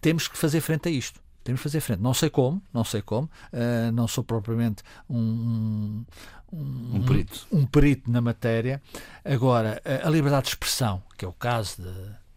temos 0.00 0.28
que 0.28 0.36
fazer 0.36 0.60
frente 0.60 0.88
a 0.88 0.92
isto 0.92 1.20
temos 1.46 1.60
que 1.60 1.62
fazer 1.62 1.80
frente. 1.80 2.00
Não 2.00 2.12
sei 2.12 2.28
como, 2.28 2.60
não 2.74 2.82
sei 2.82 3.00
como, 3.00 3.30
uh, 3.52 3.92
não 3.92 4.08
sou 4.08 4.24
propriamente 4.24 4.82
um, 5.08 6.04
um, 6.52 6.96
um, 6.96 7.02
perito. 7.06 7.46
Um, 7.52 7.64
perito 7.64 8.10
na 8.10 8.20
matéria. 8.20 8.82
Agora, 9.24 9.80
a, 9.84 10.08
a 10.08 10.10
liberdade 10.10 10.46
de 10.46 10.48
expressão, 10.50 11.02
que 11.16 11.24
é 11.24 11.28
o 11.28 11.32
caso 11.32 11.82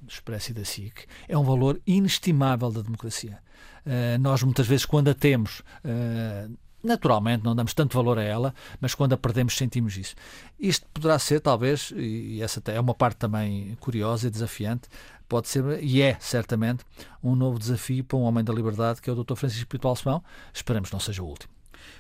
do 0.01 0.11
Expresso 0.11 0.51
e 0.51 0.53
da 0.53 0.65
SIC, 0.65 1.05
é 1.27 1.37
um 1.37 1.43
valor 1.43 1.79
inestimável 1.85 2.71
da 2.71 2.81
democracia. 2.81 3.39
Uh, 3.85 4.19
nós 4.19 4.43
muitas 4.43 4.67
vezes, 4.67 4.85
quando 4.85 5.09
a 5.09 5.13
temos, 5.13 5.59
uh, 5.83 6.51
naturalmente 6.83 7.43
não 7.43 7.55
damos 7.55 7.73
tanto 7.73 7.95
valor 7.95 8.17
a 8.17 8.23
ela, 8.23 8.53
mas 8.79 8.95
quando 8.95 9.13
a 9.13 9.17
perdemos 9.17 9.55
sentimos 9.55 9.97
isso. 9.97 10.15
Isto 10.59 10.85
poderá 10.93 11.17
ser, 11.19 11.39
talvez, 11.39 11.91
e 11.95 12.41
essa 12.41 12.61
é 12.67 12.79
uma 12.79 12.93
parte 12.93 13.17
também 13.17 13.77
curiosa 13.79 14.27
e 14.27 14.29
desafiante, 14.29 14.89
pode 15.27 15.47
ser, 15.47 15.83
e 15.83 16.01
é 16.01 16.17
certamente, 16.19 16.83
um 17.23 17.35
novo 17.35 17.59
desafio 17.59 18.03
para 18.03 18.17
um 18.17 18.21
homem 18.21 18.43
da 18.43 18.53
liberdade 18.53 19.01
que 19.01 19.09
é 19.09 19.13
o 19.13 19.23
Dr. 19.23 19.35
Francisco 19.35 19.63
Espiritual 19.63 19.95
Simão. 19.95 20.23
Esperamos 20.53 20.91
não 20.91 20.99
seja 20.99 21.21
o 21.21 21.27
último. 21.27 21.53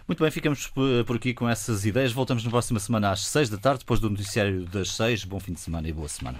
Muito 0.07 0.23
bem, 0.23 0.31
ficamos 0.31 0.67
por 1.05 1.15
aqui 1.15 1.33
com 1.33 1.47
essas 1.47 1.85
ideias. 1.85 2.11
Voltamos 2.11 2.43
na 2.43 2.49
próxima 2.49 2.79
semana 2.79 3.11
às 3.11 3.25
6 3.27 3.49
da 3.49 3.57
tarde, 3.57 3.79
depois 3.79 3.99
do 3.99 4.09
noticiário 4.09 4.65
das 4.65 4.91
6. 4.91 5.25
Bom 5.25 5.39
fim 5.39 5.53
de 5.53 5.59
semana 5.59 5.87
e 5.87 5.93
boa 5.93 6.07
semana. 6.09 6.39